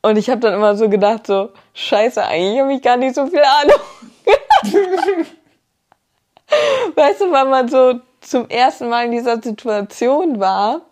Und 0.00 0.16
ich 0.16 0.30
habe 0.30 0.40
dann 0.40 0.54
immer 0.54 0.76
so 0.76 0.88
gedacht, 0.88 1.26
so, 1.26 1.50
scheiße, 1.74 2.24
eigentlich 2.24 2.60
habe 2.60 2.72
ich 2.72 2.82
gar 2.82 2.96
nicht 2.96 3.14
so 3.14 3.26
viel 3.26 3.42
Ahnung. 3.42 3.80
weißt 6.94 7.20
du, 7.20 7.32
weil 7.32 7.44
man 7.46 7.68
so 7.68 8.00
zum 8.20 8.48
ersten 8.48 8.88
Mal 8.88 9.06
in 9.06 9.12
dieser 9.12 9.40
Situation 9.42 10.40
war. 10.40 10.82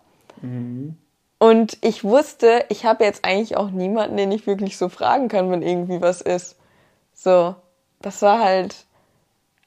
Mhm. 0.41 0.97
Und 1.39 1.77
ich 1.81 2.03
wusste, 2.03 2.65
ich 2.69 2.85
habe 2.85 3.03
jetzt 3.03 3.25
eigentlich 3.25 3.57
auch 3.57 3.69
niemanden, 3.69 4.17
den 4.17 4.31
ich 4.31 4.47
wirklich 4.47 4.77
so 4.77 4.89
fragen 4.89 5.27
kann, 5.27 5.51
wenn 5.51 5.61
irgendwie 5.61 6.01
was 6.01 6.21
ist. 6.21 6.57
So 7.13 7.55
das 8.07 8.21
war 8.21 8.39
halt 8.39 8.85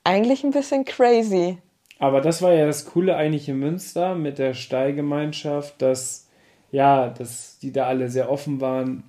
eigentlich 0.03 0.45
ein 0.45 0.51
bisschen 0.51 0.87
crazy. 0.87 1.59
Aber 1.99 2.23
das 2.23 2.41
war 2.41 2.55
ja 2.55 2.67
das 2.67 2.87
Coole 2.87 3.15
eigentlich 3.15 3.51
in 3.51 3.59
Münster 3.59 4.15
mit 4.15 4.39
der 4.39 4.55
Steigemeinschaft, 4.55 5.83
dass 5.83 6.27
ja, 6.73 7.11
dass 7.11 7.59
die 7.59 7.71
da 7.71 7.87
alle 7.87 8.09
sehr 8.09 8.31
offen 8.31 8.63
waren, 8.63 9.03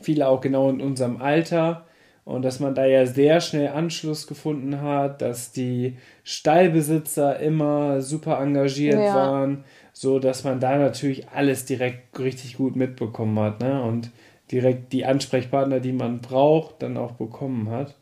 viele 0.00 0.28
auch 0.28 0.40
genau 0.40 0.70
in 0.70 0.80
unserem 0.80 1.20
Alter 1.20 1.84
und 2.24 2.42
dass 2.42 2.58
man 2.58 2.74
da 2.74 2.86
ja 2.86 3.04
sehr 3.04 3.42
schnell 3.42 3.68
Anschluss 3.68 4.26
gefunden 4.26 4.80
hat, 4.80 5.20
dass 5.20 5.52
die 5.52 5.98
Stallbesitzer 6.24 7.38
immer 7.40 8.00
super 8.00 8.40
engagiert 8.40 9.00
ja. 9.00 9.14
waren, 9.14 9.64
so 9.92 10.18
dass 10.18 10.44
man 10.44 10.58
da 10.58 10.78
natürlich 10.78 11.28
alles 11.28 11.66
direkt 11.66 12.18
richtig 12.18 12.56
gut 12.56 12.76
mitbekommen 12.76 13.38
hat, 13.40 13.60
ne? 13.60 13.82
Und 13.82 14.10
direkt 14.50 14.94
die 14.94 15.04
Ansprechpartner, 15.04 15.80
die 15.80 15.92
man 15.92 16.20
braucht, 16.20 16.82
dann 16.82 16.96
auch 16.96 17.12
bekommen 17.12 17.68
hat. 17.70 17.94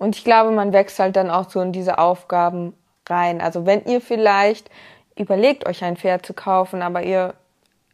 Und 0.00 0.16
ich 0.16 0.24
glaube, 0.24 0.50
man 0.50 0.72
wächst 0.72 0.98
halt 0.98 1.14
dann 1.14 1.30
auch 1.30 1.50
so 1.50 1.60
in 1.60 1.72
diese 1.72 1.98
Aufgaben 1.98 2.72
rein. 3.06 3.42
Also 3.42 3.66
wenn 3.66 3.84
ihr 3.84 4.00
vielleicht 4.00 4.70
überlegt, 5.14 5.68
euch 5.68 5.84
ein 5.84 5.98
Pferd 5.98 6.24
zu 6.24 6.32
kaufen, 6.32 6.80
aber 6.80 7.02
ihr 7.02 7.34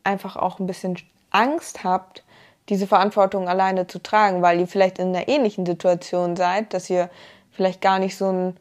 einfach 0.05 0.37
auch 0.37 0.61
ein 0.61 0.69
bisschen 0.69 0.97
Angst 1.31 1.83
habt, 1.83 2.23
diese 2.69 2.87
Verantwortung 2.87 3.49
alleine 3.49 3.89
zu 3.89 4.01
tragen, 4.01 4.41
weil 4.41 4.61
ihr 4.61 4.69
vielleicht 4.69 5.01
in 5.01 5.09
einer 5.09 5.27
ähnlichen 5.27 5.67
Situation 5.67 6.37
seid, 6.37 6.73
dass 6.75 6.89
ihr 6.89 7.11
vielleicht 7.51 7.81
gar 7.81 7.99
nicht 7.99 8.17
so 8.17 8.29
einen 8.29 8.57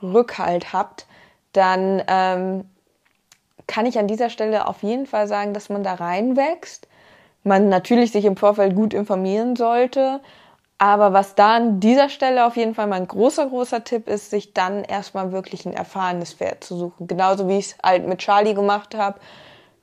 Rückhalt 0.00 0.72
habt, 0.72 1.06
dann 1.52 2.04
ähm, 2.06 2.70
kann 3.66 3.86
ich 3.86 3.98
an 3.98 4.06
dieser 4.06 4.30
Stelle 4.30 4.68
auf 4.68 4.84
jeden 4.84 5.06
Fall 5.06 5.26
sagen, 5.26 5.54
dass 5.54 5.70
man 5.70 5.82
da 5.82 5.94
reinwächst. 5.94 6.86
Man 7.42 7.68
natürlich 7.68 8.12
sich 8.12 8.26
im 8.26 8.36
Vorfeld 8.36 8.76
gut 8.76 8.94
informieren 8.94 9.56
sollte, 9.56 10.20
aber 10.78 11.12
was 11.12 11.34
da 11.34 11.56
an 11.56 11.80
dieser 11.80 12.08
Stelle 12.08 12.46
auf 12.46 12.56
jeden 12.56 12.74
Fall 12.74 12.86
mein 12.86 13.08
großer, 13.08 13.46
großer 13.46 13.84
Tipp 13.84 14.08
ist, 14.08 14.30
sich 14.30 14.52
dann 14.52 14.84
erstmal 14.84 15.32
wirklich 15.32 15.64
ein 15.64 15.72
erfahrenes 15.72 16.34
Pferd 16.34 16.64
zu 16.64 16.76
suchen. 16.76 17.06
Genauso 17.06 17.48
wie 17.48 17.58
ich 17.58 17.66
es 17.66 17.78
halt 17.82 18.06
mit 18.06 18.18
Charlie 18.18 18.54
gemacht 18.54 18.94
habe, 18.94 19.18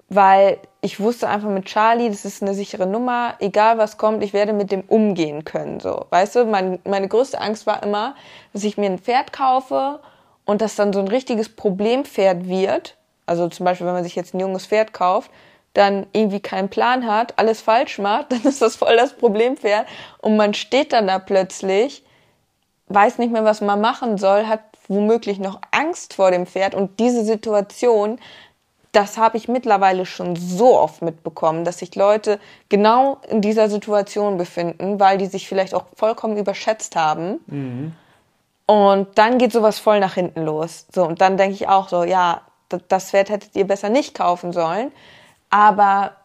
weil 0.10 0.60
ich 0.82 1.00
wusste 1.00 1.28
einfach 1.28 1.50
mit 1.50 1.66
Charlie, 1.66 2.10
das 2.10 2.26
ist 2.26 2.44
eine 2.44 2.54
sichere 2.54 2.86
Nummer, 2.86 3.36
egal 3.40 3.80
was 3.80 3.98
kommt, 3.98 4.24
ich 4.24 4.34
werde 4.34 4.54
mit 4.54 4.72
dem 4.72 4.82
umgehen 4.82 5.44
können. 5.46 5.80
So, 5.80 6.06
weißt 6.12 6.36
du, 6.36 6.46
mein, 6.46 6.80
meine 6.84 7.08
größte 7.08 7.42
Angst 7.42 7.66
war 7.66 7.82
immer, 7.82 8.16
dass 8.52 8.64
ich 8.64 8.78
mir 8.78 8.88
ein 8.88 9.00
Pferd 9.00 9.34
kaufe 9.34 10.00
und 10.46 10.62
das 10.62 10.76
dann 10.76 10.94
so 10.94 11.00
ein 11.00 11.08
richtiges 11.08 11.50
Problempferd 11.50 12.48
wird. 12.48 12.98
Also 13.26 13.48
zum 13.48 13.64
Beispiel, 13.66 13.88
wenn 13.88 13.94
man 13.94 14.04
sich 14.04 14.16
jetzt 14.16 14.36
ein 14.36 14.40
junges 14.40 14.68
Pferd 14.68 14.94
kauft, 14.94 15.32
dann 15.74 16.06
irgendwie 16.14 16.40
keinen 16.40 16.70
Plan 16.70 17.08
hat, 17.08 17.38
alles 17.38 17.62
falsch 17.62 18.00
macht, 18.00 18.28
dann 18.32 18.44
ist 18.44 18.62
das 18.62 18.76
voll 18.76 18.96
das 18.96 19.14
Problempferd 19.14 19.88
und 20.20 20.38
man 20.38 20.54
steht 20.54 20.94
dann 20.94 21.08
da 21.08 21.20
plötzlich, 21.20 22.04
weiß 22.88 23.18
nicht 23.18 23.32
mehr, 23.32 23.46
was 23.46 23.62
man 23.62 23.82
machen 23.82 24.18
soll, 24.18 24.48
hat 24.48 24.62
womöglich 24.88 25.40
noch 25.40 25.60
Angst 25.72 26.14
vor 26.14 26.32
dem 26.32 26.46
Pferd 26.46 26.76
und 26.76 27.00
diese 27.00 27.24
Situation 27.24 28.20
das 28.94 29.18
habe 29.18 29.38
ich 29.38 29.48
mittlerweile 29.48 30.06
schon 30.06 30.36
so 30.36 30.80
oft 30.80 31.02
mitbekommen, 31.02 31.66
dass 31.66 31.80
sich 31.80 31.96
Leute 31.96 32.40
genau 32.70 33.18
in 33.28 33.42
dieser 33.42 33.68
Situation 33.68 34.38
befinden, 34.38 35.00
weil 35.00 35.18
die 35.18 35.26
sich 35.26 35.48
vielleicht 35.48 35.74
auch 35.74 35.86
vollkommen 35.96 36.38
überschätzt 36.38 36.96
haben. 36.96 37.40
Mhm. 37.48 37.94
Und 38.68 39.18
dann 39.18 39.40
geht 39.40 39.52
sowas 39.52 39.80
voll 39.80 40.00
nach 40.00 40.14
hinten 40.14 40.44
los. 40.44 40.86
So, 40.94 41.06
und 41.06 41.22
dann 41.22 41.38
denke 41.38 41.56
ich 41.56 41.68
auch 41.68 41.90
so, 41.90 42.04
ja, 42.04 42.42
das 42.88 43.10
Pferd 43.10 43.30
hättet 43.30 43.56
ihr 43.56 43.66
besser 43.66 43.90
nicht 43.90 44.16
kaufen 44.16 44.54
sollen. 44.54 44.92
Aber 45.54 46.16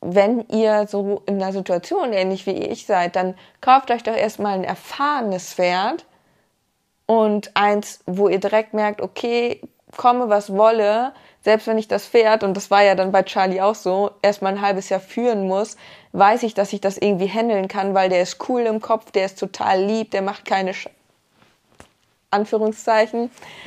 wenn 0.00 0.46
ihr 0.48 0.86
so 0.86 1.22
in 1.26 1.42
einer 1.42 1.52
Situation 1.52 2.12
ähnlich 2.12 2.46
wie 2.46 2.52
ich 2.52 2.86
seid, 2.86 3.16
dann 3.16 3.34
kauft 3.60 3.90
euch 3.90 4.04
doch 4.04 4.14
erstmal 4.14 4.54
ein 4.54 4.62
erfahrenes 4.62 5.54
Pferd 5.54 6.06
und 7.06 7.50
eins, 7.56 8.04
wo 8.06 8.28
ihr 8.28 8.38
direkt 8.38 8.74
merkt, 8.74 9.00
okay, 9.00 9.60
komme 9.96 10.28
was 10.28 10.52
wolle, 10.52 11.14
selbst 11.42 11.66
wenn 11.66 11.78
ich 11.78 11.88
das 11.88 12.06
Pferd, 12.06 12.44
und 12.44 12.56
das 12.56 12.70
war 12.70 12.84
ja 12.84 12.94
dann 12.94 13.10
bei 13.10 13.24
Charlie 13.24 13.60
auch 13.60 13.74
so, 13.74 14.12
erstmal 14.22 14.52
ein 14.52 14.62
halbes 14.62 14.88
Jahr 14.88 15.00
führen 15.00 15.48
muss, 15.48 15.76
weiß 16.12 16.44
ich, 16.44 16.54
dass 16.54 16.72
ich 16.72 16.80
das 16.80 16.98
irgendwie 16.98 17.28
handeln 17.28 17.66
kann, 17.66 17.92
weil 17.92 18.08
der 18.08 18.22
ist 18.22 18.48
cool 18.48 18.60
im 18.62 18.80
Kopf, 18.80 19.10
der 19.10 19.26
ist 19.26 19.40
total 19.40 19.82
lieb, 19.82 20.12
der 20.12 20.22
macht 20.22 20.44
keine 20.44 20.74
Anführungszeichen. 22.30 23.30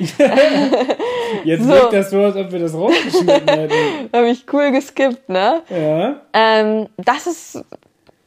Jetzt 1.44 1.62
so. 1.62 1.68
wirkt 1.68 1.92
das 1.92 2.10
so, 2.10 2.20
als 2.22 2.36
ob 2.36 2.52
wir 2.52 2.58
das 2.58 2.74
rausgeschnitten 2.74 3.48
hätten. 3.48 4.10
Habe 4.12 4.28
ich 4.30 4.44
cool 4.52 4.70
geskippt, 4.70 5.28
ne? 5.28 5.62
Ja. 5.68 6.20
Ähm, 6.32 6.88
das 6.96 7.26
ist 7.26 7.64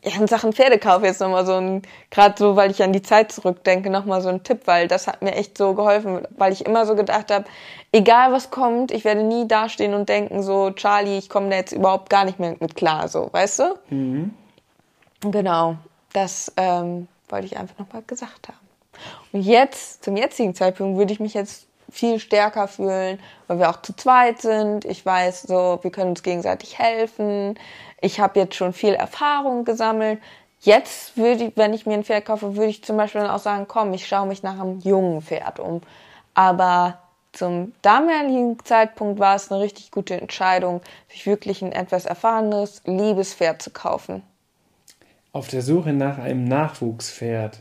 ja, 0.03 0.19
in 0.19 0.27
Sachen 0.27 0.51
Pferdekauf 0.51 1.03
jetzt 1.03 1.21
nochmal 1.21 1.45
so 1.45 1.53
ein, 1.53 1.81
gerade 2.11 2.35
so, 2.37 2.55
weil 2.55 2.71
ich 2.71 2.83
an 2.83 2.91
die 2.91 3.01
Zeit 3.01 3.31
zurückdenke, 3.31 3.89
nochmal 3.89 4.21
so 4.21 4.29
ein 4.29 4.43
Tipp, 4.43 4.61
weil 4.65 4.87
das 4.87 5.07
hat 5.07 5.21
mir 5.21 5.33
echt 5.33 5.57
so 5.57 5.73
geholfen, 5.73 6.27
weil 6.37 6.51
ich 6.51 6.65
immer 6.65 6.85
so 6.85 6.95
gedacht 6.95 7.31
habe, 7.31 7.45
egal 7.91 8.33
was 8.33 8.51
kommt, 8.51 8.91
ich 8.91 9.05
werde 9.05 9.23
nie 9.23 9.47
dastehen 9.47 9.93
und 9.93 10.09
denken 10.09 10.43
so, 10.43 10.71
Charlie, 10.71 11.17
ich 11.17 11.29
komme 11.29 11.49
da 11.49 11.55
jetzt 11.55 11.71
überhaupt 11.71 12.09
gar 12.09 12.25
nicht 12.25 12.39
mehr 12.39 12.55
mit 12.59 12.75
klar, 12.75 13.07
so, 13.07 13.29
weißt 13.31 13.59
du? 13.59 13.63
Mhm. 13.89 14.33
Genau, 15.21 15.77
das 16.11 16.51
ähm, 16.57 17.07
wollte 17.29 17.45
ich 17.45 17.57
einfach 17.57 17.79
nochmal 17.79 18.03
gesagt 18.05 18.49
haben. 18.49 18.62
Und 19.31 19.41
jetzt, 19.41 20.03
zum 20.03 20.17
jetzigen 20.17 20.55
Zeitpunkt, 20.55 20.97
würde 20.97 21.13
ich 21.13 21.19
mich 21.19 21.33
jetzt 21.33 21.67
viel 21.91 22.19
stärker 22.19 22.67
fühlen, 22.67 23.19
weil 23.47 23.59
wir 23.59 23.69
auch 23.69 23.81
zu 23.81 23.95
zweit 23.95 24.41
sind. 24.41 24.85
Ich 24.85 25.05
weiß 25.05 25.43
so, 25.43 25.79
wir 25.81 25.91
können 25.91 26.11
uns 26.11 26.23
gegenseitig 26.23 26.79
helfen 26.79 27.55
ich 28.03 28.19
habe 28.19 28.39
jetzt 28.39 28.55
schon 28.55 28.73
viel 28.73 28.93
Erfahrung 28.93 29.63
gesammelt. 29.63 30.19
Jetzt 30.59 31.17
würde 31.17 31.45
ich, 31.45 31.57
wenn 31.57 31.73
ich 31.73 31.85
mir 31.85 31.93
ein 31.93 32.03
Pferd 32.03 32.25
kaufe, 32.25 32.55
würde 32.55 32.69
ich 32.69 32.83
zum 32.83 32.97
Beispiel 32.97 33.21
auch 33.21 33.39
sagen, 33.39 33.65
komm, 33.67 33.93
ich 33.93 34.07
schaue 34.07 34.27
mich 34.27 34.43
nach 34.43 34.59
einem 34.59 34.79
jungen 34.79 35.21
Pferd 35.21 35.59
um. 35.59 35.81
Aber 36.33 36.99
zum 37.31 37.73
damaligen 37.81 38.57
Zeitpunkt 38.63 39.19
war 39.19 39.35
es 39.35 39.51
eine 39.51 39.61
richtig 39.61 39.89
gute 39.89 40.19
Entscheidung, 40.19 40.81
sich 41.09 41.25
wirklich 41.25 41.61
ein 41.61 41.71
etwas 41.71 42.05
erfahrenes, 42.05 42.81
liebes 42.85 43.33
Pferd 43.33 43.61
zu 43.61 43.71
kaufen. 43.71 44.21
Auf 45.31 45.47
der 45.47 45.61
Suche 45.61 45.93
nach 45.93 46.17
einem 46.17 46.43
Nachwuchspferd. 46.43 47.59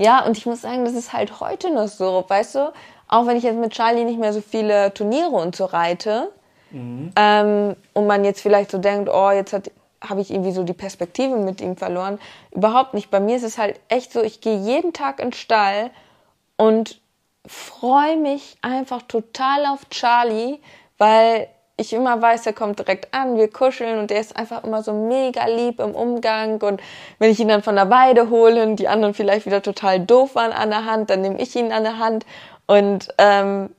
Ja, 0.00 0.24
und 0.24 0.36
ich 0.38 0.46
muss 0.46 0.62
sagen, 0.62 0.84
das 0.84 0.94
ist 0.94 1.12
halt 1.12 1.40
heute 1.40 1.70
noch 1.72 1.88
so, 1.88 2.24
weißt 2.26 2.54
du, 2.56 2.72
auch 3.08 3.26
wenn 3.26 3.36
ich 3.36 3.42
jetzt 3.42 3.58
mit 3.58 3.72
Charlie 3.72 4.04
nicht 4.04 4.18
mehr 4.18 4.32
so 4.32 4.40
viele 4.40 4.94
Turniere 4.94 5.30
und 5.30 5.54
so 5.54 5.64
reite, 5.64 6.30
Mhm. 6.70 7.12
Ähm, 7.16 7.76
und 7.92 8.06
man 8.06 8.24
jetzt 8.24 8.40
vielleicht 8.40 8.70
so 8.70 8.78
denkt, 8.78 9.10
oh, 9.12 9.30
jetzt 9.30 9.52
habe 10.00 10.20
ich 10.20 10.30
irgendwie 10.30 10.52
so 10.52 10.62
die 10.62 10.72
Perspektive 10.72 11.36
mit 11.36 11.60
ihm 11.60 11.76
verloren. 11.76 12.18
Überhaupt 12.52 12.94
nicht. 12.94 13.10
Bei 13.10 13.20
mir 13.20 13.36
ist 13.36 13.42
es 13.42 13.58
halt 13.58 13.80
echt 13.88 14.12
so, 14.12 14.22
ich 14.22 14.40
gehe 14.40 14.56
jeden 14.56 14.92
Tag 14.92 15.20
in 15.20 15.28
den 15.28 15.32
Stall 15.32 15.90
und 16.56 17.00
freue 17.46 18.16
mich 18.16 18.56
einfach 18.62 19.02
total 19.02 19.66
auf 19.66 19.88
Charlie, 19.90 20.58
weil 20.98 21.48
ich 21.80 21.92
immer 21.92 22.20
weiß, 22.20 22.46
er 22.46 22.52
kommt 22.52 22.78
direkt 22.78 23.12
an, 23.14 23.36
wir 23.36 23.50
kuscheln 23.50 23.98
und 23.98 24.10
er 24.10 24.20
ist 24.20 24.36
einfach 24.36 24.64
immer 24.64 24.82
so 24.82 24.92
mega 24.92 25.46
lieb 25.46 25.80
im 25.80 25.94
Umgang 25.94 26.60
und 26.62 26.80
wenn 27.18 27.30
ich 27.30 27.40
ihn 27.40 27.48
dann 27.48 27.62
von 27.62 27.74
der 27.74 27.90
Weide 27.90 28.30
hole 28.30 28.62
und 28.62 28.76
die 28.76 28.88
anderen 28.88 29.14
vielleicht 29.14 29.46
wieder 29.46 29.62
total 29.62 29.98
doof 30.00 30.34
waren 30.34 30.52
an 30.52 30.70
der 30.70 30.84
Hand, 30.84 31.10
dann 31.10 31.22
nehme 31.22 31.40
ich 31.40 31.56
ihn 31.56 31.72
an 31.72 31.82
der 31.82 31.98
Hand 31.98 32.26
und 32.66 33.08
ähm, 33.18 33.70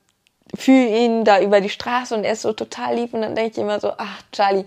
fühle 0.55 0.87
ihn 0.87 1.23
da 1.23 1.39
über 1.39 1.61
die 1.61 1.69
Straße 1.69 2.15
und 2.15 2.23
er 2.23 2.33
ist 2.33 2.41
so 2.41 2.53
total 2.53 2.95
lieb 2.95 3.13
und 3.13 3.21
dann 3.21 3.35
denke 3.35 3.51
ich 3.51 3.57
immer 3.57 3.79
so, 3.79 3.91
ach 3.97 4.21
Charlie, 4.31 4.65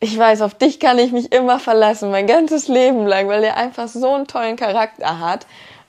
ich 0.00 0.18
weiß, 0.18 0.42
auf 0.42 0.54
dich 0.54 0.78
kann 0.78 0.98
ich 0.98 1.12
mich 1.12 1.32
immer 1.32 1.58
verlassen, 1.58 2.10
mein 2.10 2.26
ganzes 2.26 2.68
Leben 2.68 3.06
lang, 3.06 3.28
weil 3.28 3.42
er 3.42 3.56
einfach 3.56 3.88
so 3.88 4.14
einen 4.14 4.26
tollen 4.26 4.56
Charakter 4.56 5.18
hat 5.18 5.46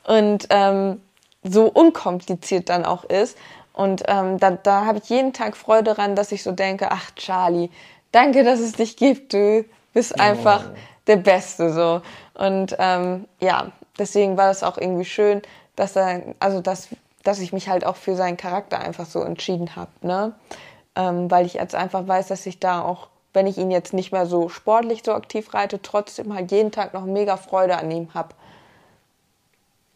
und 0.07 0.47
ähm, 0.49 1.01
so 1.43 1.65
unkompliziert 1.65 2.69
dann 2.69 2.85
auch 2.85 3.03
ist. 3.03 3.37
Und 3.75 4.03
ähm, 4.07 4.39
da, 4.39 4.51
da 4.51 4.85
habe 4.85 4.99
ich 4.99 5.09
jeden 5.09 5.33
Tag 5.33 5.57
Freude 5.57 5.95
daran, 5.95 6.15
dass 6.15 6.31
ich 6.31 6.43
so 6.43 6.51
denke, 6.51 6.91
ach 6.91 7.11
Charlie, 7.15 7.69
danke, 8.11 8.43
dass 8.43 8.59
es 8.59 8.73
dich 8.73 8.95
gibt, 8.95 9.33
du 9.33 9.65
bist 9.93 10.19
einfach 10.19 10.69
oh. 10.71 10.77
der 11.07 11.17
Beste 11.17 11.71
so. 11.71 12.01
Und 12.33 12.75
ähm, 12.79 13.25
ja, 13.39 13.71
deswegen 13.99 14.37
war 14.37 14.47
das 14.47 14.63
auch 14.63 14.77
irgendwie 14.77 15.05
schön, 15.05 15.41
dass 15.75 15.95
er, 15.95 16.21
also 16.39 16.61
dass 16.61 16.89
dass 17.25 17.39
ich 17.39 17.51
mich 17.51 17.67
halt 17.67 17.85
auch 17.85 17.95
für 17.95 18.15
seinen 18.15 18.37
Charakter 18.37 18.79
einfach 18.79 19.05
so 19.05 19.21
entschieden 19.21 19.75
habe, 19.75 19.91
ne? 20.01 20.33
Ähm, 20.95 21.29
weil 21.29 21.45
ich 21.45 21.55
jetzt 21.55 21.75
einfach 21.75 22.07
weiß, 22.07 22.27
dass 22.27 22.45
ich 22.45 22.59
da 22.59 22.81
auch, 22.81 23.09
wenn 23.33 23.47
ich 23.47 23.57
ihn 23.57 23.71
jetzt 23.71 23.93
nicht 23.93 24.13
mehr 24.13 24.25
so 24.25 24.47
sportlich 24.47 25.01
so 25.03 25.13
aktiv 25.13 25.53
reite, 25.53 25.81
trotzdem 25.81 26.33
halt 26.33 26.51
jeden 26.51 26.71
Tag 26.71 26.93
noch 26.93 27.05
mega 27.05 27.35
Freude 27.35 27.75
an 27.77 27.91
ihm 27.91 28.13
habe. 28.13 28.29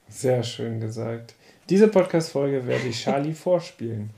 Sehr 0.09 0.43
schön 0.43 0.81
gesagt. 0.81 1.35
Diese 1.69 1.87
Podcast-Folge 1.87 2.65
werde 2.65 2.87
ich 2.87 3.03
Charlie 3.03 3.33
vorspielen. 3.35 4.09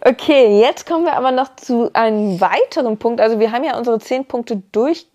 Okay, 0.00 0.60
jetzt 0.60 0.86
kommen 0.86 1.04
wir 1.04 1.14
aber 1.14 1.32
noch 1.32 1.56
zu 1.56 1.90
einem 1.92 2.40
weiteren 2.40 2.98
Punkt. 2.98 3.20
Also 3.20 3.40
wir 3.40 3.50
haben 3.50 3.64
ja 3.64 3.76
unsere 3.76 3.98
zehn 3.98 4.24
Punkte 4.24 4.62
durch, 4.70 5.06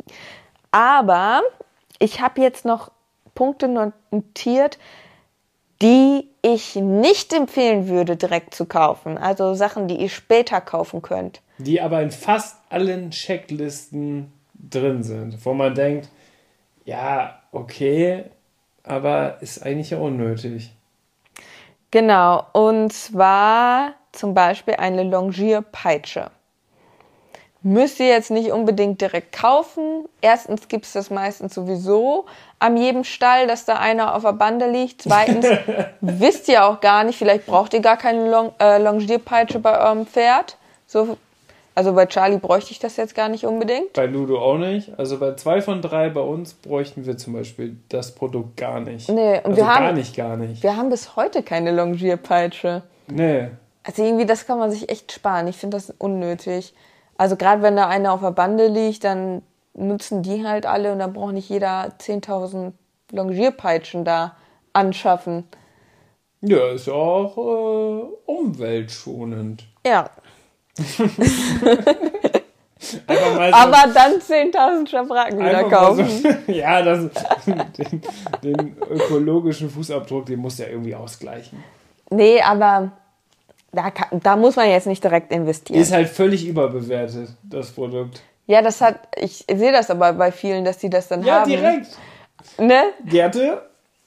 aber 0.72 1.42
ich 2.00 2.22
habe 2.22 2.42
jetzt 2.42 2.66
noch 2.66 2.92
Punkte 3.34 3.94
notiert, 4.12 4.78
die 5.82 6.28
ich 6.42 6.76
nicht 6.76 7.32
empfehlen 7.34 7.88
würde, 7.88 8.18
direkt 8.18 8.54
zu 8.54 8.66
kaufen. 8.66 9.18
Also 9.18 9.54
Sachen, 9.54 9.88
die 9.88 9.96
ihr 9.96 10.10
später 10.10 10.60
kaufen 10.60 11.02
könnt. 11.02 11.42
Die 11.58 11.80
aber 11.80 12.02
in 12.02 12.12
fast 12.12 12.58
allen 12.70 13.12
Checklisten 13.12 14.34
drin 14.54 15.04
sind, 15.04 15.46
wo 15.46 15.54
man 15.54 15.74
denkt, 15.76 16.10
ja, 16.84 17.40
okay, 17.54 18.26
aber 18.84 19.42
ist 19.42 19.64
eigentlich 19.64 19.92
ja 19.92 20.00
unnötig. 20.00 20.72
Genau, 21.92 22.46
und 22.54 22.94
zwar 22.94 23.94
zum 24.12 24.34
Beispiel 24.34 24.76
eine 24.76 25.04
Longierpeitsche. 25.04 26.30
müsst 27.62 28.00
ihr 28.00 28.08
jetzt 28.08 28.32
nicht 28.32 28.52
unbedingt 28.52 29.02
direkt 29.02 29.34
kaufen. 29.34 30.08
Erstens 30.22 30.68
gibt's 30.68 30.94
das 30.94 31.10
meistens 31.10 31.54
sowieso 31.54 32.26
an 32.60 32.78
jedem 32.78 33.04
Stall, 33.04 33.48
dass 33.48 33.66
da 33.66 33.76
einer 33.76 34.16
auf 34.16 34.24
der 34.24 34.34
Bande 34.34 34.70
liegt. 34.70 35.02
Zweitens 35.02 35.46
wisst 36.02 36.48
ihr 36.48 36.64
auch 36.66 36.80
gar 36.80 37.04
nicht, 37.04 37.18
vielleicht 37.18 37.46
braucht 37.46 37.74
ihr 37.74 37.82
gar 37.82 37.98
keine 37.98 38.30
Long 38.30 38.54
äh, 38.60 38.78
Longierpeitsche 38.78 39.60
bei 39.60 39.78
eurem 39.78 40.06
Pferd. 40.06 40.58
So, 40.88 41.18
also 41.80 41.94
bei 41.94 42.08
Charlie 42.08 42.40
bräuchte 42.40 42.74
ich 42.74 42.80
das 42.80 42.98
jetzt 42.98 43.16
gar 43.16 43.30
nicht 43.30 43.46
unbedingt. 43.46 43.94
Bei 43.94 44.06
Ludo 44.06 44.38
auch 44.38 44.58
nicht. 44.58 44.92
Also 45.00 45.18
bei 45.18 45.36
zwei 45.36 45.62
von 45.62 45.82
drei 45.82 46.10
bei 46.10 46.20
uns 46.20 46.54
bräuchten 46.54 47.06
wir 47.06 47.16
zum 47.16 47.32
Beispiel 47.32 47.78
das 47.88 48.14
Produkt 48.14 48.58
gar 48.58 48.82
nicht. 48.82 49.08
Nee, 49.08 49.38
und 49.38 49.46
also 49.46 49.56
wir 49.56 49.74
haben, 49.74 49.86
gar 49.86 49.94
nicht, 49.94 50.14
gar 50.14 50.36
nicht. 50.36 50.62
Wir 50.62 50.76
haben 50.76 50.90
bis 50.90 51.16
heute 51.16 51.42
keine 51.42 51.72
Longierpeitsche. 51.72 52.84
Nee. 53.08 53.48
Also 53.84 54.04
irgendwie, 54.04 54.26
das 54.26 54.46
kann 54.46 54.60
man 54.60 54.72
sich 54.72 54.90
echt 54.90 55.14
sparen. 55.14 55.48
Ich 55.48 55.56
finde 55.56 55.78
das 55.78 55.90
unnötig. 55.98 56.74
Also 57.16 57.38
gerade 57.38 57.62
wenn 57.62 57.78
da 57.78 57.88
einer 57.88 58.12
auf 58.12 58.20
der 58.20 58.32
Bande 58.32 58.68
liegt, 58.68 59.06
dann 59.06 59.42
nutzen 59.74 60.22
die 60.22 60.46
halt 60.46 60.66
alle 60.66 60.92
und 60.92 61.00
dann 61.00 61.14
braucht 61.14 61.32
nicht 61.32 61.48
jeder 61.48 61.94
10.000 61.98 62.74
Longierpeitschen 63.14 64.04
da 64.04 64.36
anschaffen. 64.74 65.46
Ja, 66.42 66.72
ist 66.74 66.88
ja 66.88 66.94
auch 66.94 67.38
äh, 67.38 68.02
umweltschonend. 68.26 69.64
Ja. 69.86 70.10
So, 72.82 72.98
Aber 73.08 73.94
dann 73.94 74.14
10.000 74.22 74.88
Schabracken 74.90 75.38
wieder 75.40 75.64
kaufen. 75.66 76.08
So, 76.08 76.30
ja, 76.52 76.82
das, 76.82 77.10
den, 77.46 78.02
den 78.42 78.76
ökologischen 78.90 79.70
Fußabdruck, 79.70 80.26
den 80.28 80.40
muss 80.40 80.58
ja 80.58 80.68
irgendwie 80.68 80.96
ausgleichen. 80.96 81.62
Nee, 82.10 82.42
aber 82.42 82.92
da, 83.74 83.92
kann, 83.92 84.22
da 84.24 84.38
muss 84.38 84.56
man 84.56 84.70
jetzt 84.70 84.88
nicht 84.88 85.04
direkt 85.04 85.32
investieren. 85.34 85.80
Ist 85.80 85.92
halt 85.92 86.08
völlig 86.08 86.48
überbewertet, 86.48 87.30
das 87.44 87.70
Produkt. 87.72 88.22
ja, 88.48 88.62
das 88.62 88.80
hat, 88.80 88.96
ich 89.18 89.46
sehe 89.54 89.72
das 89.74 89.90
aber 89.92 90.14
bei 90.14 90.32
vielen, 90.32 90.64
dass 90.64 90.78
die 90.78 90.90
das 90.90 91.10
dann 91.10 91.22
Ja, 91.24 91.42
haben. 91.42 91.50
direkt. 91.50 91.88
Ne? 92.58 92.82
Gerte, 93.06 93.62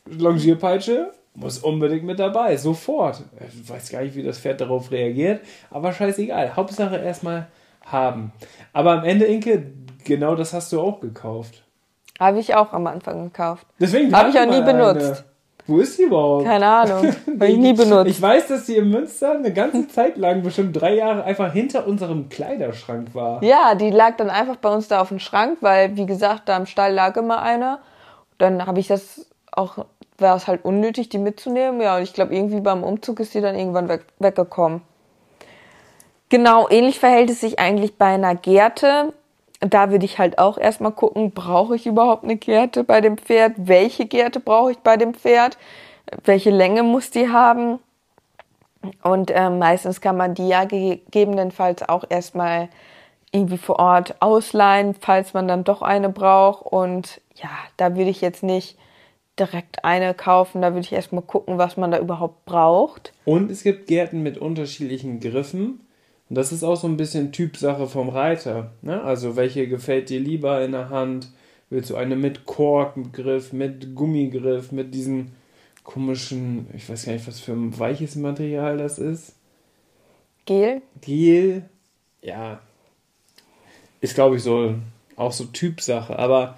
Longierpeitsche, 0.07 1.13
muss 1.35 1.59
unbedingt 1.59 2.05
mit 2.05 2.19
dabei, 2.19 2.57
sofort. 2.57 3.23
Ich 3.49 3.69
weiß 3.69 3.91
gar 3.91 4.03
nicht, 4.03 4.15
wie 4.15 4.23
das 4.23 4.39
Pferd 4.39 4.61
darauf 4.61 4.91
reagiert, 4.91 5.41
aber 5.71 5.93
scheißegal. 5.93 6.57
Hauptsache 6.57 6.97
erstmal 6.97 7.47
haben. 7.87 8.33
Aber 8.73 8.93
am 8.93 9.05
Ende, 9.05 9.25
Inke, 9.25 9.67
genau 10.05 10.35
das 10.35 10.53
hast 10.53 10.73
du 10.73 10.81
auch 10.81 11.01
gekauft. 11.01 11.63
Habe 12.21 12.39
ich 12.39 12.55
auch 12.55 12.73
am 12.73 12.87
Anfang 12.87 13.25
gekauft. 13.25 13.67
Deswegen 13.81 14.15
Hab 14.15 14.29
ich 14.29 14.39
auch 14.39 14.45
nie 14.45 14.61
mal 14.61 14.69
eine. 14.69 14.95
benutzt. 14.95 15.25
Wo 15.67 15.79
ist 15.79 15.97
die 15.97 16.03
überhaupt? 16.03 16.45
Keine 16.45 16.67
Ahnung. 16.67 17.13
Habe 17.27 17.47
ich 17.47 17.57
nie 17.57 17.73
benutzt. 17.73 18.11
Ich 18.11 18.21
weiß, 18.21 18.49
dass 18.49 18.67
die 18.67 18.77
in 18.77 18.91
Münster 18.91 19.33
eine 19.33 19.53
ganze 19.53 19.87
Zeit 19.89 20.17
lang, 20.17 20.43
bestimmt 20.43 20.79
drei 20.81 20.97
Jahre, 20.97 21.23
einfach 21.23 21.53
hinter 21.53 21.87
unserem 21.87 22.29
Kleiderschrank 22.29 23.15
war. 23.15 23.43
Ja, 23.45 23.77
die 23.77 23.91
lag 23.91 24.17
dann 24.17 24.29
einfach 24.29 24.57
bei 24.57 24.69
uns 24.69 24.89
da 24.89 25.01
auf 25.01 25.09
dem 25.09 25.21
Schrank, 25.21 25.59
weil, 25.61 25.97
wie 25.97 26.07
gesagt, 26.07 26.49
da 26.49 26.57
im 26.57 26.67
Stall 26.67 26.93
lag 26.93 27.17
immer 27.17 27.43
eine. 27.43 27.79
Dann 28.39 28.67
habe 28.67 28.81
ich 28.81 28.89
das 28.89 29.31
auch, 29.53 29.87
war 30.23 30.37
es 30.37 30.47
halt 30.47 30.65
unnötig, 30.65 31.09
die 31.09 31.19
mitzunehmen. 31.19 31.81
Ja, 31.81 31.97
und 31.97 32.03
ich 32.03 32.15
glaube, 32.15 32.35
irgendwie 32.35 32.61
beim 32.61 32.83
Umzug 32.83 33.21
ist 33.21 33.35
die 33.35 33.41
dann 33.41 33.55
irgendwann 33.55 33.89
weg, 33.89 34.07
weggekommen. 34.19 34.83
Genau, 36.31 36.69
ähnlich 36.71 36.99
verhält 36.99 37.29
es 37.29 37.41
sich 37.41 37.59
eigentlich 37.59 37.99
bei 37.99 38.07
einer 38.07 38.35
Gerte. 38.35 39.13
Da 39.61 39.91
würde 39.91 40.07
ich 40.07 40.19
halt 40.19 40.39
auch 40.39 40.57
erstmal 40.57 40.93
gucken, 40.93 41.33
brauche 41.33 41.77
ich 41.77 41.87
überhaupt 41.87 42.25
eine 42.25 42.37
Gerte 42.37 42.85
bei 42.85 43.03
dem 43.03 43.19
Pferd? 43.19 43.53
Welche 43.57 44.07
Gerte 44.07 44.41
brauche 44.41 44.73
ich 44.73 44.79
bei 44.79 44.97
dem 44.97 45.13
Pferd? 45.13 45.59
Welche 46.25 46.51
Länge 46.51 46.83
muss 46.83 47.11
die 47.11 47.29
haben? 47.29 47.79
Und 49.03 49.31
äh, 49.31 49.51
meistens 49.51 50.01
kann 50.01 50.17
man 50.17 50.35
die 50.35 50.49
ja 50.49 50.65
gegebenenfalls 50.65 51.89
auch 51.89 52.05
erstmal 52.09 52.69
irgendwie 53.31 53.59
vor 53.59 53.79
Ort 53.79 54.17
ausleihen, 54.21 54.95
falls 54.95 55.35
man 55.35 55.49
dann 55.49 55.65
doch 55.65 55.83
eine 55.83 56.09
braucht. 56.09 56.67
Und 56.67 57.21
ja, 57.35 57.51
da 57.77 57.95
würde 57.97 58.11
ich 58.11 58.21
jetzt 58.21 58.43
nicht 58.43 58.79
direkt 59.39 59.85
eine 59.85 60.15
kaufen. 60.15 60.63
Da 60.63 60.71
würde 60.71 60.87
ich 60.87 60.93
erstmal 60.93 61.23
gucken, 61.23 61.59
was 61.59 61.77
man 61.77 61.91
da 61.91 61.99
überhaupt 61.99 62.45
braucht. 62.45 63.13
Und 63.25 63.51
es 63.51 63.63
gibt 63.63 63.87
Gärten 63.87 64.23
mit 64.23 64.39
unterschiedlichen 64.39 65.21
Griffen. 65.21 65.81
Und 66.29 66.37
das 66.37 66.53
ist 66.53 66.65
auch 66.65 66.77
so 66.77 66.87
ein 66.87 66.97
bisschen 66.97 67.33
Typsache 67.33 67.87
vom 67.87 68.09
Reiter. 68.09 68.73
Ne? 68.83 69.03
Also 69.03 69.37
welche 69.37 69.69
gefällt 69.69 70.09
dir 70.09 70.21
lieber 70.21 70.65
in 70.65 70.73
der 70.73 70.91
Hand? 70.91 71.29
Willst 71.71 71.91
du 71.91 71.97
eine 71.97 72.17
mit 72.17 72.45
Korkgriff, 72.45 73.53
mit 73.53 73.95
Gummigriff, 73.95 74.73
mit 74.73 74.95
diesen 74.95 75.33
komischen, 75.85 76.67
ich 76.75 76.89
weiß 76.89 77.07
gar 77.07 77.13
nicht, 77.15 77.27
was 77.27 77.41
für 77.41 77.53
ein 77.53 77.79
weiches 77.79 78.17
Material 78.17 78.79
das 78.79 78.99
ist. 78.99 79.35
Gel? 80.45 80.83
Gel, 81.01 81.65
ja, 82.21 82.61
ist 84.01 84.15
glaube 84.15 84.37
ich 84.37 84.43
so 84.43 84.75
auch 85.17 85.33
so 85.33 85.45
Typsache, 85.45 86.19
aber 86.19 86.57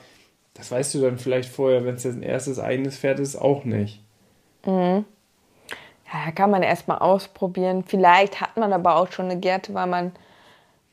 das 0.55 0.71
weißt 0.71 0.95
du 0.95 1.01
dann 1.01 1.19
vielleicht 1.19 1.49
vorher, 1.49 1.85
wenn 1.85 1.97
es 1.97 2.05
jetzt 2.05 2.17
ein 2.17 2.23
erstes 2.23 2.59
eigenes 2.59 2.97
Pferd 2.97 3.21
ist, 3.21 3.37
auch 3.37 3.65
nicht. 3.65 4.01
Ja, 4.67 5.05
kann 6.35 6.51
man 6.51 6.63
erstmal 6.63 6.99
ausprobieren. 6.99 7.85
Vielleicht 7.87 8.41
hat 8.41 8.57
man 8.57 8.73
aber 8.73 8.97
auch 8.97 9.11
schon 9.13 9.27
eine 9.27 9.39
Gerte, 9.39 9.75
weil 9.75 9.87
man 9.89 10.13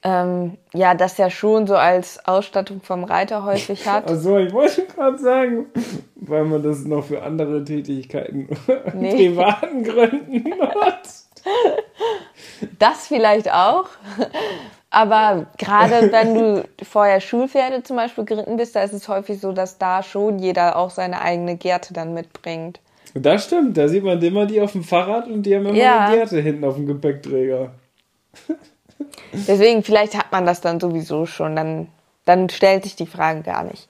ähm, 0.04 0.58
ja 0.74 0.96
das 0.96 1.18
ja 1.18 1.30
schon 1.30 1.68
so 1.68 1.76
als 1.76 2.26
Ausstattung 2.28 2.82
vom 2.82 3.04
Reiter 3.04 3.44
häufig 3.46 3.88
hat. 3.88 4.06
Also 4.10 4.38
ich 4.38 4.52
wollte 4.52 4.86
gerade 4.88 5.20
sagen, 5.20 5.68
weil 6.16 6.44
man 6.46 6.64
das 6.64 6.86
noch 6.86 7.06
für 7.06 7.22
andere 7.22 7.64
Tätigkeiten 7.64 8.50
Nee. 8.96 9.30
privaten 9.30 9.84
Gründen 9.84 10.50
nutzt. 10.50 11.30
Das 12.80 13.08
vielleicht 13.08 13.52
auch. 13.52 13.86
Aber 14.92 15.48
gerade 15.58 16.12
wenn 16.12 16.36
du 16.36 16.70
vorher 16.84 17.20
Schulpferde 17.20 17.82
zum 17.82 17.96
Beispiel 17.96 18.26
geritten 18.26 18.58
bist, 18.58 18.76
da 18.76 18.84
ist 18.84 18.94
es 18.94 19.08
häufig 19.08 19.40
so, 19.40 19.52
dass 19.54 19.78
da 19.80 20.04
schon 20.04 20.38
jeder 20.38 20.76
auch 20.76 20.92
seine 20.92 21.22
eigene 21.22 21.56
Gerte 21.56 21.94
dann 21.94 22.14
mitbringt. 22.14 22.80
Das 23.14 23.46
stimmt, 23.46 23.78
da 23.78 23.88
sieht 23.88 24.04
man 24.04 24.22
immer 24.22 24.46
die 24.46 24.62
auf 24.62 24.74
dem 24.74 24.84
Fahrrad 24.84 25.28
und 25.28 25.44
die 25.44 25.56
haben 25.56 25.66
immer 25.66 25.78
Ja. 25.78 26.06
eine 26.06 26.16
Gerte 26.16 26.40
hinten 26.40 26.64
auf 26.64 26.76
dem 26.76 26.86
Gepäckträger. 26.86 27.72
Deswegen, 29.34 29.84
vielleicht 29.84 30.18
hat 30.18 30.32
man 30.32 30.46
das 30.46 30.62
dann 30.62 30.80
sowieso 30.80 31.26
schon, 31.26 31.56
dann, 31.56 31.88
dann 32.26 32.50
stellt 32.50 32.84
sich 32.84 32.96
die 32.96 33.08
Frage 33.08 33.42
gar 33.42 33.64
nicht. 33.64 33.90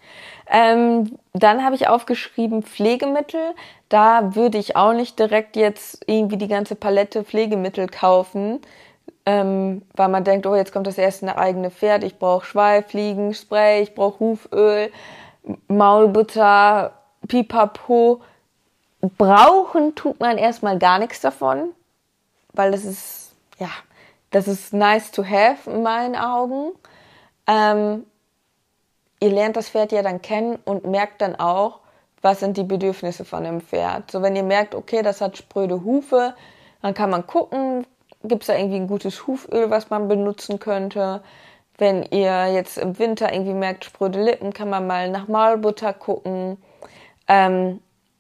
Ähm, 0.49 1.17
dann 1.33 1.63
habe 1.63 1.75
ich 1.75 1.87
aufgeschrieben 1.87 2.63
Pflegemittel. 2.63 3.41
Da 3.89 4.35
würde 4.35 4.57
ich 4.57 4.75
auch 4.75 4.93
nicht 4.93 5.19
direkt 5.19 5.55
jetzt 5.55 6.03
irgendwie 6.07 6.37
die 6.37 6.47
ganze 6.47 6.75
Palette 6.75 7.23
Pflegemittel 7.23 7.87
kaufen, 7.87 8.59
ähm, 9.25 9.83
weil 9.95 10.09
man 10.09 10.23
denkt, 10.23 10.45
oh, 10.45 10.55
jetzt 10.55 10.73
kommt 10.73 10.87
das 10.87 10.97
erste 10.97 11.37
eigene 11.37 11.71
Pferd, 11.71 12.03
ich 12.03 12.17
brauche 12.17 12.45
Schweif, 12.45 12.87
Fliegenspray, 12.87 13.81
ich 13.81 13.93
brauche 13.93 14.19
Huföl, 14.19 14.91
Maulbutter, 15.67 16.93
Pipapo. 17.27 18.21
Brauchen 19.17 19.95
tut 19.95 20.19
man 20.19 20.37
erstmal 20.37 20.77
gar 20.77 20.99
nichts 20.99 21.21
davon, 21.21 21.69
weil 22.53 22.71
das 22.71 22.85
ist, 22.85 23.31
ja, 23.57 23.69
das 24.29 24.47
ist 24.47 24.73
nice 24.73 25.11
to 25.11 25.23
have 25.23 25.69
in 25.69 25.81
meinen 25.81 26.15
Augen. 26.15 26.71
Ähm, 27.47 28.05
ihr 29.19 29.29
lernt 29.29 29.55
das 29.55 29.69
Pferd 29.69 29.91
ja 29.91 30.03
dann 30.03 30.21
kennen 30.21 30.59
und 30.65 30.85
merkt 30.85 31.21
dann 31.21 31.35
auch, 31.35 31.79
was 32.21 32.39
sind 32.39 32.57
die 32.57 32.63
Bedürfnisse 32.63 33.25
von 33.25 33.43
dem 33.43 33.61
Pferd. 33.61 34.11
So, 34.11 34.21
wenn 34.21 34.35
ihr 34.35 34.43
merkt, 34.43 34.75
okay, 34.75 35.01
das 35.01 35.21
hat 35.21 35.37
spröde 35.37 35.83
Hufe, 35.83 36.35
dann 36.83 36.93
kann 36.93 37.09
man 37.09 37.25
gucken, 37.25 37.85
gibt 38.23 38.43
es 38.43 38.47
da 38.47 38.55
irgendwie 38.55 38.77
ein 38.77 38.87
gutes 38.87 39.27
Huföl, 39.27 39.69
was 39.69 39.89
man 39.89 40.07
benutzen 40.07 40.59
könnte. 40.59 41.21
Wenn 41.77 42.03
ihr 42.03 42.53
jetzt 42.53 42.77
im 42.77 42.99
Winter 42.99 43.33
irgendwie 43.33 43.53
merkt, 43.53 43.85
spröde 43.85 44.21
Lippen, 44.21 44.53
kann 44.53 44.69
man 44.69 44.85
mal 44.87 45.09
nach 45.09 45.27
Maulbutter 45.27 45.93
gucken. 45.93 46.57
Ähm, 47.27 47.79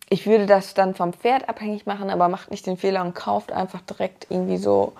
ich 0.09 0.25
würde 0.25 0.45
das 0.45 0.73
dann 0.73 0.93
vom 0.93 1.13
Pferd 1.13 1.47
abhängig 1.47 1.85
machen, 1.85 2.09
aber 2.09 2.27
macht 2.27 2.51
nicht 2.51 2.65
den 2.65 2.77
Fehler 2.77 3.01
und 3.01 3.13
kauft 3.13 3.51
einfach 3.51 3.81
direkt 3.81 4.27
irgendwie 4.29 4.57
so 4.57 4.93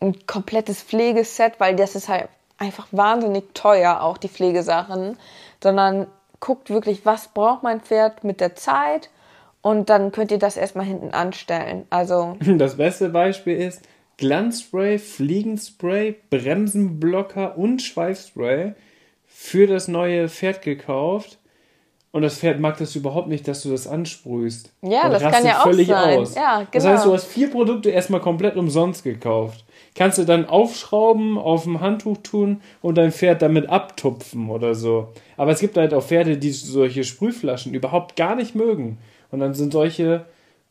ein 0.00 0.26
komplettes 0.26 0.82
Pflegeset, 0.82 1.58
weil 1.58 1.74
das 1.74 1.94
ist 1.94 2.08
halt 2.08 2.28
einfach 2.58 2.86
wahnsinnig 2.92 3.54
teuer, 3.54 4.02
auch 4.02 4.18
die 4.18 4.28
Pflegesachen, 4.28 5.18
sondern 5.62 6.06
guckt 6.40 6.70
wirklich, 6.70 7.04
was 7.04 7.28
braucht 7.28 7.62
mein 7.62 7.80
Pferd 7.80 8.24
mit 8.24 8.40
der 8.40 8.54
Zeit 8.54 9.10
und 9.62 9.90
dann 9.90 10.12
könnt 10.12 10.30
ihr 10.30 10.38
das 10.38 10.56
erstmal 10.56 10.86
hinten 10.86 11.10
anstellen. 11.10 11.86
Also, 11.90 12.36
Das 12.40 12.76
beste 12.76 13.08
Beispiel 13.08 13.56
ist 13.56 13.82
Glanzspray, 14.18 14.98
Fliegenspray, 14.98 16.16
Bremsenblocker 16.30 17.56
und 17.58 17.82
Schweifspray 17.82 18.72
für 19.26 19.66
das 19.66 19.88
neue 19.88 20.28
Pferd 20.28 20.62
gekauft. 20.62 21.38
Und 22.12 22.22
das 22.22 22.38
Pferd 22.38 22.60
mag 22.60 22.78
das 22.78 22.96
überhaupt 22.96 23.28
nicht, 23.28 23.46
dass 23.46 23.62
du 23.62 23.70
das 23.70 23.86
ansprühst. 23.86 24.72
Ja, 24.80 25.04
Und 25.04 25.12
das 25.12 25.22
kann 25.22 25.44
ja 25.44 25.62
auch 25.62 25.70
sein. 25.70 26.18
Aus. 26.18 26.34
Ja, 26.34 26.66
Das 26.72 26.82
genau. 26.82 26.94
heißt, 26.94 27.04
du 27.04 27.12
hast 27.12 27.26
vier 27.26 27.50
Produkte 27.50 27.90
erstmal 27.90 28.20
komplett 28.20 28.56
umsonst 28.56 29.04
gekauft. 29.04 29.66
Kannst 29.94 30.16
du 30.16 30.24
dann 30.24 30.46
aufschrauben, 30.46 31.36
auf 31.36 31.64
dem 31.64 31.80
Handtuch 31.80 32.16
tun 32.22 32.62
und 32.80 32.96
dein 32.96 33.12
Pferd 33.12 33.42
damit 33.42 33.68
abtupfen 33.68 34.48
oder 34.48 34.74
so. 34.74 35.12
Aber 35.36 35.50
es 35.50 35.60
gibt 35.60 35.76
halt 35.76 35.92
auch 35.92 36.02
Pferde, 36.02 36.38
die 36.38 36.52
solche 36.52 37.04
Sprühflaschen 37.04 37.74
überhaupt 37.74 38.16
gar 38.16 38.34
nicht 38.34 38.54
mögen. 38.54 38.96
Und 39.30 39.40
dann 39.40 39.52
sind 39.52 39.74
solche 39.74 40.24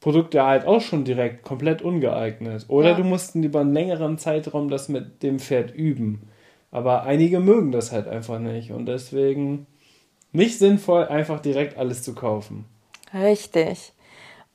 Produkte 0.05 0.45
halt 0.45 0.67
auch 0.67 0.81
schon 0.81 1.03
direkt 1.03 1.41
komplett 1.41 1.81
ungeeignet. 1.81 2.65
Oder 2.67 2.89
Ja. 2.89 2.95
du 2.95 3.03
musst 3.03 3.33
über 3.33 3.61
einen 3.61 3.73
längeren 3.73 4.19
Zeitraum 4.19 4.69
das 4.69 4.87
mit 4.87 5.23
dem 5.23 5.39
Pferd 5.39 5.73
üben. 5.73 6.29
Aber 6.69 7.05
einige 7.05 7.39
mögen 7.39 7.71
das 7.71 7.91
halt 7.91 8.07
einfach 8.07 8.37
nicht 8.37 8.71
und 8.71 8.85
deswegen 8.85 9.65
nicht 10.31 10.59
sinnvoll, 10.59 11.05
einfach 11.05 11.39
direkt 11.39 11.79
alles 11.79 12.03
zu 12.03 12.13
kaufen. 12.13 12.65
Richtig. 13.15 13.93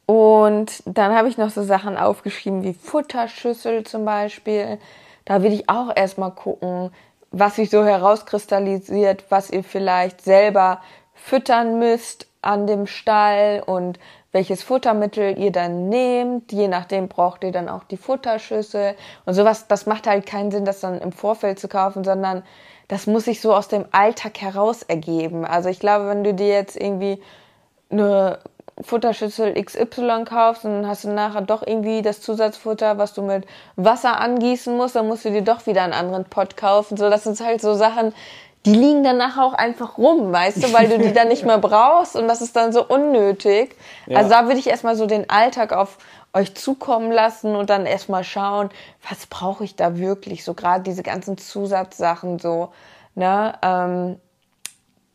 Und 0.07 0.85
dann 0.87 1.17
habe 1.17 1.29
ich 1.29 1.37
noch 1.37 1.51
so 1.51 1.65
Sachen 1.65 1.97
aufgeschrieben 1.97 2.63
wie 2.63 2.73
Futterschüssel 2.73 3.83
zum 3.83 4.05
Beispiel. 4.05 4.79
Da 5.25 5.43
will 5.43 5.53
ich 5.53 5.69
auch 5.69 5.91
erstmal 5.97 6.31
gucken, 6.31 6.93
was 7.33 7.57
sich 7.57 7.71
so 7.71 7.85
herauskristallisiert, 7.85 9.25
was 9.31 9.51
ihr 9.51 9.65
vielleicht 9.65 10.21
selber 10.21 10.81
füttern 11.13 11.81
müsst 11.81 12.29
an 12.41 12.69
dem 12.69 12.87
Stall 12.87 13.65
und 13.67 13.99
welches 14.33 14.63
Futtermittel 14.63 15.39
ihr 15.39 15.53
dann 15.53 15.89
nehmt. 15.89 16.53
Je 16.53 16.69
nachdem 16.69 17.09
braucht 17.09 17.45
ihr 17.45 17.53
dann 17.53 17.69
auch 17.69 17.85
die 17.85 17.97
Futterschüssel 17.97 18.95
und 19.25 19.35
sowas. 19.35 19.67
Das 19.67 19.87
macht 19.87 20.07
halt 20.07 20.27
keinen 20.27 20.51
Sinn, 20.51 20.65
das 20.65 20.81
dann 20.81 21.01
im 21.01 21.13
Vorfeld 21.13 21.59
zu 21.59 21.69
kaufen, 21.69 22.05
sondern 22.05 22.43
das 22.89 23.07
muss 23.07 23.25
sich 23.25 23.41
so 23.41 23.55
aus 23.55 23.69
dem 23.69 23.85
Alltag 23.93 24.41
heraus 24.41 24.83
ergeben. 24.83 25.45
Also 25.45 25.69
ich 25.69 25.81
glaube, 25.81 26.09
wenn 26.09 26.25
du 26.25 26.35
dir 26.35 26.49
jetzt 26.49 26.77
irgendwie 26.77 27.21
eine 27.91 28.39
Futterschüssel 28.83 29.55
XY 29.63 30.25
kaufst 30.25 30.65
und 30.65 30.73
dann 30.73 30.87
hast 30.89 31.05
du 31.05 31.09
nachher 31.09 31.43
doch 31.43 31.67
irgendwie 31.67 32.03
das 32.03 32.21
Zusatzfutter, 32.21 32.99
was 32.99 33.13
du 33.13 33.23
mit 33.23 33.47
Wasser 33.77 34.21
angießen 34.21 34.77
musst, 34.77 34.97
dann 34.97 35.07
musst 35.07 35.25
du 35.25 35.31
dir 35.31 35.43
doch 35.43 35.67
wieder 35.67 35.83
einen 35.83 35.93
anderen 35.93 36.25
Pot 36.25 36.57
kaufen. 36.57 36.97
So, 36.97 37.11
das 37.11 37.25
sind 37.25 37.41
halt 37.41 37.61
so 37.61 37.75
Sachen, 37.75 38.15
die 38.67 38.75
liegen 38.75 39.03
dann 39.03 39.17
nachher 39.17 39.45
auch 39.45 39.55
einfach 39.55 39.97
rum, 39.97 40.33
weißt 40.33 40.63
du, 40.63 40.73
weil 40.73 40.89
du 40.89 40.99
die 40.99 41.13
dann 41.13 41.29
nicht 41.29 41.45
mehr 41.45 41.59
brauchst 41.59 42.15
und 42.15 42.29
das 42.29 42.43
ist 42.43 42.57
dann 42.57 42.73
so 42.73 42.85
unnötig. 42.87 43.75
Ja. 44.07 44.19
Also 44.19 44.31
da 44.31 44.47
würde 44.47 44.59
ich 44.59 44.67
erstmal 44.67 44.97
so 44.97 45.07
den 45.07 45.31
Alltag 45.31 45.73
auf 45.73 45.97
euch 46.33 46.55
zukommen 46.55 47.11
lassen 47.11 47.57
und 47.57 47.71
dann 47.71 47.87
erstmal 47.87 48.23
schauen, 48.23 48.69
was 49.09 49.27
brauche 49.27 49.65
ich 49.65 49.77
da 49.77 49.97
wirklich, 49.97 50.45
so 50.45 50.55
gerade 50.55 50.83
diese 50.83 51.03
ganzen 51.03 51.39
Zusatzsachen 51.39 52.39
so, 52.39 52.73
ne, 53.15 53.55
ähm, 53.63 54.21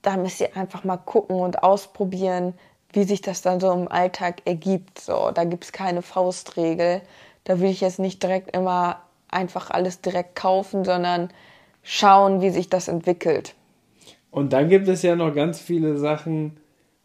da 0.01 0.17
müsst 0.17 0.41
ihr 0.41 0.55
einfach 0.55 0.83
mal 0.83 0.97
gucken 0.97 1.39
und 1.39 1.63
ausprobieren, 1.63 2.53
wie 2.91 3.03
sich 3.03 3.21
das 3.21 3.41
dann 3.41 3.59
so 3.59 3.71
im 3.71 3.91
Alltag 3.91 4.41
ergibt. 4.45 4.99
So, 4.99 5.31
da 5.31 5.43
gibt's 5.43 5.71
keine 5.71 6.01
Faustregel. 6.01 7.01
Da 7.43 7.59
will 7.59 7.69
ich 7.69 7.81
jetzt 7.81 7.99
nicht 7.99 8.21
direkt 8.21 8.55
immer 8.55 9.01
einfach 9.29 9.71
alles 9.71 10.01
direkt 10.01 10.35
kaufen, 10.35 10.85
sondern 10.85 11.29
schauen, 11.85 12.41
wie 12.41 12.49
sich 12.49 12.67
das 12.67 12.89
entwickelt. 12.89 13.55
Und 14.31 14.51
dann 14.51 14.67
gibt 14.67 14.89
es 14.89 15.03
ja 15.03 15.15
noch 15.15 15.33
ganz 15.33 15.61
viele 15.61 15.97
Sachen, 15.97 16.57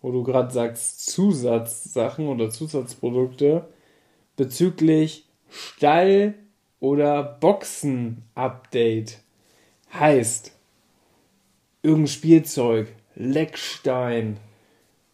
wo 0.03 0.11
du 0.11 0.25
gerade 0.25 0.51
sagst, 0.51 1.09
Zusatzsachen 1.11 2.27
oder 2.27 2.51
Zusatzprodukte 2.51 3.69
bezüglich 4.37 5.29
Stall- 5.49 6.35
oder 6.81 7.23
Boxen-Update. 7.23 9.19
Heißt, 9.93 10.53
irgendein 11.83 12.09
Spielzeug, 12.09 12.89
Leckstein, 13.15 14.39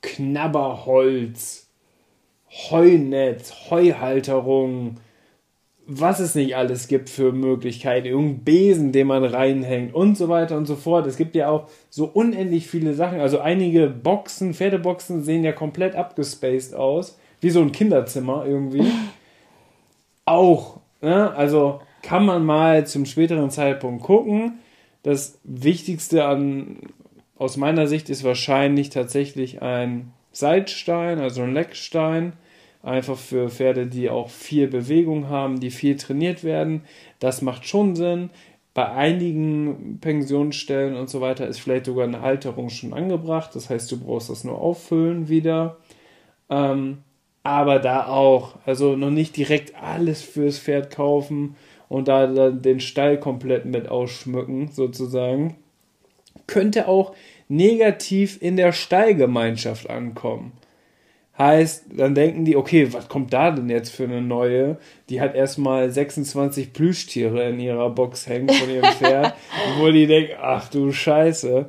Knabberholz, 0.01 1.69
Heunetz, 2.71 3.53
Heuhalterung, 3.71 4.99
was 5.87 6.19
es 6.19 6.35
nicht 6.35 6.57
alles 6.57 6.89
gibt 6.89 7.09
für 7.09 7.33
Möglichkeiten, 7.33 8.07
irgendein 8.07 8.45
Besen, 8.45 8.93
den 8.93 9.07
man 9.07 9.25
reinhängt 9.25 9.95
und 9.95 10.17
so 10.17 10.29
weiter 10.29 10.57
und 10.57 10.67
so 10.67 10.75
fort. 10.75 11.07
Es 11.07 11.17
gibt 11.17 11.37
ja 11.37 11.49
auch 11.49 11.69
so 11.91 12.07
unendlich 12.07 12.67
viele 12.67 12.95
Sachen. 12.95 13.21
Also 13.21 13.39
einige 13.39 13.89
Boxen, 13.89 14.53
Pferdeboxen 14.53 15.23
sehen 15.23 15.45
ja 15.45 15.53
komplett 15.53 15.95
abgespaced 15.95 16.75
aus, 16.75 17.19
wie 17.41 17.51
so 17.51 17.61
ein 17.61 17.71
Kinderzimmer 17.71 18.45
irgendwie. 18.47 18.85
auch, 20.25 20.81
ne? 21.01 21.33
also 21.37 21.81
kann 22.03 22.27
man 22.27 22.45
mal 22.45 22.87
zum 22.87 23.07
späteren 23.07 23.51
Zeitpunkt 23.51 24.03
gucken. 24.03 24.59
Das 25.05 25.39
Wichtigste 25.45 26.25
an 26.25 26.79
aus 27.39 27.57
meiner 27.57 27.87
Sicht 27.87 28.11
ist 28.11 28.25
wahrscheinlich 28.25 28.91
tatsächlich 28.91 29.63
ein 29.63 30.13
Seitstein, 30.33 31.21
also 31.21 31.43
ein 31.43 31.55
Leckstein. 31.55 32.33
Einfach 32.87 33.19
für 33.19 33.51
Pferde, 33.51 33.89
die 33.89 34.11
auch 34.11 34.31
viel 34.31 34.69
Bewegung 34.69 35.29
haben, 35.29 35.59
die 35.59 35.73
viel 35.73 35.97
trainiert 35.97 36.45
werden. 36.45 36.83
Das 37.19 37.43
macht 37.43 37.67
schon 37.67 37.97
Sinn. 37.97 38.31
Bei 38.75 38.89
einigen 38.93 39.99
Pensionsstellen 40.01 40.95
und 40.95 41.11
so 41.11 41.21
weiter 41.21 41.49
ist 41.49 41.59
vielleicht 41.59 41.87
sogar 41.87 42.05
eine 42.05 42.21
Halterung 42.21 42.71
schon 42.71 42.93
angebracht. 42.93 43.51
Das 43.55 43.71
heißt, 43.71 43.91
du 43.91 43.99
brauchst 43.99 44.31
das 44.31 44.45
nur 44.45 44.61
auffüllen 44.61 45.29
wieder. 45.29 45.79
Ähm, 46.49 46.99
aber 47.43 47.81
da 47.81 48.07
auch, 48.07 48.55
also 48.65 48.95
noch 48.95 49.11
nicht 49.11 49.37
direkt 49.37 49.75
alles 49.75 50.23
fürs 50.23 50.61
Pferd 50.61 50.95
kaufen 50.95 51.57
und 51.89 52.07
da 52.07 52.29
dann 52.29 52.63
den 52.63 52.79
Stall 52.79 53.19
komplett 53.19 53.65
mit 53.65 53.89
ausschmücken, 53.89 54.69
sozusagen 54.69 55.57
könnte 56.47 56.87
auch 56.87 57.17
negativ 57.49 58.41
in 58.41 58.57
der 58.57 58.71
Stallgemeinschaft 58.71 59.91
ankommen. 59.91 60.53
Heißt, 61.39 61.85
dann 61.95 62.15
denken 62.15 62.47
die, 62.47 62.57
okay, 62.57 62.93
was 62.93 63.09
kommt 63.09 63.33
da 63.33 63.51
denn 63.51 63.69
jetzt 63.69 63.91
für 63.91 64.05
eine 64.05 64.23
neue? 64.23 64.79
Die 65.11 65.21
hat 65.21 65.35
erstmal 65.35 65.91
26 65.91 66.73
Plüschtiere 66.73 67.51
in 67.51 67.61
ihrer 67.61 67.91
Box 67.91 68.27
hängen 68.27 68.49
von 68.49 68.71
ihrem 68.71 68.93
Pferd, 68.99 69.35
wo 69.79 69.91
die 69.91 70.07
denken, 70.07 70.37
ach 70.41 70.69
du 70.71 70.93
Scheiße. 70.93 71.67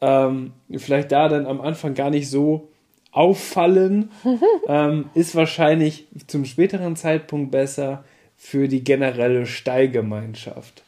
Ähm, 0.00 0.52
vielleicht 0.76 1.12
da 1.12 1.28
dann 1.28 1.46
am 1.46 1.60
Anfang 1.60 1.94
gar 1.94 2.10
nicht 2.10 2.30
so 2.30 2.68
auffallen, 3.12 4.10
ähm, 4.66 5.10
ist 5.14 5.36
wahrscheinlich 5.36 6.06
zum 6.26 6.46
späteren 6.46 6.96
Zeitpunkt 6.96 7.50
besser 7.50 8.04
für 8.36 8.66
die 8.66 8.82
generelle 8.82 9.44
Stallgemeinschaft. 9.44 10.82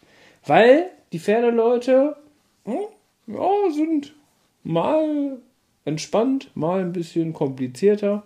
Weil 0.47 0.87
die 1.13 1.19
Pferdeleute 1.19 2.17
hm, 2.65 2.87
ja, 3.27 3.71
sind 3.71 4.15
mal 4.63 5.39
entspannt, 5.85 6.51
mal 6.55 6.81
ein 6.81 6.93
bisschen 6.93 7.33
komplizierter. 7.33 8.23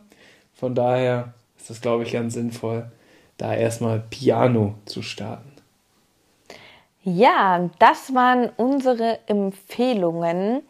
Von 0.55 0.75
daher 0.75 1.35
ist 1.57 1.71
das, 1.71 1.81
glaube 1.81 2.05
ich, 2.05 2.13
ganz 2.13 2.35
sinnvoll, 2.35 2.91
da 3.37 3.55
erstmal 3.55 4.01
Piano 4.01 4.75
zu 4.85 5.03
starten. 5.03 5.53
Ja, 7.05 7.71
das 7.79 8.15
waren 8.15 8.51
unsere 8.57 9.19
Empfehlungen. 9.27 10.63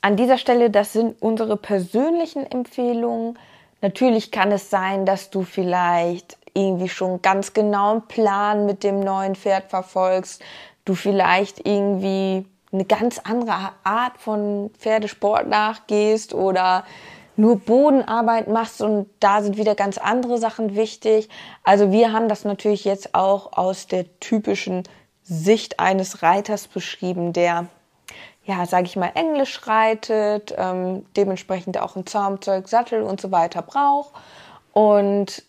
An 0.00 0.16
dieser 0.16 0.38
Stelle, 0.38 0.70
das 0.70 0.92
sind 0.92 1.20
unsere 1.20 1.56
persönlichen 1.56 2.46
Empfehlungen. 2.46 3.38
Natürlich 3.80 4.30
kann 4.30 4.52
es 4.52 4.70
sein, 4.70 5.04
dass 5.06 5.30
du 5.30 5.42
vielleicht 5.42 6.36
irgendwie 6.54 6.88
schon 6.88 7.22
ganz 7.22 7.52
genau 7.52 7.92
einen 7.92 8.06
Plan 8.06 8.66
mit 8.66 8.84
dem 8.84 9.00
neuen 9.00 9.34
Pferd 9.34 9.70
verfolgst, 9.70 10.42
du 10.84 10.94
vielleicht 10.94 11.66
irgendwie 11.66 12.44
eine 12.72 12.84
ganz 12.84 13.18
andere 13.18 13.70
Art 13.84 14.18
von 14.18 14.70
Pferdesport 14.78 15.48
nachgehst 15.48 16.34
oder 16.34 16.84
nur 17.36 17.60
Bodenarbeit 17.60 18.48
machst 18.48 18.82
und 18.82 19.08
da 19.20 19.42
sind 19.42 19.56
wieder 19.56 19.74
ganz 19.74 19.96
andere 19.96 20.38
Sachen 20.38 20.74
wichtig. 20.74 21.28
Also 21.62 21.92
wir 21.92 22.12
haben 22.12 22.28
das 22.28 22.44
natürlich 22.44 22.84
jetzt 22.84 23.14
auch 23.14 23.52
aus 23.56 23.86
der 23.86 24.18
typischen 24.18 24.82
Sicht 25.22 25.78
eines 25.78 26.22
Reiters 26.22 26.66
beschrieben, 26.66 27.32
der 27.32 27.66
ja, 28.44 28.64
sage 28.64 28.86
ich 28.86 28.96
mal, 28.96 29.12
Englisch 29.14 29.66
reitet, 29.66 30.54
ähm, 30.56 31.04
dementsprechend 31.16 31.78
auch 31.78 31.96
ein 31.96 32.06
Zaumzeug, 32.06 32.66
Sattel 32.66 33.02
und 33.02 33.20
so 33.20 33.30
weiter 33.30 33.60
braucht. 33.60 34.14
Und 34.72 35.42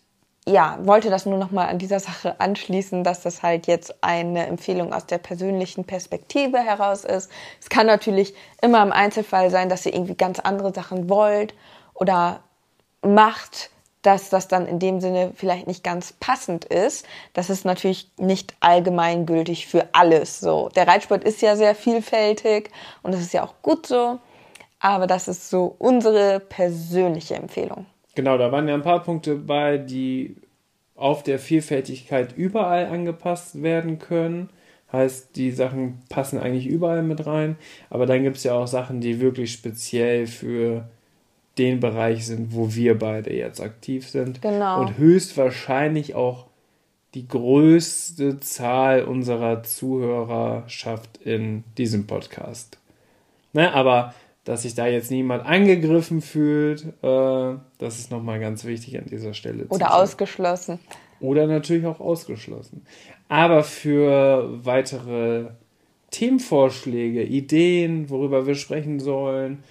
ja, 0.48 0.78
wollte 0.82 1.10
das 1.10 1.26
nur 1.26 1.38
noch 1.38 1.50
mal 1.50 1.66
an 1.66 1.78
dieser 1.78 2.00
Sache 2.00 2.40
anschließen, 2.40 3.04
dass 3.04 3.22
das 3.22 3.42
halt 3.42 3.66
jetzt 3.66 4.02
eine 4.02 4.46
Empfehlung 4.46 4.92
aus 4.92 5.06
der 5.06 5.18
persönlichen 5.18 5.84
Perspektive 5.84 6.58
heraus 6.58 7.04
ist. 7.04 7.30
Es 7.60 7.68
kann 7.68 7.86
natürlich 7.86 8.34
immer 8.62 8.82
im 8.82 8.92
Einzelfall 8.92 9.50
sein, 9.50 9.68
dass 9.68 9.86
ihr 9.86 9.94
irgendwie 9.94 10.16
ganz 10.16 10.40
andere 10.40 10.72
Sachen 10.72 11.08
wollt 11.10 11.54
oder 11.94 12.40
macht, 13.02 13.70
dass 14.02 14.30
das 14.30 14.48
dann 14.48 14.66
in 14.66 14.78
dem 14.78 15.00
Sinne 15.00 15.32
vielleicht 15.36 15.66
nicht 15.66 15.84
ganz 15.84 16.14
passend 16.14 16.64
ist. 16.64 17.04
Das 17.34 17.50
ist 17.50 17.66
natürlich 17.66 18.10
nicht 18.16 18.54
allgemeingültig 18.60 19.66
für 19.66 19.88
alles 19.92 20.40
so. 20.40 20.70
Der 20.70 20.88
Reitsport 20.88 21.22
ist 21.22 21.42
ja 21.42 21.54
sehr 21.54 21.74
vielfältig 21.74 22.70
und 23.02 23.12
das 23.12 23.20
ist 23.20 23.34
ja 23.34 23.44
auch 23.44 23.54
gut 23.62 23.86
so, 23.86 24.18
aber 24.78 25.06
das 25.06 25.28
ist 25.28 25.50
so 25.50 25.74
unsere 25.78 26.40
persönliche 26.40 27.34
Empfehlung. 27.34 27.84
Genau, 28.20 28.36
da 28.36 28.52
waren 28.52 28.68
ja 28.68 28.74
ein 28.74 28.82
paar 28.82 29.02
Punkte 29.02 29.34
bei, 29.34 29.78
die 29.78 30.36
auf 30.94 31.22
der 31.22 31.38
Vielfältigkeit 31.38 32.36
überall 32.36 32.84
angepasst 32.84 33.62
werden 33.62 33.98
können. 33.98 34.50
Heißt, 34.92 35.36
die 35.36 35.50
Sachen 35.50 36.00
passen 36.10 36.38
eigentlich 36.38 36.66
überall 36.66 37.02
mit 37.02 37.24
rein. 37.24 37.56
Aber 37.88 38.04
dann 38.04 38.22
gibt 38.22 38.36
es 38.36 38.44
ja 38.44 38.52
auch 38.52 38.66
Sachen, 38.66 39.00
die 39.00 39.22
wirklich 39.22 39.54
speziell 39.54 40.26
für 40.26 40.86
den 41.56 41.80
Bereich 41.80 42.26
sind, 42.26 42.54
wo 42.54 42.74
wir 42.74 42.98
beide 42.98 43.34
jetzt 43.34 43.62
aktiv 43.62 44.06
sind. 44.06 44.42
Genau. 44.42 44.82
Und 44.82 44.98
höchstwahrscheinlich 44.98 46.14
auch 46.14 46.44
die 47.14 47.26
größte 47.26 48.38
Zahl 48.40 49.04
unserer 49.04 49.62
Zuhörerschaft 49.62 51.16
in 51.24 51.64
diesem 51.78 52.06
Podcast. 52.06 52.76
Ne, 53.54 53.72
aber 53.72 54.14
dass 54.50 54.62
sich 54.62 54.74
da 54.74 54.88
jetzt 54.88 55.12
niemand 55.12 55.46
angegriffen 55.46 56.20
fühlt. 56.20 56.82
Äh, 57.02 57.54
das 57.78 58.00
ist 58.00 58.10
nochmal 58.10 58.40
ganz 58.40 58.64
wichtig 58.64 58.98
an 58.98 59.04
dieser 59.08 59.32
Stelle. 59.32 59.66
Oder 59.68 59.94
ausgeschlossen. 59.94 60.80
Oder 61.20 61.46
natürlich 61.46 61.86
auch 61.86 62.00
ausgeschlossen. 62.00 62.84
Aber 63.28 63.62
für 63.62 64.50
weitere 64.64 65.50
Themenvorschläge, 66.10 67.22
Ideen, 67.22 68.10
worüber 68.10 68.44
wir 68.44 68.56
sprechen 68.56 68.98
sollen. 68.98 69.62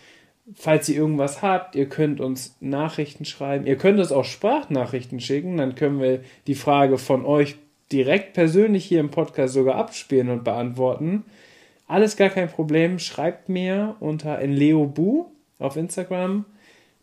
Falls 0.55 0.87
ihr 0.87 0.95
irgendwas 0.95 1.41
habt, 1.41 1.75
ihr 1.75 1.89
könnt 1.89 2.21
uns 2.21 2.55
Nachrichten 2.61 3.25
schreiben. 3.25 3.67
Ihr 3.67 3.75
könnt 3.75 3.99
uns 3.99 4.13
auch 4.13 4.23
Sprachnachrichten 4.23 5.19
schicken, 5.19 5.57
dann 5.57 5.75
können 5.75 5.99
wir 5.99 6.21
die 6.47 6.55
Frage 6.55 6.97
von 6.97 7.25
euch 7.25 7.57
direkt 7.91 8.31
persönlich 8.31 8.85
hier 8.85 9.01
im 9.01 9.11
Podcast 9.11 9.55
sogar 9.55 9.75
abspielen 9.75 10.29
und 10.29 10.45
beantworten. 10.45 11.25
Alles 11.89 12.15
gar 12.15 12.29
kein 12.29 12.47
Problem. 12.49 12.99
Schreibt 12.99 13.49
mir 13.49 13.95
unter 13.99 14.37
enleobu 14.37 15.25
auf 15.57 15.75
Instagram. 15.75 16.45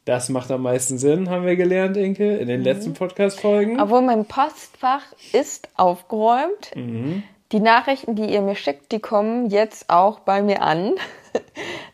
Das 0.04 0.28
macht 0.28 0.52
am 0.52 0.62
meisten 0.62 0.96
Sinn, 0.96 1.28
haben 1.28 1.44
wir 1.44 1.56
gelernt, 1.56 1.96
Inke, 1.96 2.36
in 2.36 2.46
den 2.46 2.60
mhm. 2.60 2.66
letzten 2.66 2.94
Podcast-Folgen. 2.94 3.80
Obwohl 3.80 4.02
mein 4.02 4.24
Postfach 4.26 5.02
ist 5.32 5.68
aufgeräumt. 5.76 6.70
Mhm. 6.76 7.24
Die 7.50 7.58
Nachrichten, 7.58 8.14
die 8.14 8.26
ihr 8.26 8.42
mir 8.42 8.54
schickt, 8.54 8.92
die 8.92 9.00
kommen 9.00 9.50
jetzt 9.50 9.90
auch 9.90 10.20
bei 10.20 10.40
mir 10.40 10.62
an. 10.62 10.94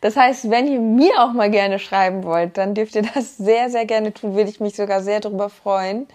Das 0.00 0.16
heißt, 0.16 0.50
wenn 0.50 0.66
ihr 0.66 0.80
mir 0.80 1.12
auch 1.20 1.32
mal 1.32 1.50
gerne 1.50 1.78
schreiben 1.78 2.24
wollt, 2.24 2.58
dann 2.58 2.74
dürft 2.74 2.96
ihr 2.96 3.02
das 3.14 3.36
sehr, 3.36 3.70
sehr 3.70 3.86
gerne 3.86 4.12
tun. 4.12 4.34
Würde 4.34 4.50
ich 4.50 4.58
mich 4.60 4.74
sogar 4.74 5.00
sehr 5.02 5.20
darüber 5.20 5.48
freuen. 5.48 6.06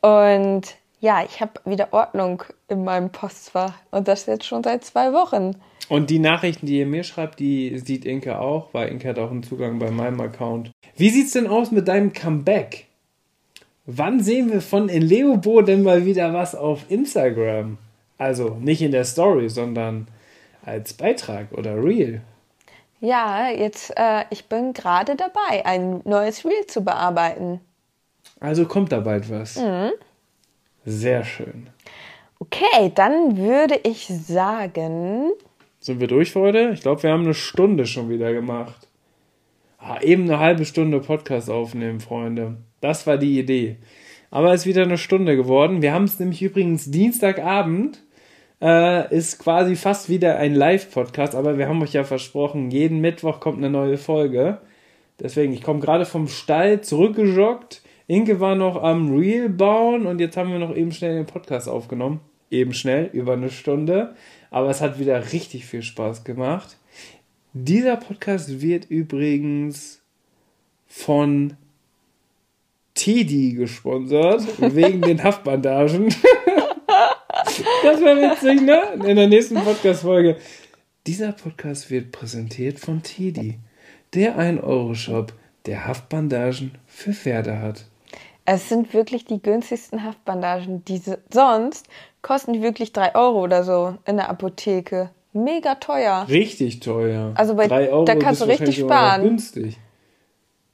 Und 0.00 0.62
ja, 1.00 1.22
ich 1.24 1.40
habe 1.40 1.52
wieder 1.64 1.92
Ordnung 1.92 2.42
in 2.68 2.84
meinem 2.84 3.10
Postfach 3.10 3.74
und 3.90 4.06
das 4.08 4.26
jetzt 4.26 4.46
schon 4.46 4.62
seit 4.62 4.84
zwei 4.84 5.12
Wochen. 5.12 5.56
Und 5.88 6.10
die 6.10 6.18
Nachrichten, 6.18 6.66
die 6.66 6.78
ihr 6.78 6.86
mir 6.86 7.04
schreibt, 7.04 7.38
die 7.38 7.78
sieht 7.78 8.04
Inke 8.04 8.40
auch, 8.40 8.74
weil 8.74 8.88
Inke 8.88 9.08
hat 9.08 9.18
auch 9.18 9.30
einen 9.30 9.42
Zugang 9.42 9.78
bei 9.78 9.90
meinem 9.90 10.20
Account. 10.20 10.72
Wie 10.96 11.10
sieht's 11.10 11.32
denn 11.32 11.46
aus 11.46 11.70
mit 11.70 11.86
deinem 11.86 12.12
Comeback? 12.12 12.86
Wann 13.84 14.20
sehen 14.20 14.50
wir 14.50 14.60
von 14.60 14.88
Leobo 14.88 15.62
denn 15.62 15.82
mal 15.82 16.04
wieder 16.04 16.32
was 16.34 16.56
auf 16.56 16.90
Instagram? 16.90 17.78
Also 18.18 18.56
nicht 18.60 18.82
in 18.82 18.90
der 18.90 19.04
Story, 19.04 19.48
sondern 19.48 20.08
als 20.64 20.94
Beitrag 20.94 21.52
oder 21.52 21.82
Reel. 21.82 22.22
Ja, 23.00 23.48
jetzt, 23.50 23.92
äh, 23.96 24.24
ich 24.30 24.46
bin 24.46 24.72
gerade 24.72 25.14
dabei, 25.14 25.64
ein 25.64 26.00
neues 26.04 26.44
Reel 26.44 26.66
zu 26.66 26.82
bearbeiten. 26.82 27.60
Also 28.40 28.66
kommt 28.66 28.90
da 28.90 29.00
bald 29.00 29.30
was. 29.30 29.56
Mhm. 29.56 29.90
Sehr 30.84 31.24
schön. 31.24 31.68
Okay, 32.38 32.92
dann 32.94 33.36
würde 33.36 33.78
ich 33.84 34.06
sagen. 34.08 35.30
Sind 35.86 36.00
wir 36.00 36.08
durch 36.08 36.32
für 36.32 36.40
heute? 36.40 36.72
Ich 36.74 36.80
glaube, 36.80 37.04
wir 37.04 37.12
haben 37.12 37.22
eine 37.22 37.32
Stunde 37.32 37.86
schon 37.86 38.08
wieder 38.08 38.32
gemacht. 38.32 38.88
Ah, 39.78 40.00
eben 40.02 40.24
eine 40.24 40.40
halbe 40.40 40.64
Stunde 40.64 40.98
Podcast 40.98 41.48
aufnehmen, 41.48 42.00
Freunde. 42.00 42.56
Das 42.80 43.06
war 43.06 43.18
die 43.18 43.38
Idee. 43.38 43.76
Aber 44.32 44.52
es 44.52 44.62
ist 44.62 44.66
wieder 44.66 44.82
eine 44.82 44.98
Stunde 44.98 45.36
geworden. 45.36 45.82
Wir 45.82 45.94
haben 45.94 46.02
es 46.02 46.18
nämlich 46.18 46.42
übrigens 46.42 46.90
Dienstagabend. 46.90 48.02
Äh, 48.60 49.14
ist 49.14 49.38
quasi 49.38 49.76
fast 49.76 50.08
wieder 50.08 50.38
ein 50.38 50.56
Live-Podcast, 50.56 51.36
aber 51.36 51.56
wir 51.56 51.68
haben 51.68 51.80
euch 51.80 51.92
ja 51.92 52.02
versprochen, 52.02 52.72
jeden 52.72 53.00
Mittwoch 53.00 53.38
kommt 53.38 53.58
eine 53.58 53.70
neue 53.70 53.96
Folge. 53.96 54.58
Deswegen, 55.20 55.52
ich 55.52 55.62
komme 55.62 55.78
gerade 55.78 56.04
vom 56.04 56.26
Stall 56.26 56.80
zurückgejoggt 56.80 57.82
Inke 58.08 58.40
war 58.40 58.56
noch 58.56 58.82
am 58.82 59.16
Reel 59.16 59.48
bauen 59.50 60.06
und 60.06 60.18
jetzt 60.18 60.36
haben 60.36 60.50
wir 60.50 60.58
noch 60.58 60.74
eben 60.74 60.90
schnell 60.90 61.14
den 61.14 61.26
Podcast 61.26 61.68
aufgenommen. 61.68 62.18
Eben 62.50 62.72
schnell, 62.72 63.08
über 63.12 63.34
eine 63.34 63.50
Stunde. 63.50 64.16
Aber 64.50 64.70
es 64.70 64.80
hat 64.80 64.98
wieder 64.98 65.32
richtig 65.32 65.66
viel 65.66 65.82
Spaß 65.82 66.24
gemacht. 66.24 66.76
Dieser 67.52 67.96
Podcast 67.96 68.60
wird 68.60 68.90
übrigens 68.90 70.02
von 70.86 71.56
Teddy 72.94 73.52
gesponsert, 73.54 74.42
wegen 74.58 75.02
den 75.02 75.22
Haftbandagen. 75.24 76.08
das 77.82 78.00
war 78.00 78.16
witzig, 78.16 78.62
ne? 78.62 78.82
In 79.08 79.16
der 79.16 79.28
nächsten 79.28 79.56
Podcast-Folge. 79.56 80.36
Dieser 81.06 81.32
Podcast 81.32 81.90
wird 81.90 82.10
präsentiert 82.10 82.80
von 82.80 83.02
Teddy, 83.02 83.58
der 84.14 84.38
1-Euro-Shop, 84.38 85.32
der 85.66 85.86
Haftbandagen 85.86 86.72
für 86.86 87.12
Pferde 87.12 87.60
hat. 87.60 87.86
Es 88.46 88.68
sind 88.68 88.94
wirklich 88.94 89.24
die 89.24 89.42
günstigsten 89.42 90.04
Haftbandagen. 90.04 90.84
Diese, 90.84 91.18
sonst 91.32 91.86
kosten 92.22 92.52
die 92.52 92.62
wirklich 92.62 92.92
drei 92.92 93.14
Euro 93.14 93.42
oder 93.42 93.64
so 93.64 93.96
in 94.06 94.16
der 94.16 94.30
Apotheke. 94.30 95.10
Mega 95.32 95.74
teuer. 95.74 96.26
Richtig 96.28 96.80
teuer. 96.80 97.32
Also 97.34 97.56
bei, 97.56 97.66
drei 97.66 97.90
Euro 97.90 98.04
da 98.04 98.14
kannst 98.14 98.40
du 98.40 98.46
richtig 98.46 98.78
sparen. 98.78 99.22
Günstig. 99.22 99.78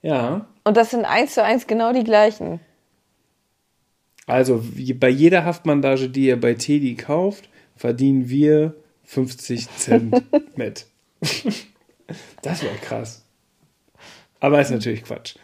Ja. 0.02 0.46
Und 0.64 0.76
das 0.76 0.90
sind 0.90 1.04
eins 1.04 1.34
zu 1.34 1.42
eins 1.42 1.66
genau 1.66 1.92
die 1.92 2.04
gleichen. 2.04 2.60
Also 4.26 4.62
bei 5.00 5.08
jeder 5.08 5.44
Haftbandage, 5.44 6.08
die 6.08 6.26
ihr 6.26 6.40
bei 6.40 6.54
Teddy 6.54 6.94
kauft, 6.94 7.48
verdienen 7.74 8.28
wir 8.28 8.74
50 9.04 9.68
Cent 9.76 10.22
mit. 10.56 10.86
das 12.42 12.62
wäre 12.62 12.76
krass. 12.76 13.24
Aber 14.40 14.60
ist 14.60 14.70
natürlich 14.70 15.04
Quatsch. 15.04 15.36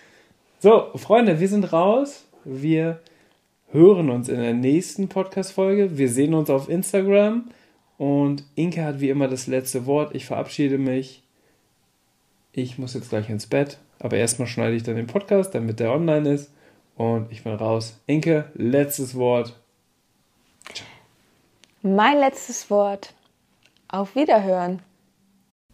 So, 0.61 0.91
Freunde, 0.97 1.39
wir 1.39 1.47
sind 1.47 1.73
raus. 1.73 2.25
Wir 2.45 2.99
hören 3.71 4.11
uns 4.11 4.29
in 4.29 4.41
der 4.41 4.55
nächsten 4.55 5.09
Podcast-Folge. 5.09 5.99
Wir 5.99 6.09
sehen 6.09 6.35
uns 6.35 6.51
auf 6.51 6.69
Instagram. 6.69 7.45
Und 7.97 8.43
Inke 8.57 8.85
hat 8.85 8.99
wie 8.99 9.09
immer 9.09 9.29
das 9.29 9.47
letzte 9.47 9.87
Wort. 9.87 10.17
Ich 10.17 10.27
verabschiede 10.27 10.77
mich. 10.77 11.23
Ich 12.51 12.77
muss 12.77 12.95
jetzt 12.95 13.11
gleich 13.11 13.31
ins 13.31 13.47
Bett. 13.47 13.79
Aber 14.01 14.17
erstmal 14.17 14.49
schneide 14.49 14.75
ich 14.75 14.83
dann 14.83 14.97
den 14.97 15.07
Podcast, 15.07 15.55
damit 15.55 15.79
der 15.79 15.93
online 15.93 16.29
ist. 16.29 16.51
Und 16.97 17.31
ich 17.31 17.45
bin 17.45 17.55
raus. 17.55 18.01
Inke, 18.07 18.51
letztes 18.55 19.15
Wort. 19.15 19.57
Mein 21.83 22.19
letztes 22.19 22.69
Wort. 22.69 23.15
Auf 23.87 24.17
Wiederhören. 24.17 24.83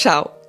Ciao. 0.00 0.39